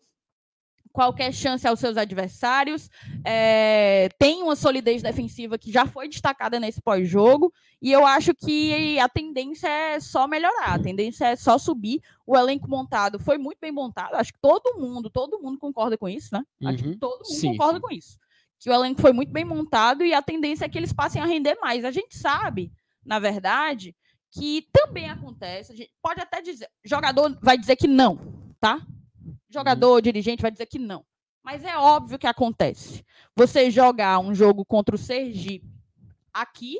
qualquer 0.91 1.33
chance 1.33 1.67
aos 1.67 1.79
seus 1.79 1.97
adversários. 1.97 2.89
É, 3.25 4.09
tem 4.19 4.43
uma 4.43 4.55
solidez 4.55 5.01
defensiva 5.01 5.57
que 5.57 5.71
já 5.71 5.85
foi 5.85 6.07
destacada 6.07 6.59
nesse 6.59 6.81
pós-jogo. 6.81 7.53
E 7.81 7.91
eu 7.91 8.05
acho 8.05 8.33
que 8.33 8.99
a 8.99 9.09
tendência 9.09 9.67
é 9.67 9.99
só 9.99 10.27
melhorar, 10.27 10.75
a 10.75 10.79
tendência 10.79 11.25
é 11.25 11.35
só 11.35 11.57
subir. 11.57 12.01
O 12.25 12.37
elenco 12.37 12.69
montado 12.69 13.19
foi 13.19 13.37
muito 13.37 13.57
bem 13.59 13.71
montado. 13.71 14.15
Acho 14.15 14.33
que 14.33 14.39
todo 14.41 14.79
mundo, 14.79 15.09
todo 15.09 15.41
mundo 15.41 15.57
concorda 15.57 15.97
com 15.97 16.07
isso, 16.07 16.29
né? 16.31 16.43
Acho 16.65 16.83
que 16.83 16.89
uhum. 16.89 16.99
todo 16.99 17.19
mundo 17.19 17.39
sim, 17.39 17.51
concorda 17.51 17.75
sim. 17.75 17.81
com 17.81 17.93
isso 17.93 18.21
que 18.61 18.69
o 18.69 18.73
elenco 18.73 19.01
foi 19.01 19.11
muito 19.11 19.31
bem 19.31 19.43
montado 19.43 20.05
e 20.05 20.13
a 20.13 20.21
tendência 20.21 20.65
é 20.65 20.69
que 20.69 20.77
eles 20.77 20.93
passem 20.93 21.19
a 21.19 21.25
render 21.25 21.57
mais. 21.59 21.83
A 21.83 21.89
gente 21.89 22.15
sabe, 22.15 22.71
na 23.03 23.17
verdade, 23.17 23.95
que 24.31 24.67
também 24.71 25.09
acontece. 25.09 25.73
A 25.73 25.75
gente 25.75 25.91
pode 26.01 26.21
até 26.21 26.41
dizer, 26.41 26.69
jogador 26.85 27.37
vai 27.41 27.57
dizer 27.57 27.75
que 27.75 27.87
não, 27.87 28.17
tá? 28.59 28.79
Jogador, 29.51 29.95
uhum. 29.95 30.01
dirigente 30.01 30.41
vai 30.41 30.51
dizer 30.51 30.65
que 30.65 30.79
não. 30.79 31.05
Mas 31.43 31.63
é 31.63 31.75
óbvio 31.77 32.19
que 32.19 32.27
acontece. 32.27 33.03
Você 33.35 33.71
jogar 33.71 34.19
um 34.19 34.33
jogo 34.33 34.63
contra 34.63 34.95
o 34.95 34.97
Sergipe 34.97 35.67
aqui, 36.33 36.79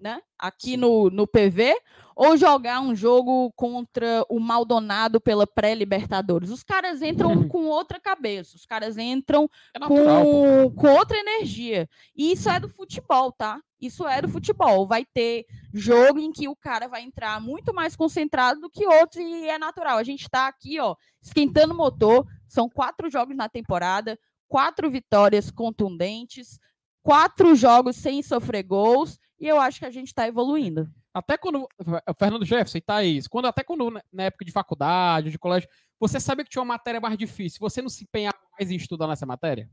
né? 0.00 0.20
Aqui 0.38 0.76
no, 0.76 1.10
no 1.10 1.26
PV, 1.26 1.76
ou 2.16 2.36
jogar 2.36 2.80
um 2.80 2.94
jogo 2.94 3.52
contra 3.52 4.24
o 4.28 4.38
Maldonado 4.40 5.20
pela 5.20 5.46
pré-Libertadores. 5.46 6.50
Os 6.50 6.62
caras 6.62 7.02
entram 7.02 7.48
com 7.48 7.66
outra 7.66 8.00
cabeça, 8.00 8.56
os 8.56 8.66
caras 8.66 8.98
entram 8.98 9.48
é 9.74 9.78
natural, 9.78 10.24
com, 10.24 10.70
com 10.74 10.88
outra 10.88 11.18
energia. 11.18 11.88
E 12.16 12.32
isso 12.32 12.48
é 12.48 12.58
do 12.58 12.68
futebol, 12.68 13.32
tá? 13.32 13.60
Isso 13.82 14.06
é 14.06 14.22
do 14.22 14.28
futebol. 14.28 14.86
Vai 14.86 15.04
ter 15.04 15.44
jogo 15.74 16.20
em 16.20 16.30
que 16.30 16.48
o 16.48 16.54
cara 16.54 16.86
vai 16.86 17.02
entrar 17.02 17.40
muito 17.40 17.74
mais 17.74 17.96
concentrado 17.96 18.60
do 18.60 18.70
que 18.70 18.86
outro 18.86 19.20
e 19.20 19.48
é 19.48 19.58
natural. 19.58 19.98
A 19.98 20.04
gente 20.04 20.22
está 20.22 20.46
aqui, 20.46 20.78
ó, 20.78 20.94
esquentando 21.20 21.74
o 21.74 21.76
motor. 21.76 22.24
São 22.46 22.68
quatro 22.68 23.10
jogos 23.10 23.36
na 23.36 23.48
temporada, 23.48 24.16
quatro 24.46 24.88
vitórias 24.88 25.50
contundentes, 25.50 26.60
quatro 27.02 27.56
jogos 27.56 27.96
sem 27.96 28.22
sofrer 28.22 28.62
gols 28.62 29.18
e 29.40 29.48
eu 29.48 29.60
acho 29.60 29.80
que 29.80 29.86
a 29.86 29.90
gente 29.90 30.06
está 30.06 30.28
evoluindo. 30.28 30.88
Até 31.12 31.36
quando. 31.36 31.66
O 31.78 32.14
Fernando 32.16 32.44
Jefferson 32.44 32.78
e 32.78 32.82
Thaís, 32.82 33.26
quando, 33.26 33.46
até 33.46 33.64
quando 33.64 33.90
na 34.12 34.22
época 34.22 34.44
de 34.44 34.52
faculdade, 34.52 35.30
de 35.32 35.38
colégio, 35.38 35.68
você 35.98 36.20
sabia 36.20 36.44
que 36.44 36.50
tinha 36.50 36.62
uma 36.62 36.74
matéria 36.74 37.00
mais 37.00 37.18
difícil. 37.18 37.58
Você 37.60 37.82
não 37.82 37.88
se 37.88 38.04
empenhava 38.04 38.38
mais 38.56 38.70
em 38.70 38.76
estudar 38.76 39.08
nessa 39.08 39.26
matéria? 39.26 39.68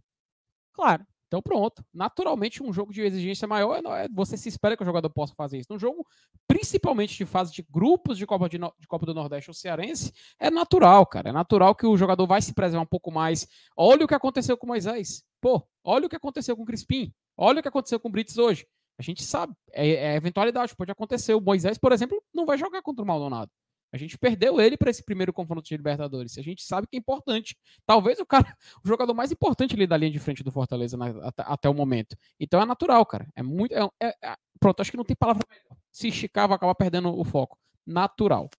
Claro. 0.73 1.05
Então 1.29 1.43
pronto. 1.43 1.85
Naturalmente, 1.93 2.63
um 2.63 2.73
jogo 2.73 2.91
de 2.91 3.03
exigência 3.03 3.47
maior, 3.47 3.79
é, 3.95 4.07
você 4.11 4.35
se 4.35 4.49
espera 4.49 4.75
que 4.75 4.81
o 4.81 4.85
jogador 4.85 5.11
possa 5.11 5.33
fazer 5.35 5.59
isso. 5.59 5.71
Um 5.71 5.77
jogo, 5.77 6.05
principalmente 6.47 7.15
de 7.15 7.23
fase 7.23 7.53
de 7.53 7.63
grupos 7.69 8.17
de 8.17 8.25
Copa, 8.25 8.49
de, 8.49 8.57
de 8.57 8.87
Copa 8.87 9.05
do 9.05 9.13
Nordeste 9.13 9.51
ou 9.51 9.53
Cearense, 9.53 10.11
é 10.39 10.49
natural, 10.49 11.05
cara. 11.05 11.29
É 11.29 11.31
natural 11.31 11.75
que 11.75 11.85
o 11.85 11.95
jogador 11.95 12.25
vai 12.25 12.41
se 12.41 12.53
preservar 12.53 12.81
um 12.81 12.87
pouco 12.87 13.11
mais. 13.11 13.47
Olha 13.77 14.03
o 14.03 14.07
que 14.07 14.15
aconteceu 14.15 14.57
com 14.57 14.65
Moisés. 14.65 15.23
Pô, 15.39 15.63
olha 15.83 16.07
o 16.07 16.09
que 16.09 16.15
aconteceu 16.15 16.57
com 16.57 16.65
Crispim. 16.65 17.13
Olha 17.37 17.59
o 17.59 17.61
que 17.61 17.69
aconteceu 17.69 17.99
com 17.99 18.09
o 18.09 18.11
Brits 18.11 18.37
hoje. 18.37 18.65
A 18.97 19.03
gente 19.03 19.23
sabe, 19.23 19.53
é, 19.71 19.87
é 19.87 20.15
eventualidade, 20.15 20.75
pode 20.75 20.91
acontecer. 20.91 21.35
O 21.35 21.39
Moisés, 21.39 21.77
por 21.77 21.91
exemplo, 21.91 22.21
não 22.33 22.45
vai 22.45 22.57
jogar 22.57 22.81
contra 22.81 23.03
o 23.03 23.07
Maldonado. 23.07 23.51
A 23.91 23.97
gente 23.97 24.17
perdeu 24.17 24.61
ele 24.61 24.77
para 24.77 24.89
esse 24.89 25.03
primeiro 25.03 25.33
confronto 25.33 25.63
de 25.63 25.75
Libertadores. 25.75 26.37
A 26.37 26.41
gente 26.41 26.63
sabe 26.63 26.87
que 26.87 26.95
é 26.95 26.99
importante. 26.99 27.57
Talvez 27.85 28.19
o 28.19 28.25
cara, 28.25 28.55
o 28.83 28.87
jogador 28.87 29.13
mais 29.13 29.31
importante 29.31 29.73
ali 29.73 29.87
da 29.87 29.97
linha 29.97 30.11
de 30.11 30.19
frente 30.19 30.43
do 30.43 30.51
Fortaleza 30.51 30.95
na, 30.95 31.07
até, 31.27 31.43
até, 31.45 31.69
o 31.69 31.73
momento. 31.73 32.15
Então 32.39 32.61
é 32.61 32.65
natural, 32.65 33.05
cara. 33.05 33.27
É 33.35 33.41
muito. 33.41 33.73
É, 33.73 33.89
é, 34.01 34.15
é, 34.23 34.35
pronto, 34.59 34.81
acho 34.81 34.91
que 34.91 34.97
não 34.97 35.05
tem 35.05 35.15
palavra. 35.15 35.45
Se 35.91 36.07
esticar, 36.07 36.47
vai 36.47 36.55
acabar 36.55 36.75
perdendo 36.75 37.17
o 37.17 37.23
foco. 37.23 37.57
Natural. 37.85 38.49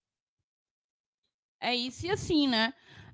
É 1.60 1.74
isso 1.74 2.06
e 2.06 2.10
assim, 2.10 2.48
né? 2.48 2.72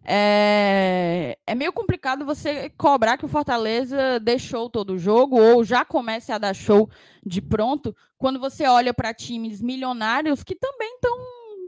É, 0.08 1.36
é 1.44 1.54
meio 1.56 1.72
complicado 1.72 2.24
você 2.24 2.70
cobrar 2.70 3.18
que 3.18 3.24
o 3.24 3.28
Fortaleza 3.28 4.20
deixou 4.20 4.70
todo 4.70 4.90
o 4.90 4.98
jogo 4.98 5.36
ou 5.36 5.64
já 5.64 5.84
comece 5.84 6.30
a 6.30 6.38
dar 6.38 6.54
show 6.54 6.88
de 7.24 7.42
pronto 7.42 7.94
quando 8.16 8.38
você 8.38 8.68
olha 8.68 8.94
para 8.94 9.12
times 9.12 9.60
milionários 9.60 10.44
que 10.44 10.54
também 10.54 10.94
estão 10.94 11.18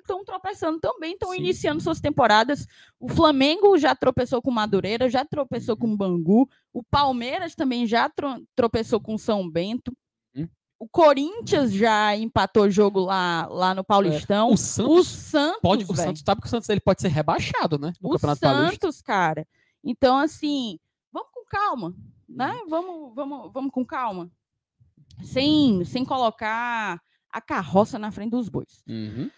estão 0.08 0.24
tropeçando 0.24 0.80
também, 0.80 1.12
estão 1.12 1.34
iniciando 1.34 1.82
suas 1.82 2.00
temporadas. 2.00 2.66
O 2.98 3.08
Flamengo 3.08 3.76
já 3.78 3.94
tropeçou 3.94 4.40
com 4.40 4.50
Madureira, 4.50 5.10
já 5.10 5.24
tropeçou 5.24 5.76
com 5.76 5.96
Bangu, 5.96 6.48
o 6.72 6.82
Palmeiras 6.82 7.54
também 7.54 7.86
já 7.86 8.10
tropeçou 8.56 9.00
com 9.00 9.18
São 9.18 9.48
Bento 9.48 9.92
o 10.78 10.88
Corinthians 10.88 11.72
já 11.72 12.16
empatou 12.16 12.70
jogo 12.70 13.00
lá, 13.00 13.46
lá 13.50 13.74
no 13.74 13.82
Paulistão. 13.82 14.50
É, 14.50 14.52
o 14.52 14.56
Santos, 14.56 14.92
o 14.92 15.04
Santos, 15.04 15.60
pode, 15.60 15.84
o 15.84 15.96
Santos 15.96 16.22
sabe 16.24 16.40
que 16.40 16.46
o 16.46 16.50
Santos 16.50 16.68
ele 16.68 16.80
pode 16.80 17.02
ser 17.02 17.08
rebaixado, 17.08 17.78
né? 17.78 17.92
No 18.00 18.10
o 18.10 18.12
Campeonato 18.12 18.40
Santos, 18.40 18.78
Paulista. 18.80 19.02
cara. 19.04 19.46
Então 19.82 20.16
assim, 20.16 20.78
vamos 21.12 21.30
com 21.32 21.44
calma, 21.46 21.94
né? 22.28 22.52
Uhum. 22.52 22.68
Vamos, 22.68 23.14
vamos, 23.14 23.52
vamos 23.52 23.72
com 23.72 23.84
calma, 23.84 24.30
sem, 25.22 25.84
sem 25.84 26.04
colocar 26.04 27.00
a 27.30 27.40
carroça 27.40 27.98
na 27.98 28.12
frente 28.12 28.30
dos 28.30 28.48
bois. 28.48 28.82
Uhum. 28.86 29.28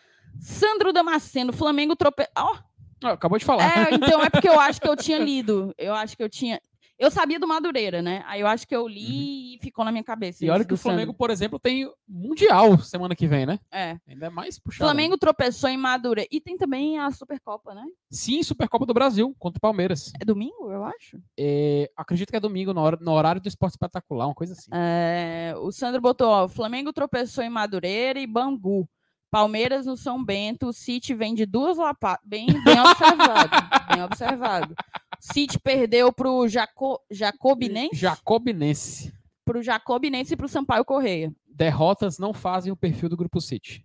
Sandro 0.40 0.92
Damasceno, 0.92 1.52
Flamengo 1.52 1.94
trope... 1.94 2.26
Oh, 2.36 2.70
acabou 3.06 3.38
de 3.38 3.44
falar. 3.44 3.90
É, 3.90 3.94
então 3.94 4.22
é 4.22 4.30
porque 4.30 4.48
eu 4.48 4.58
acho 4.60 4.80
que 4.80 4.88
eu 4.88 4.96
tinha 4.96 5.18
lido. 5.18 5.74
Eu 5.78 5.94
acho 5.94 6.16
que 6.16 6.22
eu 6.22 6.28
tinha. 6.28 6.60
Eu 6.98 7.10
sabia 7.10 7.40
do 7.40 7.48
Madureira, 7.48 8.02
né? 8.02 8.22
Aí 8.26 8.42
eu 8.42 8.46
acho 8.46 8.68
que 8.68 8.76
eu 8.76 8.86
li 8.86 9.06
uhum. 9.06 9.54
e 9.54 9.58
ficou 9.62 9.86
na 9.86 9.90
minha 9.90 10.04
cabeça. 10.04 10.44
E 10.44 10.50
olha 10.50 10.66
que 10.66 10.74
o 10.74 10.76
Flamengo, 10.76 11.12
Sandro. 11.12 11.16
por 11.16 11.30
exemplo, 11.30 11.58
tem 11.58 11.90
Mundial 12.06 12.78
semana 12.78 13.16
que 13.16 13.26
vem, 13.26 13.46
né? 13.46 13.58
É. 13.72 13.96
Ainda 14.06 14.26
é 14.26 14.28
mais 14.28 14.58
puxado. 14.58 14.84
Flamengo 14.84 15.16
tropeçou 15.16 15.70
em 15.70 15.78
Madureira. 15.78 16.28
E 16.30 16.38
tem 16.42 16.58
também 16.58 16.98
a 16.98 17.10
Supercopa, 17.10 17.72
né? 17.72 17.86
Sim, 18.10 18.42
Supercopa 18.42 18.84
do 18.84 18.92
Brasil, 18.92 19.34
contra 19.38 19.56
o 19.56 19.62
Palmeiras. 19.62 20.12
É 20.20 20.26
domingo, 20.26 20.70
eu 20.70 20.84
acho? 20.84 21.18
É, 21.38 21.90
acredito 21.96 22.28
que 22.28 22.36
é 22.36 22.40
domingo, 22.40 22.74
no, 22.74 22.90
no, 22.90 23.12
horário 23.12 23.40
do 23.40 23.48
esporte 23.48 23.72
espetacular, 23.72 24.26
uma 24.26 24.34
coisa 24.34 24.52
assim. 24.52 24.70
É, 24.70 25.54
o 25.56 25.72
Sandro 25.72 26.02
botou, 26.02 26.28
ó, 26.28 26.48
Flamengo 26.48 26.92
tropeçou 26.92 27.42
em 27.42 27.48
Madureira 27.48 28.20
e 28.20 28.26
Bangu. 28.26 28.86
Palmeiras 29.30 29.86
no 29.86 29.96
São 29.96 30.22
Bento, 30.22 30.68
o 30.68 30.72
City 30.72 31.14
vem 31.14 31.34
de 31.34 31.46
duas 31.46 31.78
lapadas. 31.78 32.20
Bem, 32.24 32.46
bem 32.64 32.80
observado. 32.80 33.50
bem 33.94 34.02
observado. 34.02 34.74
City 35.20 35.58
perdeu 35.58 36.12
para 36.12 36.30
o 36.30 36.48
Jaco, 36.48 37.00
Jacobinense. 37.10 37.96
Jacobinense. 37.96 39.14
Para 39.44 39.58
o 39.58 39.62
Jacobinense 39.62 40.34
e 40.34 40.36
para 40.36 40.46
o 40.46 40.48
Sampaio 40.48 40.84
Correia. 40.84 41.32
Derrotas 41.46 42.18
não 42.18 42.32
fazem 42.32 42.72
o 42.72 42.76
perfil 42.76 43.08
do 43.08 43.16
Grupo 43.16 43.40
City. 43.40 43.84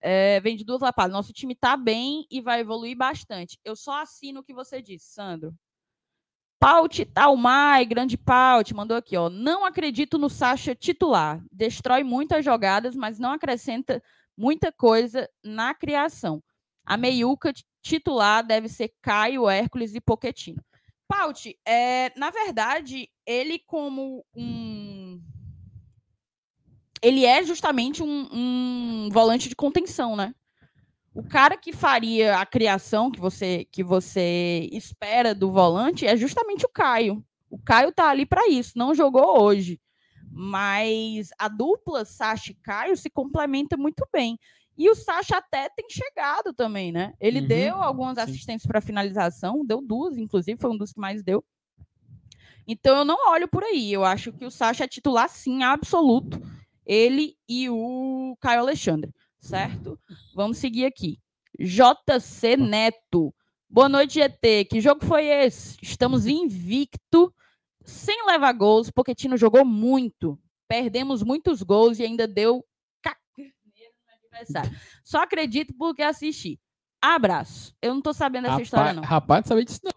É, 0.00 0.38
vem 0.40 0.56
de 0.56 0.64
duas 0.64 0.82
lapadas. 0.82 1.12
Nosso 1.12 1.32
time 1.32 1.54
está 1.54 1.76
bem 1.76 2.26
e 2.30 2.40
vai 2.40 2.60
evoluir 2.60 2.96
bastante. 2.96 3.58
Eu 3.64 3.74
só 3.74 4.02
assino 4.02 4.40
o 4.40 4.44
que 4.44 4.52
você 4.52 4.82
disse, 4.82 5.06
Sandro. 5.14 5.54
Paut 6.60 7.04
Talmai, 7.06 7.84
grande 7.84 8.16
Paut, 8.16 8.74
mandou 8.74 8.96
aqui, 8.96 9.16
ó. 9.16 9.28
Não 9.28 9.64
acredito 9.64 10.18
no 10.18 10.28
Sacha 10.28 10.74
titular. 10.74 11.42
Destrói 11.52 12.02
muitas 12.02 12.44
jogadas, 12.44 12.94
mas 12.96 13.18
não 13.18 13.32
acrescenta 13.32 14.02
muita 14.36 14.72
coisa 14.72 15.28
na 15.42 15.74
criação. 15.74 16.42
A 16.84 16.96
meiuca 16.96 17.52
titular 17.82 18.44
deve 18.44 18.68
ser 18.68 18.92
Caio, 19.00 19.48
Hércules 19.48 19.94
e 19.94 20.00
Poquetino. 20.00 20.62
Paut, 21.06 21.56
é, 21.66 22.10
na 22.18 22.30
verdade, 22.30 23.08
ele 23.26 23.58
como 23.58 24.24
um. 24.34 25.20
Ele 27.02 27.26
é 27.26 27.44
justamente 27.44 28.02
um, 28.02 28.28
um 28.32 29.08
volante 29.12 29.48
de 29.48 29.54
contenção, 29.54 30.16
né? 30.16 30.34
O 31.14 31.22
cara 31.22 31.56
que 31.56 31.72
faria 31.72 32.38
a 32.38 32.46
criação 32.46 33.10
que 33.10 33.20
você 33.20 33.66
que 33.70 33.84
você 33.84 34.68
espera 34.72 35.34
do 35.34 35.52
volante 35.52 36.06
é 36.06 36.16
justamente 36.16 36.64
o 36.64 36.70
Caio. 36.70 37.24
O 37.50 37.58
Caio 37.58 37.92
tá 37.92 38.08
ali 38.08 38.26
para 38.26 38.48
isso, 38.48 38.72
não 38.76 38.94
jogou 38.94 39.40
hoje. 39.40 39.80
Mas 40.36 41.28
a 41.38 41.46
dupla 41.46 42.04
Sacha 42.04 42.50
e 42.50 42.54
Caio 42.56 42.96
se 42.96 43.08
complementa 43.08 43.76
muito 43.76 44.04
bem. 44.12 44.36
E 44.76 44.90
o 44.90 44.94
Sacha 44.96 45.36
até 45.36 45.68
tem 45.68 45.88
chegado 45.88 46.52
também, 46.52 46.90
né? 46.90 47.14
Ele 47.20 47.40
uhum, 47.40 47.46
deu 47.46 47.76
algumas 47.76 48.16
sim. 48.16 48.22
assistências 48.22 48.66
para 48.66 48.80
finalização, 48.80 49.64
deu 49.64 49.80
duas, 49.80 50.18
inclusive, 50.18 50.60
foi 50.60 50.70
um 50.70 50.76
dos 50.76 50.92
que 50.92 50.98
mais 50.98 51.22
deu. 51.22 51.44
Então 52.66 52.96
eu 52.98 53.04
não 53.04 53.30
olho 53.30 53.46
por 53.46 53.62
aí. 53.62 53.92
Eu 53.92 54.04
acho 54.04 54.32
que 54.32 54.44
o 54.44 54.50
Sacha 54.50 54.84
é 54.84 54.88
titular, 54.88 55.28
sim, 55.28 55.62
absoluto. 55.62 56.40
Ele 56.84 57.36
e 57.48 57.70
o 57.70 58.36
Caio 58.40 58.60
Alexandre, 58.60 59.14
certo? 59.38 59.98
Vamos 60.34 60.58
seguir 60.58 60.84
aqui. 60.84 61.18
JC 61.58 62.56
Neto. 62.56 63.32
Boa 63.70 63.88
noite, 63.88 64.14
GT. 64.14 64.64
Que 64.64 64.80
jogo 64.80 65.04
foi 65.04 65.26
esse? 65.26 65.76
Estamos 65.80 66.26
invicto, 66.26 67.32
sem 67.84 68.26
levar 68.26 68.52
gols. 68.52 68.90
Pochettino 68.90 69.36
jogou 69.36 69.64
muito. 69.64 70.38
Perdemos 70.66 71.22
muitos 71.22 71.62
gols 71.62 71.98
e 71.98 72.04
ainda 72.04 72.26
deu. 72.26 72.64
Só 75.04 75.18
acredito 75.18 75.72
porque 75.78 76.02
assisti. 76.02 76.58
Abraço. 77.00 77.74
Eu 77.80 77.94
não 77.94 78.00
tô 78.02 78.12
sabendo 78.12 78.48
dessa 78.48 78.62
história, 78.62 78.92
não. 78.94 79.02
Rapaz, 79.02 79.44
não 79.44 79.48
sabia 79.48 79.64
disso 79.64 79.80
não. 79.84 79.92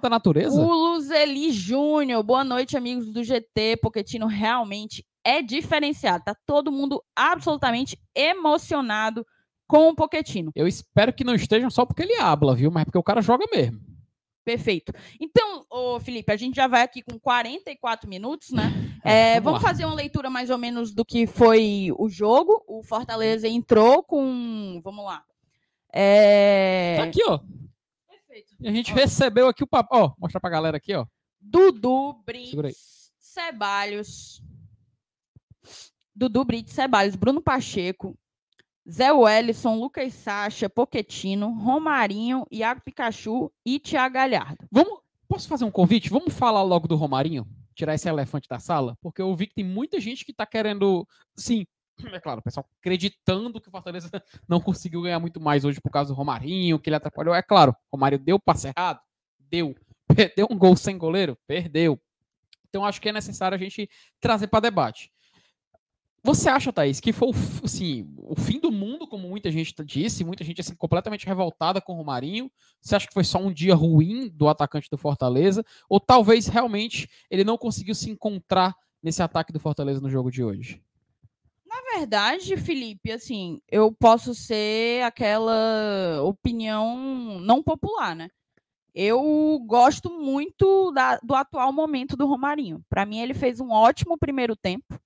Da 0.00 0.10
natureza? 0.10 0.60
O 0.60 0.72
Luzeli 0.72 1.52
Júnior, 1.52 2.22
boa 2.22 2.44
noite, 2.44 2.76
amigos 2.76 3.12
do 3.12 3.24
GT. 3.24 3.78
Poquetino 3.80 4.26
realmente 4.26 5.04
é 5.24 5.40
diferenciado. 5.40 6.24
Tá 6.24 6.36
todo 6.44 6.72
mundo 6.72 7.02
absolutamente 7.16 7.98
emocionado 8.14 9.24
com 9.66 9.88
o 9.88 9.94
Poquetino. 9.94 10.52
Eu 10.54 10.66
espero 10.66 11.12
que 11.12 11.24
não 11.24 11.34
estejam 11.34 11.70
só 11.70 11.86
porque 11.86 12.02
ele 12.02 12.20
habla, 12.20 12.54
viu? 12.54 12.70
Mas 12.70 12.84
porque 12.84 12.98
o 12.98 13.02
cara 13.02 13.22
joga 13.22 13.46
mesmo. 13.52 13.80
Perfeito. 14.44 14.92
Então, 15.20 15.64
ô 15.70 16.00
Felipe, 16.00 16.32
a 16.32 16.36
gente 16.36 16.56
já 16.56 16.66
vai 16.66 16.82
aqui 16.82 17.00
com 17.02 17.18
44 17.18 18.08
minutos, 18.08 18.50
né? 18.50 18.72
É, 19.04 19.34
Vamos 19.40 19.44
vamos 19.44 19.62
lá. 19.62 19.68
fazer 19.68 19.84
uma 19.84 19.94
leitura 19.94 20.28
mais 20.28 20.50
ou 20.50 20.58
menos 20.58 20.92
do 20.92 21.04
que 21.04 21.26
foi 21.26 21.90
o 21.96 22.08
jogo. 22.08 22.62
O 22.66 22.82
Fortaleza 22.82 23.46
entrou 23.48 24.02
com. 24.02 24.80
Vamos 24.82 25.04
lá. 25.04 25.22
É, 25.92 26.96
Tá 26.98 27.04
aqui, 27.04 27.22
ó. 27.28 27.38
Perfeito. 28.08 28.56
E 28.60 28.68
a 28.68 28.72
gente 28.72 28.92
recebeu 28.92 29.46
aqui 29.48 29.62
o 29.62 29.66
papo. 29.66 29.90
Ó, 29.96 30.12
mostrar 30.18 30.40
pra 30.40 30.50
galera 30.50 30.76
aqui, 30.76 30.94
ó. 30.94 31.06
Dudu. 31.40 32.14
Brits, 32.24 33.12
Ceballos. 33.18 34.42
Dudu, 36.14 36.44
Brits, 36.44 36.72
Ceballos, 36.72 37.16
Bruno 37.16 37.40
Pacheco, 37.40 38.16
Zé 38.88 39.12
Wellison, 39.12 39.78
Lucas 39.78 40.12
Sacha, 40.14 40.68
Poquetino, 40.68 41.52
Romarinho, 41.52 42.46
Iago 42.50 42.80
Pikachu 42.84 43.52
e 43.64 43.78
Thiago 43.78 44.14
Galhardo. 44.14 44.66
Vamos. 44.70 45.00
Posso 45.28 45.48
fazer 45.48 45.64
um 45.64 45.70
convite? 45.70 46.10
Vamos 46.10 46.34
falar 46.34 46.62
logo 46.62 46.86
do 46.86 46.94
Romarinho? 46.94 47.46
Tirar 47.74 47.94
esse 47.94 48.06
elefante 48.06 48.46
da 48.46 48.58
sala? 48.58 48.98
Porque 49.00 49.22
eu 49.22 49.34
vi 49.34 49.46
que 49.46 49.54
tem 49.54 49.64
muita 49.64 49.98
gente 49.98 50.26
que 50.26 50.32
tá 50.32 50.44
querendo. 50.44 51.08
Sim, 51.34 51.64
é 52.12 52.20
claro, 52.20 52.40
o 52.40 52.42
pessoal 52.42 52.68
acreditando 52.78 53.60
que 53.60 53.68
o 53.68 53.70
Fortaleza 53.70 54.10
não 54.48 54.60
conseguiu 54.60 55.02
ganhar 55.02 55.20
muito 55.20 55.40
mais 55.40 55.64
hoje 55.64 55.80
por 55.80 55.90
causa 55.90 56.12
do 56.12 56.16
Romarinho, 56.16 56.78
que 56.78 56.90
ele 56.90 56.96
atrapalhou. 56.96 57.34
É 57.34 57.42
claro, 57.42 57.72
o 57.90 57.96
Romário 57.96 58.18
deu 58.18 58.38
passe 58.38 58.68
errado? 58.68 59.00
Deu. 59.38 59.74
Perdeu 60.14 60.46
um 60.50 60.58
gol 60.58 60.76
sem 60.76 60.98
goleiro? 60.98 61.38
Perdeu. 61.46 61.98
Então 62.68 62.84
acho 62.84 63.00
que 63.00 63.08
é 63.08 63.12
necessário 63.12 63.54
a 63.54 63.58
gente 63.58 63.88
trazer 64.20 64.48
para 64.48 64.60
debate. 64.60 65.10
Você 66.24 66.48
acha, 66.48 66.72
Thaís, 66.72 67.00
que 67.00 67.12
foi 67.12 67.30
assim, 67.64 68.08
o 68.16 68.36
fim 68.36 68.60
do 68.60 68.70
mundo, 68.70 69.08
como 69.08 69.28
muita 69.28 69.50
gente 69.50 69.74
disse, 69.84 70.24
muita 70.24 70.44
gente 70.44 70.60
assim, 70.60 70.74
completamente 70.76 71.26
revoltada 71.26 71.80
com 71.80 71.94
o 71.94 71.96
Romarinho? 71.96 72.50
Você 72.80 72.94
acha 72.94 73.08
que 73.08 73.14
foi 73.14 73.24
só 73.24 73.38
um 73.38 73.52
dia 73.52 73.74
ruim 73.74 74.28
do 74.28 74.48
atacante 74.48 74.88
do 74.88 74.96
Fortaleza? 74.96 75.64
Ou 75.88 75.98
talvez 75.98 76.46
realmente 76.46 77.10
ele 77.28 77.42
não 77.42 77.58
conseguiu 77.58 77.94
se 77.94 78.08
encontrar 78.08 78.76
nesse 79.02 79.20
ataque 79.20 79.52
do 79.52 79.58
Fortaleza 79.58 80.00
no 80.00 80.08
jogo 80.08 80.30
de 80.30 80.44
hoje? 80.44 80.80
Na 81.66 81.98
verdade, 81.98 82.56
Felipe, 82.56 83.10
assim, 83.10 83.60
eu 83.68 83.90
posso 83.90 84.32
ser 84.32 85.02
aquela 85.02 86.22
opinião 86.22 87.40
não 87.40 87.60
popular, 87.60 88.14
né? 88.14 88.28
Eu 88.94 89.58
gosto 89.66 90.08
muito 90.10 90.92
da- 90.92 91.18
do 91.22 91.34
atual 91.34 91.72
momento 91.72 92.16
do 92.16 92.26
Romarinho. 92.26 92.84
Para 92.88 93.04
mim, 93.06 93.18
ele 93.18 93.34
fez 93.34 93.58
um 93.58 93.70
ótimo 93.70 94.18
primeiro 94.18 94.54
tempo, 94.54 95.00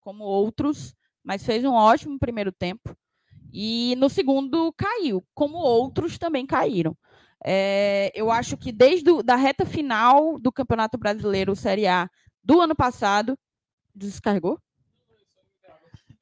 como 0.00 0.24
outros, 0.24 0.94
mas 1.24 1.44
fez 1.44 1.64
um 1.64 1.72
ótimo 1.72 2.18
primeiro 2.18 2.52
tempo. 2.52 2.96
E 3.52 3.94
no 3.96 4.08
segundo 4.08 4.72
caiu, 4.76 5.24
como 5.34 5.58
outros 5.58 6.18
também 6.18 6.46
caíram. 6.46 6.96
É, 7.44 8.10
eu 8.14 8.30
acho 8.30 8.56
que 8.56 8.72
desde 8.72 9.10
a 9.26 9.36
reta 9.36 9.64
final 9.64 10.38
do 10.38 10.52
Campeonato 10.52 10.98
Brasileiro 10.98 11.54
Série 11.54 11.86
A 11.86 12.10
do 12.42 12.60
ano 12.60 12.74
passado, 12.74 13.38
descarregou? 13.94 14.58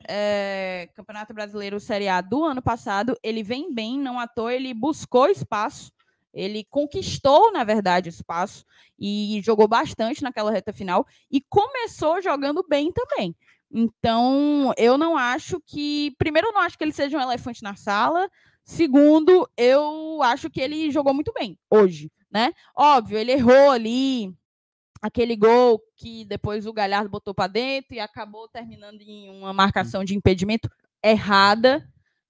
é, 0.08 0.88
Campeonato 0.94 1.34
Brasileiro 1.34 1.80
Série 1.80 2.08
A 2.08 2.20
do 2.20 2.44
ano 2.44 2.62
passado, 2.62 3.16
ele 3.22 3.42
vem 3.42 3.72
bem, 3.72 3.98
não 3.98 4.18
à 4.18 4.26
toa, 4.26 4.54
ele 4.54 4.72
buscou 4.72 5.28
espaço, 5.28 5.92
ele 6.32 6.64
conquistou, 6.70 7.52
na 7.52 7.64
verdade, 7.64 8.08
espaço 8.08 8.64
e 8.98 9.40
jogou 9.42 9.66
bastante 9.66 10.22
naquela 10.22 10.50
reta 10.50 10.72
final 10.72 11.06
e 11.30 11.40
começou 11.40 12.20
jogando 12.22 12.64
bem 12.68 12.92
também. 12.92 13.34
Então, 13.70 14.72
eu 14.76 14.96
não 14.96 15.16
acho 15.16 15.60
que. 15.60 16.14
Primeiro, 16.18 16.48
eu 16.48 16.52
não 16.52 16.60
acho 16.60 16.76
que 16.78 16.84
ele 16.84 16.92
seja 16.92 17.18
um 17.18 17.20
elefante 17.20 17.62
na 17.62 17.74
sala. 17.76 18.28
Segundo, 18.64 19.48
eu 19.56 20.20
acho 20.22 20.50
que 20.50 20.60
ele 20.60 20.90
jogou 20.90 21.14
muito 21.14 21.32
bem 21.32 21.58
hoje, 21.70 22.10
né? 22.30 22.52
Óbvio, 22.76 23.16
ele 23.16 23.32
errou 23.32 23.70
ali 23.70 24.34
aquele 25.00 25.36
gol 25.36 25.80
que 25.94 26.24
depois 26.24 26.66
o 26.66 26.72
Galhardo 26.72 27.08
botou 27.08 27.32
para 27.32 27.46
dentro 27.46 27.94
e 27.94 28.00
acabou 28.00 28.48
terminando 28.48 29.00
em 29.00 29.30
uma 29.30 29.52
marcação 29.52 30.04
de 30.04 30.16
impedimento 30.16 30.68
errada. 31.02 31.88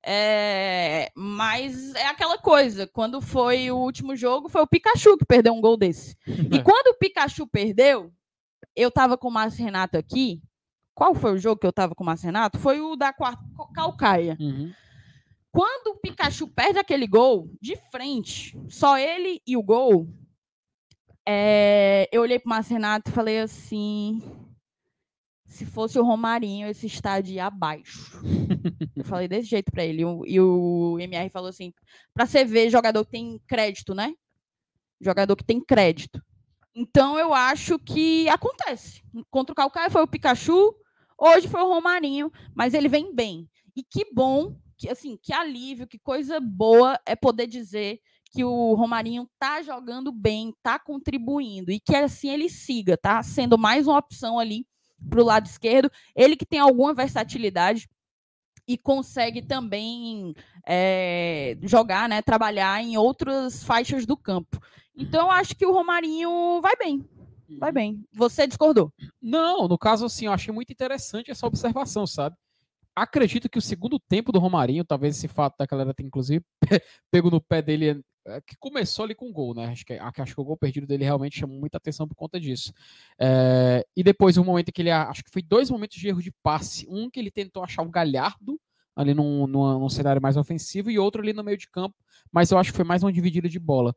É, 0.09 1.11
mas 1.17 1.95
é 1.95 2.07
aquela 2.07 2.39
coisa, 2.39 2.87
quando 2.87 3.21
foi 3.21 3.71
o 3.73 3.77
último 3.77 4.15
jogo, 4.15 4.49
foi 4.49 4.63
o 4.63 4.67
Pikachu 4.67 5.17
que 5.17 5.25
perdeu 5.25 5.53
um 5.53 5.61
gol 5.61 5.77
desse. 5.77 6.17
E 6.27 6.63
quando 6.63 6.95
o 6.95 6.99
Pikachu 6.99 7.47
perdeu, 7.47 8.13
eu 8.77 8.91
tava 8.91 9.17
com 9.19 9.29
o 9.29 9.33
Márcio 9.33 9.65
Renato 9.65 9.97
aqui. 9.97 10.41
Qual 10.97 11.15
foi 11.15 11.35
o 11.35 11.39
jogo 11.39 11.61
que 11.61 11.67
eu 11.67 11.73
tava 11.73 11.95
com 11.95 12.03
o 12.03 12.07
Márcio 12.07 12.25
Renato? 12.25 12.59
Foi 12.59 12.81
o 12.81 12.97
da 12.97 13.13
quarta, 13.13 13.45
Calcaia. 13.75 14.35
Uhum. 14.41 14.73
Quando 15.53 15.89
o 15.89 15.99
Pikachu 15.99 16.49
perde 16.49 16.79
aquele 16.79 17.07
gol 17.07 17.51
de 17.61 17.77
frente, 17.93 18.59
só 18.67 18.99
ele 18.99 19.43
e 19.47 19.59
o 19.59 19.63
gol, 19.63 20.09
é, 21.29 22.09
eu 22.11 22.23
olhei 22.23 22.39
pro 22.39 22.49
Márcio 22.49 22.73
Renato 22.73 23.11
e 23.11 23.15
falei 23.15 23.41
assim: 23.41 24.23
se 25.45 25.67
fosse 25.67 25.99
o 25.99 26.03
Romarinho, 26.03 26.67
esse 26.67 26.87
estádio 26.87 27.35
ia 27.35 27.45
abaixo. 27.45 28.19
eu 28.97 29.05
falei 29.05 29.29
desse 29.29 29.51
jeito 29.51 29.71
pra 29.71 29.85
ele. 29.85 30.01
E 30.01 30.05
o, 30.07 30.25
e 30.27 30.41
o 30.41 30.99
MR 30.99 31.29
falou 31.29 31.51
assim: 31.51 31.75
pra 32.15 32.25
você 32.25 32.43
ver, 32.43 32.71
jogador 32.71 33.05
que 33.05 33.11
tem 33.11 33.39
crédito, 33.47 33.95
né? 33.95 34.15
Jogador 34.99 35.37
que 35.37 35.45
tem 35.45 35.61
crédito. 35.61 36.25
Então 36.75 37.19
eu 37.19 37.35
acho 37.35 37.79
que 37.79 38.27
acontece. 38.31 39.03
Contra 39.31 39.53
o 39.53 39.57
Calcaia 39.57 39.91
foi 39.91 40.03
o 40.03 40.09
Pikachu, 40.09 40.75
hoje 41.19 41.49
foi 41.49 41.63
o 41.63 41.69
Romarinho, 41.69 42.31
mas 42.55 42.75
ele 42.75 42.89
vem 42.89 43.15
bem. 43.15 43.49
E 43.75 43.83
que 43.83 44.07
bom, 44.13 44.57
que 44.79 44.89
assim, 44.89 45.19
que 45.23 45.33
alívio, 45.33 45.87
que 45.87 45.99
coisa 45.99 46.41
boa 46.41 46.99
é 47.07 47.15
poder 47.15 47.47
dizer 47.47 48.01
que 48.31 48.45
o 48.45 48.75
Romarinho 48.75 49.29
tá 49.39 49.63
jogando 49.63 50.13
bem, 50.13 50.53
tá 50.63 50.79
contribuindo 50.79 51.71
e 51.71 51.81
que 51.81 51.95
assim 51.97 52.29
ele 52.29 52.49
siga, 52.49 52.97
tá 52.97 53.23
sendo 53.23 53.57
mais 53.57 53.87
uma 53.87 53.99
opção 53.99 54.39
ali 54.39 54.67
para 55.09 55.21
o 55.21 55.25
lado 55.25 55.47
esquerdo. 55.47 55.91
Ele 56.15 56.37
que 56.37 56.45
tem 56.45 56.59
alguma 56.59 56.93
versatilidade 56.93 57.89
e 58.69 58.77
consegue 58.77 59.41
também 59.41 60.35
é, 60.67 61.57
jogar, 61.63 62.09
né, 62.09 62.21
trabalhar 62.21 62.83
em 62.83 62.97
outras 62.97 63.63
faixas 63.63 64.05
do 64.05 64.17
campo. 64.17 64.61
Então 64.95 65.27
eu 65.27 65.31
acho 65.31 65.55
que 65.55 65.65
o 65.65 65.73
Romarinho 65.73 66.61
vai 66.61 66.75
bem, 66.77 67.09
vai 67.59 67.73
bem. 67.73 68.05
Você 68.13 68.47
discordou? 68.47 68.93
Não, 69.21 69.69
no 69.69 69.79
caso, 69.79 70.07
assim, 70.07 70.27
eu 70.27 70.33
achei 70.33 70.53
muito 70.53 70.73
interessante 70.73 71.31
essa 71.31 71.47
observação, 71.47 72.07
sabe? 72.07 72.37
Acredito 72.95 73.49
que 73.49 73.59
o 73.59 73.63
segundo 73.63 73.99
tempo 73.99 74.33
do 74.33 74.39
Romarinho, 74.39 74.85
talvez 74.85 75.17
esse 75.17 75.29
fato 75.29 75.57
da 75.59 75.67
galera 75.67 75.93
ter, 75.93 76.03
inclusive, 76.03 76.45
pego 77.11 77.31
no 77.31 77.41
pé 77.41 77.61
dele, 77.61 78.03
é, 78.27 78.41
que 78.41 78.57
começou 78.59 79.05
ali 79.05 79.15
com 79.15 79.29
o 79.29 79.33
gol, 79.33 79.55
né? 79.55 79.67
Acho 79.67 79.85
que, 79.85 79.93
acho 79.93 80.35
que 80.35 80.41
o 80.41 80.45
gol 80.45 80.57
perdido 80.57 80.87
dele 80.87 81.05
realmente 81.05 81.39
chamou 81.39 81.61
muita 81.61 81.77
atenção 81.77 82.09
por 82.09 82.15
conta 82.15 82.41
disso. 82.41 82.73
É, 83.21 83.87
e 83.95 84.03
depois, 84.03 84.39
um 84.39 84.45
momento 84.45 84.73
que 84.73 84.83
ele, 84.83 84.91
acho 84.91 85.23
que 85.23 85.31
foi 85.31 85.43
dois 85.43 85.71
momentos 85.71 85.99
de 85.99 86.09
erro 86.09 86.23
de 86.23 86.33
passe. 86.43 86.87
Um 86.89 87.11
que 87.11 87.21
ele 87.21 87.31
tentou 87.31 87.63
achar 87.63 87.83
o 87.83 87.91
Galhardo, 87.91 88.59
ali 88.97 89.13
num, 89.13 89.47
num, 89.47 89.79
num 89.79 89.89
cenário 89.91 90.23
mais 90.23 90.39
ofensivo, 90.39 90.91
e 90.91 90.99
outro 90.99 91.21
ali 91.21 91.35
no 91.35 91.45
meio 91.45 91.59
de 91.59 91.69
campo, 91.69 91.95
mas 92.33 92.51
eu 92.51 92.59
acho 92.59 92.71
que 92.71 92.77
foi 92.77 92.85
mais 92.85 93.03
uma 93.03 93.13
dividida 93.13 93.47
de 93.47 93.59
bola. 93.59 93.95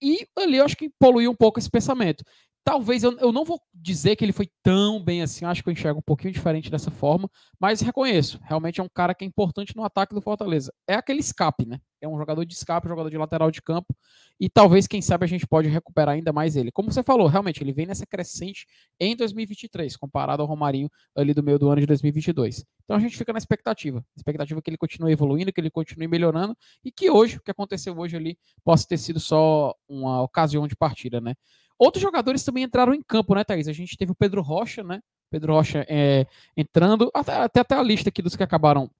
E 0.00 0.28
ali 0.38 0.58
eu 0.58 0.64
acho 0.64 0.76
que 0.76 0.88
poluiu 0.98 1.30
um 1.30 1.34
pouco 1.34 1.58
esse 1.58 1.68
pensamento 1.68 2.22
talvez 2.64 3.02
eu, 3.02 3.16
eu, 3.18 3.32
não 3.32 3.44
vou 3.44 3.60
dizer 3.74 4.16
que 4.16 4.24
ele 4.24 4.32
foi 4.32 4.48
tão 4.62 5.02
bem 5.02 5.22
assim, 5.22 5.44
acho 5.44 5.62
que 5.62 5.68
eu 5.68 5.72
enxergo 5.72 6.00
um 6.00 6.02
pouquinho 6.02 6.32
diferente 6.32 6.70
dessa 6.70 6.90
forma, 6.90 7.30
mas 7.58 7.80
reconheço, 7.80 8.38
realmente 8.42 8.80
é 8.80 8.82
um 8.82 8.88
cara 8.88 9.14
que 9.14 9.24
é 9.24 9.26
importante 9.26 9.74
no 9.74 9.84
ataque 9.84 10.14
do 10.14 10.20
Fortaleza. 10.20 10.72
É 10.86 10.94
aquele 10.94 11.20
escape, 11.20 11.66
né? 11.66 11.80
É 12.00 12.06
um 12.06 12.16
jogador 12.16 12.44
de 12.44 12.54
escape, 12.54 12.86
um 12.86 12.90
jogador 12.90 13.10
de 13.10 13.18
lateral 13.18 13.50
de 13.50 13.60
campo, 13.60 13.94
e 14.40 14.48
talvez, 14.48 14.86
quem 14.86 15.02
sabe, 15.02 15.24
a 15.24 15.28
gente 15.28 15.46
pode 15.46 15.68
recuperar 15.68 16.14
ainda 16.14 16.32
mais 16.32 16.56
ele. 16.56 16.70
Como 16.70 16.92
você 16.92 17.02
falou, 17.02 17.26
realmente, 17.26 17.62
ele 17.62 17.72
vem 17.72 17.86
nessa 17.86 18.06
crescente 18.06 18.66
em 19.00 19.16
2023, 19.16 19.96
comparado 19.96 20.42
ao 20.42 20.48
Romarinho 20.48 20.88
ali 21.16 21.34
do 21.34 21.42
meio 21.42 21.58
do 21.58 21.68
ano 21.68 21.80
de 21.80 21.86
2022. 21.86 22.64
Então 22.84 22.96
a 22.96 23.00
gente 23.00 23.16
fica 23.16 23.32
na 23.32 23.38
expectativa, 23.38 24.04
expectativa 24.16 24.62
que 24.62 24.70
ele 24.70 24.76
continue 24.76 25.12
evoluindo, 25.12 25.52
que 25.52 25.60
ele 25.60 25.70
continue 25.70 26.06
melhorando, 26.06 26.56
e 26.84 26.92
que 26.92 27.10
hoje, 27.10 27.38
o 27.38 27.42
que 27.42 27.50
aconteceu 27.50 27.98
hoje 27.98 28.16
ali, 28.16 28.38
possa 28.64 28.86
ter 28.86 28.98
sido 28.98 29.18
só 29.18 29.74
uma 29.88 30.22
ocasião 30.22 30.68
de 30.68 30.76
partida, 30.76 31.20
né? 31.20 31.34
Outros 31.78 32.02
jogadores 32.02 32.44
também 32.44 32.64
entraram 32.64 32.92
em 32.92 33.02
campo, 33.02 33.34
né, 33.34 33.44
Thaís? 33.44 33.68
A 33.68 33.72
gente 33.72 33.96
teve 33.96 34.12
o 34.12 34.16
Pedro 34.16 34.42
Rocha, 34.42 34.82
né? 34.82 35.00
Pedro 35.30 35.52
Rocha 35.52 35.84
é, 35.88 36.26
entrando, 36.56 37.10
até, 37.14 37.32
até, 37.34 37.60
até 37.60 37.74
a 37.74 37.82
lista 37.82 38.08
aqui 38.08 38.22
dos 38.22 38.34
que 38.34 38.42
acabaram 38.42 38.90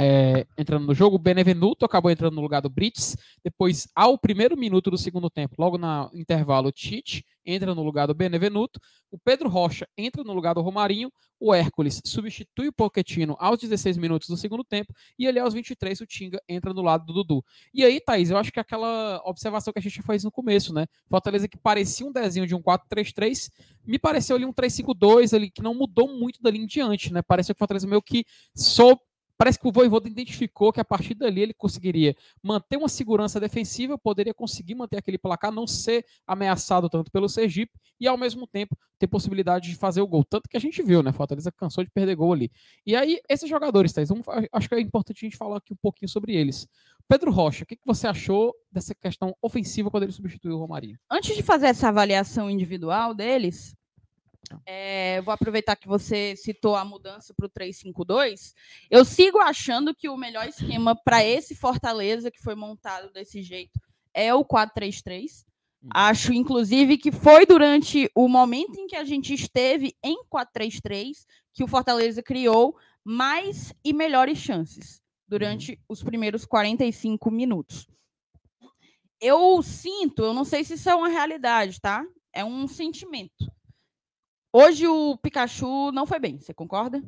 é, 0.00 0.46
entrando 0.56 0.86
no 0.86 0.94
jogo. 0.94 1.18
Benevenuto 1.18 1.84
acabou 1.84 2.10
entrando 2.10 2.34
no 2.34 2.42
lugar 2.42 2.60
do 2.60 2.70
Brits. 2.70 3.16
Depois, 3.42 3.88
ao 3.94 4.18
primeiro 4.18 4.56
minuto 4.56 4.90
do 4.90 4.98
segundo 4.98 5.30
tempo, 5.30 5.54
logo 5.58 5.78
no 5.78 6.10
intervalo, 6.14 6.70
Tite 6.72 7.24
entra 7.46 7.74
no 7.74 7.82
lugar 7.82 8.06
do 8.06 8.14
Benevenuto. 8.14 8.80
O 9.10 9.18
Pedro 9.18 9.48
Rocha 9.48 9.86
entra 9.96 10.24
no 10.24 10.32
lugar 10.32 10.54
do 10.54 10.60
Romarinho. 10.60 11.10
O 11.38 11.54
Hércules 11.54 12.00
substitui 12.04 12.68
o 12.68 12.72
Pochettino 12.72 13.36
aos 13.38 13.60
16 13.60 13.96
minutos 13.98 14.28
do 14.28 14.36
segundo 14.36 14.64
tempo. 14.64 14.92
E 15.18 15.28
ali 15.28 15.38
aos 15.38 15.54
23, 15.54 16.00
o 16.00 16.06
Tinga 16.06 16.42
entra 16.48 16.74
no 16.74 16.82
lado 16.82 17.06
do 17.06 17.12
Dudu. 17.12 17.44
E 17.72 17.84
aí, 17.84 18.00
Thaís, 18.00 18.30
eu 18.30 18.38
acho 18.38 18.50
que 18.50 18.58
aquela 18.58 19.22
observação 19.24 19.72
que 19.72 19.78
a 19.78 19.82
gente 19.82 20.02
fez 20.02 20.24
no 20.24 20.30
começo, 20.30 20.74
né? 20.74 20.86
Fortaleza 21.08 21.46
que 21.46 21.56
parecia 21.56 22.06
um 22.06 22.12
desenho 22.12 22.46
de 22.46 22.54
um 22.54 22.62
4-3-3, 22.62 23.50
me 23.86 23.98
pareceu 23.98 24.34
ali 24.34 24.44
um 24.44 24.52
3-5-2 24.52 25.34
ali, 25.34 25.50
que 25.50 25.62
não 25.62 25.74
mudou 25.74 26.08
muito 26.08 26.42
dali 26.42 26.58
em 26.58 26.66
diante, 26.66 27.12
né? 27.12 27.22
Pareceu 27.22 27.54
que 27.54 27.58
o 27.58 27.60
Fortaleza 27.60 27.86
meio 27.86 28.02
que 28.02 28.24
soube 28.54 29.00
Parece 29.38 29.58
que 29.58 29.68
o 29.68 29.72
Voivoda 29.72 30.08
identificou 30.08 30.72
que 30.72 30.80
a 30.80 30.84
partir 30.84 31.14
dali 31.14 31.42
ele 31.42 31.54
conseguiria 31.54 32.16
manter 32.42 32.76
uma 32.76 32.88
segurança 32.88 33.38
defensiva, 33.38 33.98
poderia 33.98 34.32
conseguir 34.32 34.74
manter 34.74 34.96
aquele 34.96 35.18
placar, 35.18 35.52
não 35.52 35.66
ser 35.66 36.04
ameaçado 36.26 36.88
tanto 36.88 37.10
pelo 37.10 37.28
Sergipe 37.28 37.78
e 38.00 38.08
ao 38.08 38.16
mesmo 38.16 38.46
tempo 38.46 38.76
ter 38.98 39.06
possibilidade 39.06 39.70
de 39.70 39.76
fazer 39.76 40.00
o 40.00 40.06
gol. 40.06 40.24
Tanto 40.24 40.48
que 40.48 40.56
a 40.56 40.60
gente 40.60 40.82
viu, 40.82 41.02
né? 41.02 41.12
Fortaleza 41.12 41.52
cansou 41.52 41.84
de 41.84 41.90
perder 41.90 42.14
gol 42.14 42.32
ali. 42.32 42.50
E 42.86 42.96
aí, 42.96 43.20
esses 43.28 43.48
jogadores, 43.48 43.92
Thais, 43.92 44.08
acho 44.52 44.68
que 44.68 44.74
é 44.74 44.80
importante 44.80 45.24
a 45.24 45.26
gente 45.26 45.36
falar 45.36 45.58
aqui 45.58 45.72
um 45.72 45.78
pouquinho 45.80 46.08
sobre 46.08 46.34
eles. 46.34 46.66
Pedro 47.08 47.30
Rocha, 47.30 47.64
o 47.64 47.66
que, 47.66 47.76
que 47.76 47.86
você 47.86 48.06
achou 48.06 48.54
dessa 48.72 48.94
questão 48.94 49.36
ofensiva 49.40 49.90
quando 49.90 50.04
ele 50.04 50.12
substituiu 50.12 50.56
o 50.56 50.58
Romarinho? 50.58 50.98
Antes 51.10 51.36
de 51.36 51.42
fazer 51.42 51.66
essa 51.66 51.88
avaliação 51.88 52.50
individual 52.50 53.14
deles, 53.14 53.76
é, 54.64 55.20
vou 55.22 55.32
aproveitar 55.32 55.76
que 55.76 55.88
você 55.88 56.34
citou 56.36 56.76
a 56.76 56.84
mudança 56.84 57.34
para 57.34 57.46
o 57.46 57.50
3-5-2. 57.50 58.54
Eu 58.90 59.04
sigo 59.04 59.38
achando 59.38 59.94
que 59.94 60.08
o 60.08 60.16
melhor 60.16 60.46
esquema 60.48 60.94
para 60.94 61.24
esse 61.24 61.54
Fortaleza 61.54 62.30
que 62.30 62.42
foi 62.42 62.54
montado 62.54 63.12
desse 63.12 63.42
jeito 63.42 63.80
é 64.14 64.34
o 64.34 64.44
4-3-3. 64.44 65.44
Hum. 65.82 65.88
Acho, 65.92 66.32
inclusive, 66.32 66.98
que 66.98 67.12
foi 67.12 67.46
durante 67.46 68.10
o 68.14 68.28
momento 68.28 68.78
em 68.78 68.86
que 68.86 68.96
a 68.96 69.04
gente 69.04 69.34
esteve 69.34 69.96
em 70.02 70.24
4-3-3 70.24 71.26
que 71.52 71.64
o 71.64 71.68
Fortaleza 71.68 72.22
criou 72.22 72.76
mais 73.04 73.72
e 73.84 73.92
melhores 73.92 74.38
chances 74.38 75.00
durante 75.28 75.72
uhum. 75.72 75.78
os 75.88 76.02
primeiros 76.02 76.44
45 76.44 77.30
minutos. 77.30 77.86
Eu 79.20 79.62
sinto, 79.62 80.22
eu 80.22 80.34
não 80.34 80.44
sei 80.44 80.62
se 80.62 80.74
isso 80.74 80.90
é 80.90 80.94
uma 80.94 81.08
realidade, 81.08 81.80
tá? 81.80 82.04
É 82.32 82.44
um 82.44 82.68
sentimento 82.68 83.55
Hoje 84.58 84.88
o 84.88 85.18
Pikachu 85.18 85.92
não 85.92 86.06
foi 86.06 86.18
bem, 86.18 86.38
você 86.38 86.54
concorda? 86.54 87.04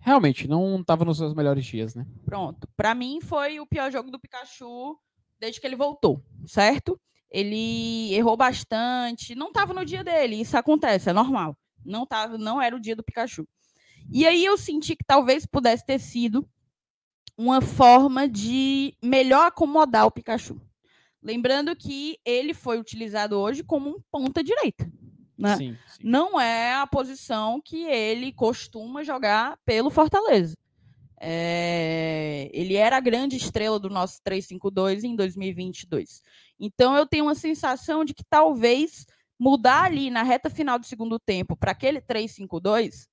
Realmente, 0.00 0.48
não 0.48 0.80
estava 0.80 1.04
nos 1.04 1.18
seus 1.18 1.32
melhores 1.34 1.64
dias, 1.64 1.94
né? 1.94 2.04
Pronto. 2.24 2.66
Para 2.76 2.96
mim 2.96 3.20
foi 3.20 3.60
o 3.60 3.66
pior 3.66 3.92
jogo 3.92 4.10
do 4.10 4.18
Pikachu 4.18 4.98
desde 5.38 5.60
que 5.60 5.68
ele 5.68 5.76
voltou, 5.76 6.20
certo? 6.44 7.00
Ele 7.30 8.12
errou 8.12 8.36
bastante, 8.36 9.36
não 9.36 9.50
estava 9.50 9.72
no 9.72 9.84
dia 9.84 10.02
dele, 10.02 10.40
isso 10.40 10.56
acontece, 10.56 11.08
é 11.08 11.12
normal. 11.12 11.56
Não 11.84 12.04
tava, 12.04 12.36
não 12.36 12.60
era 12.60 12.74
o 12.74 12.80
dia 12.80 12.96
do 12.96 13.04
Pikachu. 13.04 13.46
E 14.10 14.26
aí 14.26 14.44
eu 14.44 14.58
senti 14.58 14.96
que 14.96 15.04
talvez 15.06 15.46
pudesse 15.46 15.86
ter 15.86 16.00
sido 16.00 16.44
uma 17.38 17.60
forma 17.60 18.28
de 18.28 18.96
melhor 19.00 19.46
acomodar 19.46 20.06
o 20.06 20.10
Pikachu. 20.10 20.60
Lembrando 21.22 21.76
que 21.76 22.18
ele 22.24 22.52
foi 22.52 22.80
utilizado 22.80 23.38
hoje 23.38 23.62
como 23.62 23.90
um 23.90 24.00
ponta 24.10 24.42
direita. 24.42 24.90
Né? 25.40 25.56
Sim, 25.56 25.78
sim. 25.86 26.00
Não 26.02 26.38
é 26.38 26.74
a 26.74 26.86
posição 26.86 27.60
que 27.64 27.84
ele 27.84 28.32
costuma 28.32 29.02
jogar 29.02 29.58
pelo 29.64 29.90
Fortaleza. 29.90 30.56
É... 31.22 32.50
ele 32.52 32.76
era 32.76 32.96
a 32.96 33.00
grande 33.00 33.36
estrela 33.36 33.78
do 33.78 33.90
nosso 33.90 34.20
3-5-2 34.22 35.04
em 35.04 35.16
2022. 35.16 36.22
Então 36.58 36.96
eu 36.96 37.06
tenho 37.06 37.24
uma 37.24 37.34
sensação 37.34 38.04
de 38.04 38.14
que 38.14 38.24
talvez 38.24 39.06
mudar 39.38 39.84
ali 39.84 40.10
na 40.10 40.22
reta 40.22 40.50
final 40.50 40.78
do 40.78 40.86
segundo 40.86 41.18
tempo 41.18 41.56
para 41.56 41.72
aquele 41.72 42.00
3-5-2, 42.02 43.06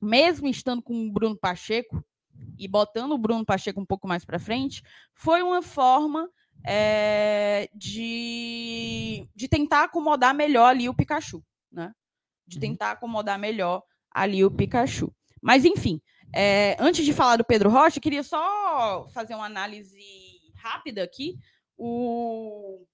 mesmo 0.00 0.48
estando 0.48 0.82
com 0.82 1.06
o 1.06 1.12
Bruno 1.12 1.36
Pacheco 1.36 2.02
e 2.58 2.66
botando 2.66 3.12
o 3.12 3.18
Bruno 3.18 3.44
Pacheco 3.44 3.80
um 3.80 3.86
pouco 3.86 4.08
mais 4.08 4.24
para 4.24 4.38
frente, 4.38 4.82
foi 5.14 5.42
uma 5.42 5.60
forma 5.60 6.30
é, 6.64 7.68
de, 7.74 9.28
de 9.34 9.48
tentar 9.48 9.84
acomodar 9.84 10.34
melhor 10.34 10.68
ali 10.68 10.88
o 10.88 10.94
Pikachu 10.94 11.44
né? 11.70 11.92
De 12.46 12.56
uhum. 12.56 12.60
tentar 12.60 12.92
acomodar 12.92 13.38
melhor 13.38 13.82
ali 14.10 14.44
o 14.44 14.50
Pikachu. 14.50 15.12
Mas, 15.40 15.64
enfim, 15.64 16.00
é, 16.34 16.76
antes 16.78 17.04
de 17.04 17.12
falar 17.12 17.36
do 17.36 17.44
Pedro 17.44 17.70
Rocha, 17.70 18.00
queria 18.00 18.22
só 18.22 19.08
fazer 19.12 19.34
uma 19.34 19.46
análise 19.46 20.00
rápida 20.56 21.02
aqui. 21.02 21.36
O, 21.76 22.84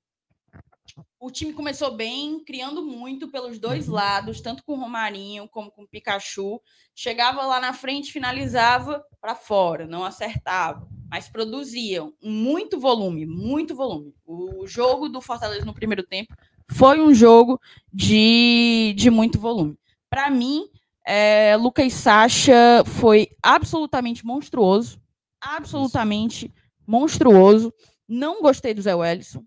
o 1.19 1.31
time 1.31 1.53
começou 1.53 1.95
bem, 1.95 2.43
criando 2.45 2.83
muito 2.83 3.29
pelos 3.29 3.59
dois 3.59 3.89
uhum. 3.89 3.95
lados, 3.95 4.41
tanto 4.41 4.63
com 4.65 4.75
o 4.75 4.81
Romarinho 4.81 5.49
como 5.49 5.71
com 5.71 5.83
o 5.83 5.89
Pikachu. 5.89 6.61
Chegava 6.95 7.45
lá 7.45 7.61
na 7.61 7.73
frente, 7.73 8.13
finalizava 8.13 9.05
para 9.21 9.35
fora, 9.35 9.87
não 9.87 10.05
acertava, 10.05 10.89
mas 11.11 11.29
produziam 11.29 12.15
muito 12.23 12.79
volume, 12.79 13.27
muito 13.27 13.75
volume. 13.75 14.15
O 14.25 14.67
jogo 14.67 15.09
do 15.09 15.21
Fortaleza 15.21 15.67
no 15.67 15.75
primeiro 15.75 16.05
tempo 16.05 16.35
foi 16.71 17.01
um 17.01 17.15
jogo 17.15 17.61
de, 17.93 18.95
de 18.97 19.11
muito 19.11 19.39
volume. 19.39 19.79
Para 20.11 20.31
mim, 20.31 20.69
é, 21.07 21.57
Lucas 21.57 21.93
Sacha 21.93 22.85
foi 22.85 23.29
absolutamente 23.43 24.25
monstruoso. 24.25 25.01
Absolutamente 25.41 26.53
monstruoso. 26.87 27.73
Não 28.09 28.41
gostei 28.41 28.75
do 28.75 28.83
Zé 28.83 28.95
Wellison. 28.95 29.45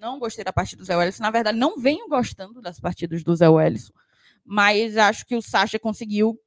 Não 0.00 0.18
gostei 0.18 0.44
da 0.44 0.52
partida 0.52 0.80
do 0.80 0.86
Zé 0.86 0.96
Wellison. 0.96 1.22
Na 1.22 1.30
verdade, 1.30 1.58
não 1.58 1.78
venho 1.78 2.08
gostando 2.08 2.60
das 2.60 2.78
partidas 2.78 3.22
do 3.22 3.34
Zé 3.34 3.48
Wellison. 3.48 3.92
Mas 4.44 4.96
acho 4.96 5.26
que 5.26 5.36
o 5.36 5.42
Sacha 5.42 5.78
conseguiu 5.78 6.38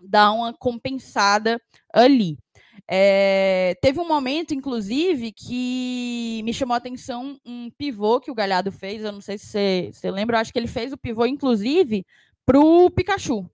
dar 0.00 0.32
uma 0.32 0.54
compensada 0.54 1.60
ali. 1.92 2.38
É, 2.90 3.76
teve 3.82 4.00
um 4.00 4.08
momento, 4.08 4.54
inclusive, 4.54 5.30
que 5.30 6.40
me 6.42 6.54
chamou 6.54 6.72
a 6.74 6.78
atenção 6.78 7.38
um 7.44 7.70
pivô 7.70 8.18
que 8.18 8.30
o 8.30 8.34
Galhardo 8.34 8.72
fez. 8.72 9.04
Eu 9.04 9.12
não 9.12 9.20
sei 9.20 9.36
se 9.36 9.46
você, 9.46 9.90
você 9.92 10.10
lembra, 10.10 10.36
eu 10.36 10.40
acho 10.40 10.52
que 10.52 10.58
ele 10.58 10.66
fez 10.66 10.90
o 10.92 10.96
pivô, 10.96 11.26
inclusive, 11.26 12.06
para 12.46 12.58
o 12.58 12.90
Pikachu. 12.90 13.48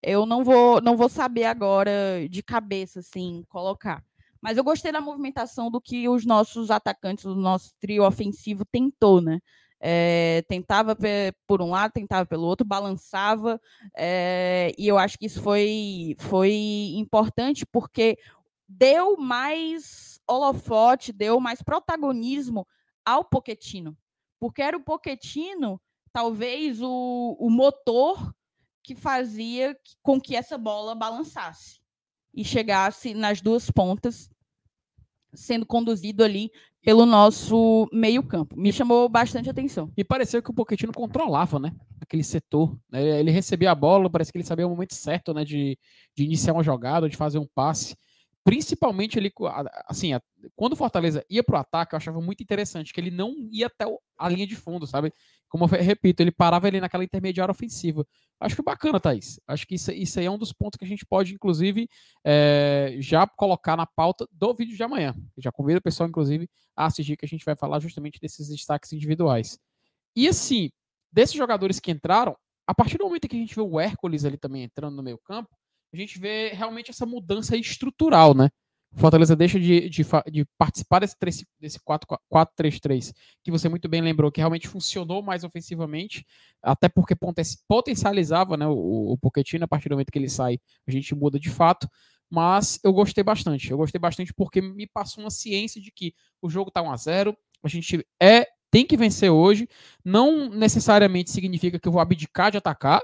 Eu 0.00 0.24
não 0.24 0.44
vou, 0.44 0.80
não 0.80 0.96
vou 0.96 1.08
saber 1.08 1.44
agora 1.44 1.90
de 2.30 2.42
cabeça, 2.42 3.00
assim, 3.00 3.44
colocar. 3.48 4.04
Mas 4.40 4.56
eu 4.56 4.64
gostei 4.64 4.92
da 4.92 5.00
movimentação 5.00 5.70
do 5.70 5.80
que 5.80 6.08
os 6.08 6.24
nossos 6.24 6.70
atacantes, 6.70 7.24
o 7.24 7.34
nosso 7.34 7.74
trio 7.80 8.06
ofensivo 8.06 8.64
tentou, 8.64 9.20
né? 9.20 9.40
É, 9.82 10.44
tentava 10.46 10.96
por 11.46 11.62
um 11.62 11.70
lado, 11.70 11.92
tentava 11.92 12.26
pelo 12.26 12.44
outro, 12.44 12.66
balançava, 12.66 13.58
é, 13.96 14.72
e 14.78 14.86
eu 14.86 14.98
acho 14.98 15.18
que 15.18 15.24
isso 15.24 15.42
foi, 15.42 16.14
foi 16.18 16.52
importante 16.96 17.64
porque 17.64 18.18
deu 18.70 19.16
mais 19.16 20.20
holofote, 20.28 21.12
deu 21.12 21.40
mais 21.40 21.60
protagonismo 21.60 22.66
ao 23.04 23.24
Poquetino. 23.24 23.96
Porque 24.38 24.62
era 24.62 24.76
o 24.76 24.82
Poquetino, 24.82 25.80
talvez, 26.12 26.80
o, 26.80 27.36
o 27.38 27.50
motor 27.50 28.32
que 28.82 28.94
fazia 28.94 29.76
com 30.02 30.20
que 30.20 30.36
essa 30.36 30.56
bola 30.56 30.94
balançasse 30.94 31.80
e 32.32 32.44
chegasse 32.44 33.12
nas 33.12 33.40
duas 33.40 33.70
pontas, 33.70 34.30
sendo 35.34 35.66
conduzido 35.66 36.22
ali 36.22 36.50
pelo 36.80 37.04
nosso 37.04 37.88
meio-campo. 37.92 38.58
Me 38.58 38.72
chamou 38.72 39.08
bastante 39.08 39.50
atenção. 39.50 39.92
E 39.96 40.04
pareceu 40.04 40.42
que 40.42 40.50
o 40.50 40.54
Pochettino 40.54 40.92
controlava, 40.92 41.58
né? 41.58 41.74
Aquele 42.00 42.24
setor. 42.24 42.78
Né? 42.90 43.20
Ele 43.20 43.30
recebia 43.30 43.72
a 43.72 43.74
bola, 43.74 44.08
parece 44.08 44.32
que 44.32 44.38
ele 44.38 44.46
sabia 44.46 44.66
o 44.66 44.70
momento 44.70 44.94
certo, 44.94 45.34
né? 45.34 45.44
De, 45.44 45.78
de 46.16 46.24
iniciar 46.24 46.52
uma 46.52 46.62
jogada, 46.62 47.08
de 47.08 47.16
fazer 47.16 47.38
um 47.38 47.46
passe 47.52 47.96
principalmente 48.44 49.18
ele, 49.18 49.32
assim, 49.86 50.12
quando 50.56 50.72
o 50.72 50.76
Fortaleza 50.76 51.24
ia 51.28 51.42
para 51.44 51.56
o 51.56 51.60
ataque, 51.60 51.94
eu 51.94 51.96
achava 51.98 52.20
muito 52.20 52.42
interessante 52.42 52.92
que 52.92 53.00
ele 53.00 53.10
não 53.10 53.34
ia 53.50 53.66
até 53.66 53.84
a 54.18 54.28
linha 54.28 54.46
de 54.46 54.56
fundo, 54.56 54.86
sabe? 54.86 55.12
Como 55.48 55.64
eu 55.64 55.68
repito, 55.68 56.22
ele 56.22 56.30
parava 56.30 56.66
ali 56.66 56.80
naquela 56.80 57.04
intermediária 57.04 57.52
ofensiva. 57.52 58.06
Acho 58.40 58.56
que 58.56 58.62
bacana, 58.62 58.98
Thaís. 58.98 59.38
Acho 59.46 59.66
que 59.66 59.74
isso, 59.74 59.92
isso 59.92 60.18
aí 60.18 60.26
é 60.26 60.30
um 60.30 60.38
dos 60.38 60.52
pontos 60.52 60.78
que 60.78 60.84
a 60.84 60.88
gente 60.88 61.04
pode, 61.04 61.34
inclusive, 61.34 61.88
é, 62.24 62.96
já 62.98 63.26
colocar 63.26 63.76
na 63.76 63.86
pauta 63.86 64.26
do 64.32 64.54
vídeo 64.54 64.76
de 64.76 64.82
amanhã. 64.82 65.14
Eu 65.36 65.42
já 65.42 65.52
convido 65.52 65.78
o 65.78 65.82
pessoal, 65.82 66.08
inclusive, 66.08 66.48
a 66.74 66.86
assistir, 66.86 67.16
que 67.16 67.24
a 67.26 67.28
gente 67.28 67.44
vai 67.44 67.54
falar 67.56 67.80
justamente 67.80 68.18
desses 68.20 68.48
destaques 68.48 68.92
individuais. 68.92 69.58
E 70.16 70.26
assim, 70.26 70.70
desses 71.12 71.34
jogadores 71.34 71.78
que 71.78 71.90
entraram, 71.90 72.36
a 72.66 72.74
partir 72.74 72.96
do 72.96 73.04
momento 73.04 73.28
que 73.28 73.36
a 73.36 73.38
gente 73.38 73.54
vê 73.54 73.60
o 73.60 73.78
Hércules 73.78 74.24
ali 74.24 74.38
também 74.38 74.62
entrando 74.62 74.96
no 74.96 75.02
meio 75.02 75.18
campo, 75.18 75.50
a 75.92 75.96
gente 75.96 76.18
vê 76.18 76.48
realmente 76.48 76.90
essa 76.90 77.06
mudança 77.06 77.56
estrutural, 77.56 78.34
né? 78.34 78.50
Fortaleza 78.96 79.36
deixa 79.36 79.58
de, 79.58 79.88
de, 79.88 80.04
de 80.32 80.44
participar 80.58 80.98
desse, 80.98 81.16
desse 81.60 81.78
4-3-3, 81.78 83.12
que 83.44 83.50
você 83.50 83.68
muito 83.68 83.88
bem 83.88 84.00
lembrou, 84.00 84.32
que 84.32 84.40
realmente 84.40 84.66
funcionou 84.66 85.22
mais 85.22 85.44
ofensivamente, 85.44 86.26
até 86.60 86.88
porque 86.88 87.14
potencializava 87.68 88.56
né, 88.56 88.66
o, 88.66 89.12
o 89.12 89.18
Pochettino, 89.18 89.64
a 89.64 89.68
partir 89.68 89.88
do 89.88 89.92
momento 89.92 90.10
que 90.10 90.18
ele 90.18 90.28
sai, 90.28 90.58
a 90.88 90.90
gente 90.90 91.14
muda 91.14 91.38
de 91.38 91.50
fato. 91.50 91.88
mas 92.28 92.80
eu 92.82 92.92
gostei 92.92 93.22
bastante. 93.22 93.70
Eu 93.70 93.76
gostei 93.76 93.98
bastante 94.00 94.34
porque 94.34 94.60
me 94.60 94.88
passou 94.88 95.22
uma 95.22 95.30
ciência 95.30 95.80
de 95.80 95.92
que 95.92 96.12
o 96.42 96.50
jogo 96.50 96.70
tá 96.70 96.82
1 96.82 96.90
a 96.90 96.96
0, 96.96 97.36
a 97.62 97.68
gente 97.68 98.04
é 98.20 98.46
tem 98.72 98.86
que 98.86 98.96
vencer 98.96 99.30
hoje. 99.30 99.68
Não 100.04 100.48
necessariamente 100.48 101.30
significa 101.30 101.78
que 101.78 101.86
eu 101.86 101.92
vou 101.92 102.00
abdicar 102.00 102.50
de 102.50 102.58
atacar. 102.58 103.02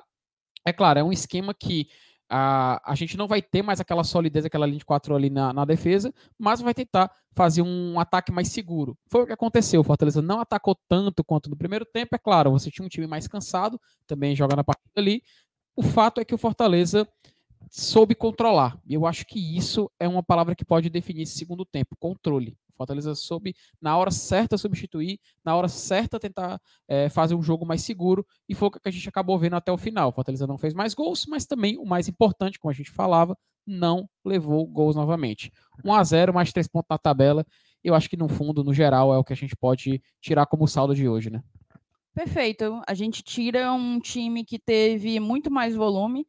É 0.64 0.72
claro, 0.72 0.98
é 0.98 1.04
um 1.04 1.12
esquema 1.12 1.54
que 1.54 1.88
a, 2.28 2.80
a 2.84 2.94
gente 2.94 3.16
não 3.16 3.26
vai 3.28 3.40
ter 3.40 3.62
mais 3.62 3.80
aquela 3.80 4.04
solidez, 4.04 4.44
aquela 4.44 4.66
linha 4.66 4.78
de 4.78 4.84
quatro 4.84 5.14
ali 5.14 5.30
na, 5.30 5.52
na, 5.52 5.64
defesa, 5.64 6.12
mas 6.38 6.60
vai 6.60 6.74
tentar 6.74 7.10
fazer 7.32 7.62
um 7.62 7.98
ataque 8.00 8.32
mais 8.32 8.48
seguro. 8.48 8.96
Foi 9.08 9.22
o 9.22 9.26
que 9.26 9.32
aconteceu. 9.32 9.80
O 9.80 9.84
Fortaleza 9.84 10.20
não 10.20 10.40
atacou 10.40 10.76
tanto 10.88 11.22
quanto 11.24 11.48
no 11.48 11.56
primeiro 11.56 11.84
tempo. 11.84 12.14
É 12.14 12.18
claro, 12.18 12.50
você 12.50 12.70
tinha 12.70 12.84
um 12.84 12.88
time 12.88 13.06
mais 13.06 13.28
cansado, 13.28 13.80
também 14.06 14.34
jogando 14.34 14.60
a 14.60 14.64
partida 14.64 14.92
ali. 14.96 15.22
O 15.76 15.82
fato 15.82 16.20
é 16.20 16.24
que 16.24 16.34
o 16.34 16.38
Fortaleza 16.38 17.06
soube 17.70 18.14
controlar. 18.14 18.78
E 18.86 18.94
eu 18.94 19.06
acho 19.06 19.26
que 19.26 19.56
isso 19.56 19.90
é 19.98 20.08
uma 20.08 20.22
palavra 20.22 20.54
que 20.54 20.64
pode 20.64 20.90
definir 20.90 21.22
esse 21.22 21.36
segundo 21.36 21.64
tempo: 21.64 21.96
controle. 21.98 22.56
Fortaleza 22.76 23.14
soube, 23.14 23.54
na 23.80 23.96
hora 23.96 24.10
certa, 24.10 24.58
substituir, 24.58 25.18
na 25.42 25.56
hora 25.56 25.66
certa, 25.66 26.20
tentar 26.20 26.60
é, 26.86 27.08
fazer 27.08 27.34
um 27.34 27.42
jogo 27.42 27.64
mais 27.64 27.82
seguro, 27.82 28.26
e 28.46 28.54
foi 28.54 28.68
o 28.68 28.70
que 28.70 28.80
a 28.84 28.90
gente 28.90 29.08
acabou 29.08 29.38
vendo 29.38 29.56
até 29.56 29.72
o 29.72 29.78
final. 29.78 30.12
Fortaleza 30.12 30.46
não 30.46 30.58
fez 30.58 30.74
mais 30.74 30.92
gols, 30.92 31.24
mas 31.26 31.46
também 31.46 31.78
o 31.78 31.86
mais 31.86 32.06
importante, 32.06 32.58
como 32.58 32.70
a 32.70 32.74
gente 32.74 32.90
falava, 32.90 33.36
não 33.66 34.08
levou 34.24 34.66
gols 34.66 34.94
novamente. 34.94 35.50
1 35.84 35.92
a 35.92 36.04
0 36.04 36.34
mais 36.34 36.52
3 36.52 36.68
pontos 36.68 36.88
na 36.90 36.98
tabela. 36.98 37.44
Eu 37.82 37.94
acho 37.94 38.08
que 38.08 38.16
no 38.16 38.28
fundo, 38.28 38.62
no 38.62 38.74
geral, 38.74 39.12
é 39.12 39.18
o 39.18 39.24
que 39.24 39.32
a 39.32 39.36
gente 39.36 39.56
pode 39.56 40.02
tirar 40.20 40.46
como 40.46 40.68
saldo 40.68 40.94
de 40.94 41.08
hoje, 41.08 41.30
né? 41.30 41.42
Perfeito. 42.14 42.80
A 42.86 42.94
gente 42.94 43.22
tira 43.22 43.72
um 43.72 44.00
time 44.00 44.44
que 44.44 44.58
teve 44.58 45.20
muito 45.20 45.50
mais 45.50 45.74
volume. 45.74 46.26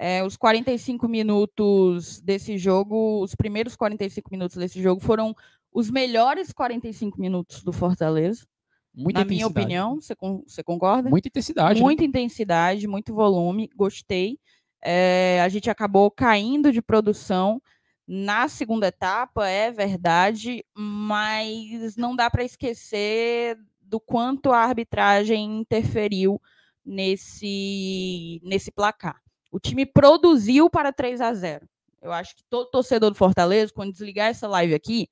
É, 0.00 0.22
os 0.22 0.36
45 0.36 1.08
minutos 1.08 2.20
desse 2.20 2.56
jogo, 2.56 3.20
os 3.20 3.34
primeiros 3.34 3.74
45 3.74 4.30
minutos 4.30 4.56
desse 4.56 4.80
jogo 4.80 5.00
foram 5.00 5.34
os 5.72 5.90
melhores 5.90 6.52
45 6.52 7.20
minutos 7.20 7.64
do 7.64 7.72
Fortaleza. 7.72 8.46
Muita 8.94 9.20
na 9.20 9.24
minha 9.26 9.46
opinião, 9.46 10.00
você, 10.00 10.14
você 10.46 10.62
concorda? 10.62 11.10
Muita 11.10 11.28
intensidade. 11.28 11.80
Né? 11.80 11.84
Muita 11.84 12.02
né? 12.02 12.08
intensidade, 12.08 12.86
muito 12.86 13.12
volume, 13.12 13.68
gostei. 13.74 14.38
É, 14.80 15.40
a 15.42 15.48
gente 15.48 15.68
acabou 15.68 16.10
caindo 16.10 16.72
de 16.72 16.80
produção 16.80 17.60
na 18.06 18.48
segunda 18.48 18.86
etapa, 18.86 19.48
é 19.48 19.70
verdade, 19.70 20.64
mas 20.76 21.96
não 21.96 22.14
dá 22.14 22.30
para 22.30 22.44
esquecer 22.44 23.58
do 23.80 23.98
quanto 23.98 24.52
a 24.52 24.58
arbitragem 24.58 25.58
interferiu 25.58 26.40
nesse, 26.84 28.40
nesse 28.44 28.70
placar. 28.70 29.20
O 29.50 29.58
time 29.58 29.86
produziu 29.86 30.68
para 30.68 30.92
3 30.92 31.20
a 31.20 31.32
0. 31.32 31.66
Eu 32.00 32.12
acho 32.12 32.36
que 32.36 32.44
todo 32.48 32.70
torcedor 32.70 33.10
do 33.10 33.16
Fortaleza, 33.16 33.72
quando 33.72 33.92
desligar 33.92 34.28
essa 34.28 34.46
live 34.46 34.74
aqui, 34.74 35.08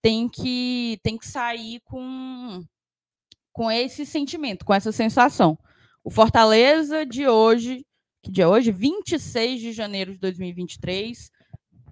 tem 0.00 0.28
que, 0.28 0.98
tem 1.02 1.18
que 1.18 1.26
sair 1.26 1.80
com, 1.84 2.64
com 3.52 3.70
esse 3.70 4.06
sentimento, 4.06 4.64
com 4.64 4.72
essa 4.72 4.92
sensação. 4.92 5.58
O 6.02 6.10
Fortaleza 6.10 7.04
de 7.04 7.28
hoje, 7.28 7.84
que 8.22 8.30
dia 8.30 8.44
é 8.44 8.48
hoje? 8.48 8.72
26 8.72 9.60
de 9.60 9.72
janeiro 9.72 10.12
de 10.12 10.18
2023, 10.18 11.30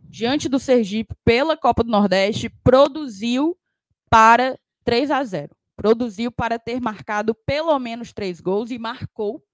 diante 0.05 0.49
do 0.49 0.59
Sergipe, 0.59 1.15
pela 1.25 1.57
Copa 1.57 1.85
do 1.85 1.91
Nordeste, 1.91 2.49
produziu 2.65 3.57
para 4.09 4.59
3 4.85 5.11
a 5.11 5.23
0. 5.23 5.55
Produziu 5.77 6.33
para 6.33 6.59
ter 6.59 6.81
marcado 6.81 7.35
pelo 7.47 7.79
menos 7.79 8.13
três 8.13 8.41
gols 8.41 8.71
e 8.71 8.79
marcou, 8.79 9.45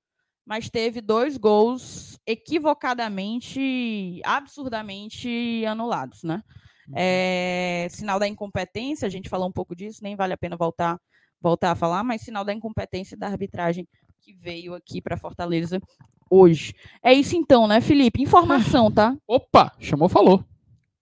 mas 0.47 0.69
teve 0.69 1.01
dois 1.01 1.37
gols 1.37 2.19
equivocadamente, 2.27 4.21
absurdamente 4.25 5.65
anulados, 5.67 6.23
né? 6.23 6.43
É, 6.95 7.87
sinal 7.91 8.19
da 8.19 8.29
incompetência, 8.29 9.07
a 9.07 9.11
gente 9.11 9.29
falou 9.29 9.49
um 9.49 9.53
pouco 9.53 9.75
disso, 9.75 10.01
nem 10.03 10.17
vale 10.17 10.35
a 10.35 10.37
pena 10.37 10.57
voltar, 10.57 11.01
voltar 11.41 11.71
a 11.71 11.75
falar, 11.75 12.05
mas 12.05 12.23
sinal 12.23 12.45
da 12.45 12.53
incompetência 12.53 13.17
da 13.17 13.27
arbitragem 13.27 13.89
que 14.21 14.35
veio 14.35 14.75
aqui 14.75 15.01
para 15.01 15.17
Fortaleza 15.17 15.81
hoje. 16.31 16.75
É 17.03 17.13
isso 17.13 17.37
então, 17.37 17.67
né, 17.67 17.81
Felipe? 17.81 18.23
Informação, 18.23 18.91
tá? 18.91 19.17
Opa, 19.27 19.73
chamou, 19.79 20.09
falou. 20.09 20.45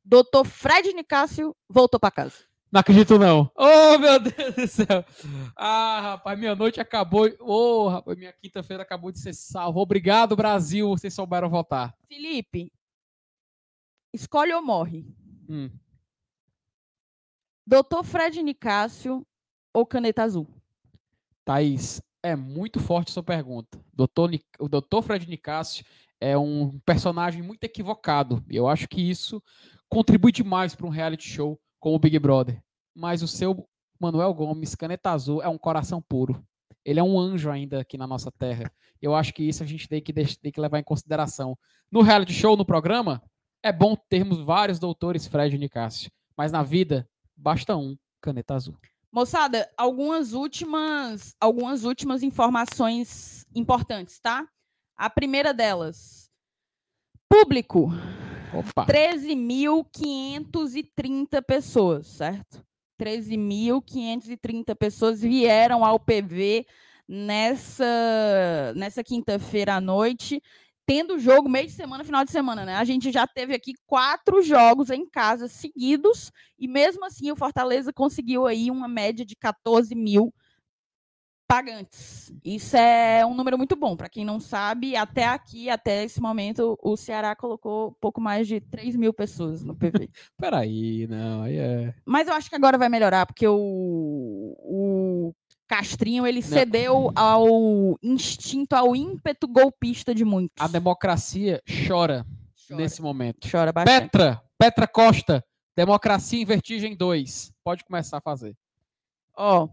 Doutor 0.04 0.44
Fred 0.44 0.92
Nicásio 0.92 1.54
voltou 1.68 1.98
para 1.98 2.10
casa. 2.10 2.51
Não 2.72 2.80
acredito, 2.80 3.18
não. 3.18 3.50
Oh, 3.54 3.98
meu 3.98 4.18
Deus 4.18 4.54
do 4.54 4.66
céu. 4.66 5.04
Ah, 5.54 6.00
rapaz, 6.00 6.38
minha 6.38 6.56
noite 6.56 6.80
acabou. 6.80 7.30
Oh, 7.38 7.86
rapaz, 7.88 8.16
minha 8.16 8.32
quinta-feira 8.32 8.82
acabou 8.82 9.12
de 9.12 9.18
ser 9.18 9.34
salvo. 9.34 9.78
Obrigado, 9.78 10.34
Brasil. 10.34 10.88
Vocês 10.88 11.12
souberam 11.12 11.50
votar. 11.50 11.94
Felipe, 12.08 12.72
escolhe 14.10 14.54
ou 14.54 14.62
morre. 14.62 15.06
Hum. 15.46 15.70
Doutor 17.66 18.04
Fred 18.04 18.42
Nicásio 18.42 19.26
ou 19.74 19.84
Caneta 19.84 20.22
Azul? 20.22 20.48
Thaís, 21.44 22.00
é 22.22 22.34
muito 22.34 22.80
forte 22.80 23.10
sua 23.10 23.22
pergunta. 23.22 23.78
Doutor, 23.92 24.30
o 24.58 24.66
Doutor 24.66 25.02
Fred 25.02 25.28
Nicásio 25.28 25.84
é 26.18 26.38
um 26.38 26.78
personagem 26.86 27.42
muito 27.42 27.64
equivocado. 27.64 28.42
Eu 28.48 28.66
acho 28.66 28.88
que 28.88 29.02
isso 29.02 29.42
contribui 29.90 30.32
demais 30.32 30.74
para 30.74 30.86
um 30.86 30.90
reality 30.90 31.28
show 31.28 31.60
como 31.82 31.96
o 31.96 31.98
Big 31.98 32.16
Brother. 32.20 32.62
Mas 32.94 33.22
o 33.22 33.28
seu 33.28 33.68
Manuel 33.98 34.32
Gomes, 34.32 34.76
Caneta 34.76 35.10
Azul, 35.10 35.42
é 35.42 35.48
um 35.48 35.58
coração 35.58 36.00
puro. 36.00 36.40
Ele 36.84 37.00
é 37.00 37.02
um 37.02 37.18
anjo 37.18 37.50
ainda 37.50 37.80
aqui 37.80 37.98
na 37.98 38.06
nossa 38.06 38.30
terra. 38.30 38.72
Eu 39.00 39.14
acho 39.16 39.34
que 39.34 39.42
isso 39.42 39.64
a 39.64 39.66
gente 39.66 39.88
tem 39.88 40.00
que, 40.00 40.12
tem 40.12 40.52
que 40.52 40.60
levar 40.60 40.78
em 40.78 40.84
consideração. 40.84 41.58
No 41.90 42.00
reality 42.00 42.32
show, 42.32 42.56
no 42.56 42.64
programa, 42.64 43.20
é 43.62 43.72
bom 43.72 43.96
termos 44.08 44.38
vários 44.38 44.78
doutores 44.78 45.26
Fred 45.26 45.56
e 45.56 45.58
Nicásio, 45.58 46.08
mas 46.36 46.52
na 46.52 46.62
vida 46.62 47.08
basta 47.36 47.76
um, 47.76 47.96
caneta 48.20 48.54
azul. 48.54 48.76
Moçada, 49.10 49.68
algumas 49.76 50.32
últimas, 50.32 51.34
algumas 51.40 51.84
últimas 51.84 52.22
informações 52.22 53.44
importantes, 53.54 54.20
tá? 54.20 54.46
A 54.96 55.10
primeira 55.10 55.52
delas, 55.52 56.30
público. 57.28 57.90
Opa. 58.52 58.86
13.530 58.86 61.42
pessoas, 61.42 62.06
certo? 62.06 62.64
13.530 63.00 64.76
pessoas 64.76 65.22
vieram 65.22 65.84
ao 65.84 65.98
PV 65.98 66.64
nessa, 67.08 68.72
nessa 68.76 69.02
quinta-feira 69.02 69.74
à 69.74 69.80
noite 69.80 70.40
tendo 70.86 71.18
jogo 71.18 71.48
meio 71.48 71.66
de 71.66 71.72
semana, 71.72 72.04
final 72.04 72.24
de 72.24 72.30
semana, 72.30 72.64
né? 72.64 72.76
A 72.76 72.84
gente 72.84 73.10
já 73.10 73.26
teve 73.26 73.54
aqui 73.54 73.74
quatro 73.86 74.42
jogos 74.42 74.90
em 74.90 75.08
casa 75.08 75.48
seguidos 75.48 76.32
e 76.58 76.66
mesmo 76.66 77.04
assim 77.04 77.30
o 77.30 77.36
Fortaleza 77.36 77.92
conseguiu 77.92 78.46
aí 78.46 78.70
uma 78.70 78.88
média 78.88 79.24
de 79.24 79.36
14 79.36 79.94
mil 79.94 80.32
pagantes. 81.52 82.32
Isso 82.42 82.74
é 82.78 83.26
um 83.26 83.34
número 83.34 83.58
muito 83.58 83.76
bom. 83.76 83.94
Para 83.94 84.08
quem 84.08 84.24
não 84.24 84.40
sabe, 84.40 84.96
até 84.96 85.26
aqui, 85.26 85.68
até 85.68 86.02
esse 86.02 86.18
momento, 86.18 86.78
o 86.82 86.96
Ceará 86.96 87.36
colocou 87.36 87.92
pouco 88.00 88.22
mais 88.22 88.48
de 88.48 88.58
3 88.58 88.96
mil 88.96 89.12
pessoas 89.12 89.62
no 89.62 89.76
PV. 89.76 90.08
Peraí, 90.40 91.06
não, 91.06 91.42
aí 91.42 91.58
é. 91.58 91.94
Mas 92.06 92.26
eu 92.26 92.32
acho 92.32 92.48
que 92.48 92.56
agora 92.56 92.78
vai 92.78 92.88
melhorar, 92.88 93.26
porque 93.26 93.46
o, 93.46 93.54
o 93.54 95.34
Castrinho 95.68 96.26
ele 96.26 96.40
cedeu 96.40 97.12
ao 97.14 97.98
instinto, 98.02 98.72
ao 98.72 98.96
ímpeto 98.96 99.46
golpista 99.46 100.14
de 100.14 100.24
muitos. 100.24 100.64
A 100.64 100.66
democracia 100.66 101.62
chora, 101.86 102.24
chora. 102.66 102.80
nesse 102.80 103.02
momento. 103.02 103.46
Chora 103.50 103.72
bastante. 103.72 104.04
Petra, 104.04 104.42
Petra 104.56 104.88
Costa, 104.88 105.44
Democracia 105.76 106.40
em 106.40 106.46
Vertigem 106.46 106.96
2. 106.96 107.52
Pode 107.62 107.84
começar 107.84 108.16
a 108.16 108.22
fazer. 108.22 108.56
Ó, 109.36 109.68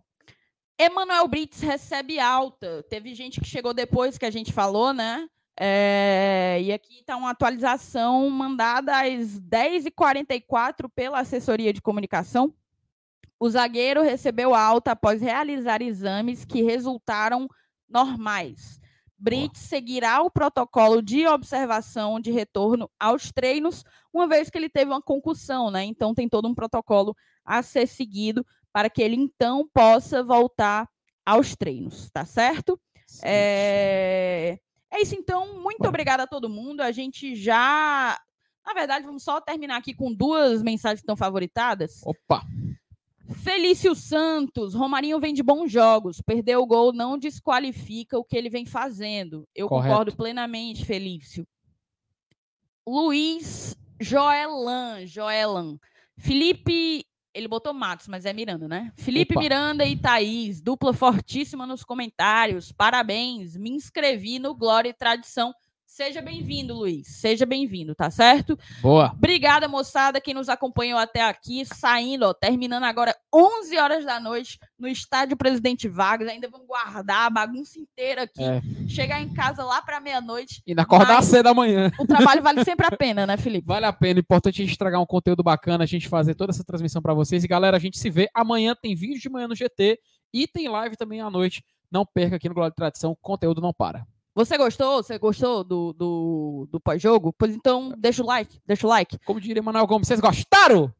Emanuel 0.81 1.27
Brits 1.27 1.59
recebe 1.59 2.21
alta. 2.21 2.81
Teve 2.89 3.13
gente 3.13 3.41
que 3.41 3.47
chegou 3.47 3.73
depois 3.73 4.17
que 4.17 4.25
a 4.25 4.31
gente 4.31 4.53
falou, 4.53 4.93
né? 4.93 5.27
É, 5.59 6.57
e 6.61 6.71
aqui 6.71 7.01
está 7.01 7.17
uma 7.17 7.31
atualização 7.31 8.29
mandada 8.29 8.97
às 8.97 9.37
10h44 9.41 10.89
pela 10.95 11.19
assessoria 11.19 11.73
de 11.73 11.81
comunicação. 11.81 12.53
O 13.37 13.49
zagueiro 13.49 14.01
recebeu 14.01 14.55
alta 14.55 14.93
após 14.93 15.21
realizar 15.21 15.81
exames 15.81 16.45
que 16.45 16.63
resultaram 16.63 17.49
normais. 17.89 18.79
Brits 19.17 19.59
seguirá 19.59 20.21
o 20.21 20.31
protocolo 20.31 21.01
de 21.01 21.27
observação 21.27 22.21
de 22.21 22.31
retorno 22.31 22.89
aos 22.97 23.33
treinos, 23.33 23.83
uma 24.13 24.29
vez 24.29 24.49
que 24.49 24.57
ele 24.57 24.69
teve 24.69 24.91
uma 24.91 25.01
concussão, 25.01 25.69
né? 25.69 25.83
Então 25.83 26.15
tem 26.15 26.29
todo 26.29 26.47
um 26.47 26.55
protocolo 26.55 27.13
a 27.43 27.61
ser 27.61 27.85
seguido 27.85 28.45
para 28.73 28.89
que 28.89 29.01
ele 29.01 29.15
então 29.15 29.67
possa 29.73 30.23
voltar 30.23 30.87
aos 31.25 31.55
treinos, 31.55 32.09
tá 32.11 32.25
certo? 32.25 32.79
É... 33.23 34.57
é 34.91 35.01
isso 35.01 35.15
então. 35.15 35.61
Muito 35.61 35.87
obrigada 35.87 36.23
a 36.23 36.27
todo 36.27 36.49
mundo. 36.49 36.81
A 36.81 36.91
gente 36.91 37.35
já, 37.35 38.19
na 38.65 38.73
verdade, 38.73 39.05
vamos 39.05 39.23
só 39.23 39.41
terminar 39.41 39.77
aqui 39.77 39.93
com 39.93 40.13
duas 40.13 40.61
mensagens 40.61 40.99
que 40.99 41.03
estão 41.03 41.15
favoritadas. 41.15 42.01
Opa. 42.03 42.43
Felício 43.43 43.93
Santos, 43.93 44.73
Romarinho 44.73 45.19
vem 45.19 45.35
de 45.35 45.43
bons 45.43 45.71
jogos, 45.71 46.19
perdeu 46.19 46.61
o 46.61 46.65
gol 46.65 46.91
não 46.91 47.15
desqualifica 47.15 48.17
o 48.17 48.23
que 48.23 48.35
ele 48.35 48.49
vem 48.49 48.65
fazendo. 48.65 49.47
Eu 49.53 49.67
Correto. 49.67 49.89
concordo 49.89 50.15
plenamente, 50.15 50.83
Felício. 50.83 51.47
Luiz 52.87 53.77
Joelan, 53.99 55.05
Joelan. 55.05 55.77
Felipe, 56.17 57.05
ele 57.33 57.47
botou 57.47 57.73
Matos, 57.73 58.07
mas 58.07 58.25
é 58.25 58.33
Miranda, 58.33 58.67
né? 58.67 58.91
Felipe 58.95 59.33
Opa. 59.33 59.41
Miranda 59.41 59.85
e 59.85 59.95
Thaís, 59.95 60.61
dupla 60.61 60.93
fortíssima 60.93 61.65
nos 61.65 61.83
comentários. 61.83 62.71
Parabéns, 62.71 63.55
me 63.55 63.69
inscrevi 63.69 64.39
no 64.39 64.55
Glória 64.55 64.89
e 64.89 64.93
Tradição. 64.93 65.53
Seja 65.89 66.21
bem-vindo, 66.21 66.75
Luiz. 66.75 67.07
Seja 67.19 67.47
bem-vindo, 67.47 67.95
tá 67.95 68.11
certo? 68.11 68.57
Boa. 68.79 69.11
Obrigada, 69.11 69.67
moçada, 69.67 70.21
quem 70.21 70.35
nos 70.35 70.47
acompanhou 70.47 70.99
até 70.99 71.23
aqui, 71.23 71.65
saindo, 71.65 72.27
ó, 72.27 72.33
terminando 72.33 72.83
agora 72.83 73.13
11 73.33 73.75
horas 73.75 74.05
da 74.05 74.19
noite 74.19 74.59
no 74.77 74.87
estádio 74.87 75.35
Presidente 75.35 75.89
Vargas. 75.89 76.29
Ainda 76.29 76.47
vamos 76.47 76.67
guardar 76.67 77.25
a 77.25 77.29
bagunça 77.31 77.79
inteira 77.79 78.21
aqui. 78.21 78.43
É. 78.43 78.61
Chegar 78.87 79.19
em 79.19 79.33
casa 79.33 79.63
lá 79.63 79.81
para 79.81 79.99
meia-noite. 79.99 80.61
E 80.65 80.73
acordar 80.77 81.23
cedo 81.23 81.45
da 81.45 81.55
manhã. 81.55 81.91
O 81.99 82.05
trabalho 82.05 82.43
vale 82.43 82.63
sempre 82.63 82.85
a 82.85 82.91
pena, 82.95 83.25
né, 83.25 83.35
Felipe? 83.35 83.65
Vale 83.67 83.87
a 83.87 83.91
pena. 83.91 84.19
Importante 84.19 84.61
a 84.61 84.65
gente 84.65 84.77
tragar 84.77 84.99
um 84.99 85.07
conteúdo 85.07 85.41
bacana, 85.41 85.85
a 85.85 85.87
gente 85.87 86.07
fazer 86.07 86.35
toda 86.35 86.51
essa 86.51 86.63
transmissão 86.63 87.01
pra 87.01 87.15
vocês. 87.15 87.43
E 87.43 87.47
galera, 87.47 87.75
a 87.75 87.79
gente 87.79 87.97
se 87.97 88.11
vê 88.11 88.29
amanhã. 88.35 88.75
Tem 88.79 88.95
vídeo 88.95 89.19
de 89.19 89.27
manhã 89.27 89.47
no 89.47 89.55
GT 89.55 89.99
e 90.31 90.47
tem 90.47 90.69
live 90.69 90.95
também 90.95 91.19
à 91.19 91.31
noite. 91.31 91.63
Não 91.91 92.05
perca 92.05 92.35
aqui 92.35 92.47
no 92.47 92.53
Glória 92.53 92.69
de 92.69 92.75
Tradição. 92.75 93.17
Conteúdo 93.19 93.59
não 93.59 93.73
para. 93.73 94.05
Você 94.39 94.57
gostou? 94.57 95.03
Você 95.03 95.17
gostou 95.17 95.65
do, 95.65 95.91
do, 95.91 96.67
do 96.71 96.79
pós-jogo? 96.79 97.35
Pois 97.37 97.53
então, 97.53 97.93
deixa 97.97 98.23
o 98.23 98.25
like, 98.25 98.57
deixa 98.65 98.87
o 98.87 98.89
like. 98.89 99.19
Como 99.25 99.41
diria 99.41 99.61
Manuel 99.61 99.85
Gomes, 99.85 100.07
vocês 100.07 100.21
gostaram? 100.21 100.95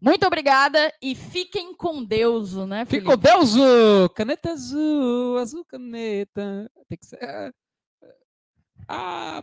Muito 0.00 0.26
obrigada 0.26 0.90
e 1.02 1.14
fiquem 1.14 1.74
com 1.74 2.02
Deus, 2.02 2.54
né, 2.54 2.86
Felipe? 2.86 3.04
Fica 3.04 3.18
com 3.18 3.22
Deus! 3.22 3.54
Caneta 4.14 4.52
azul, 4.52 5.36
azul 5.36 5.62
caneta. 5.66 6.70
Tem 6.88 6.96
que 6.96 7.04
ser. 7.04 7.54
Ah, 8.88 9.42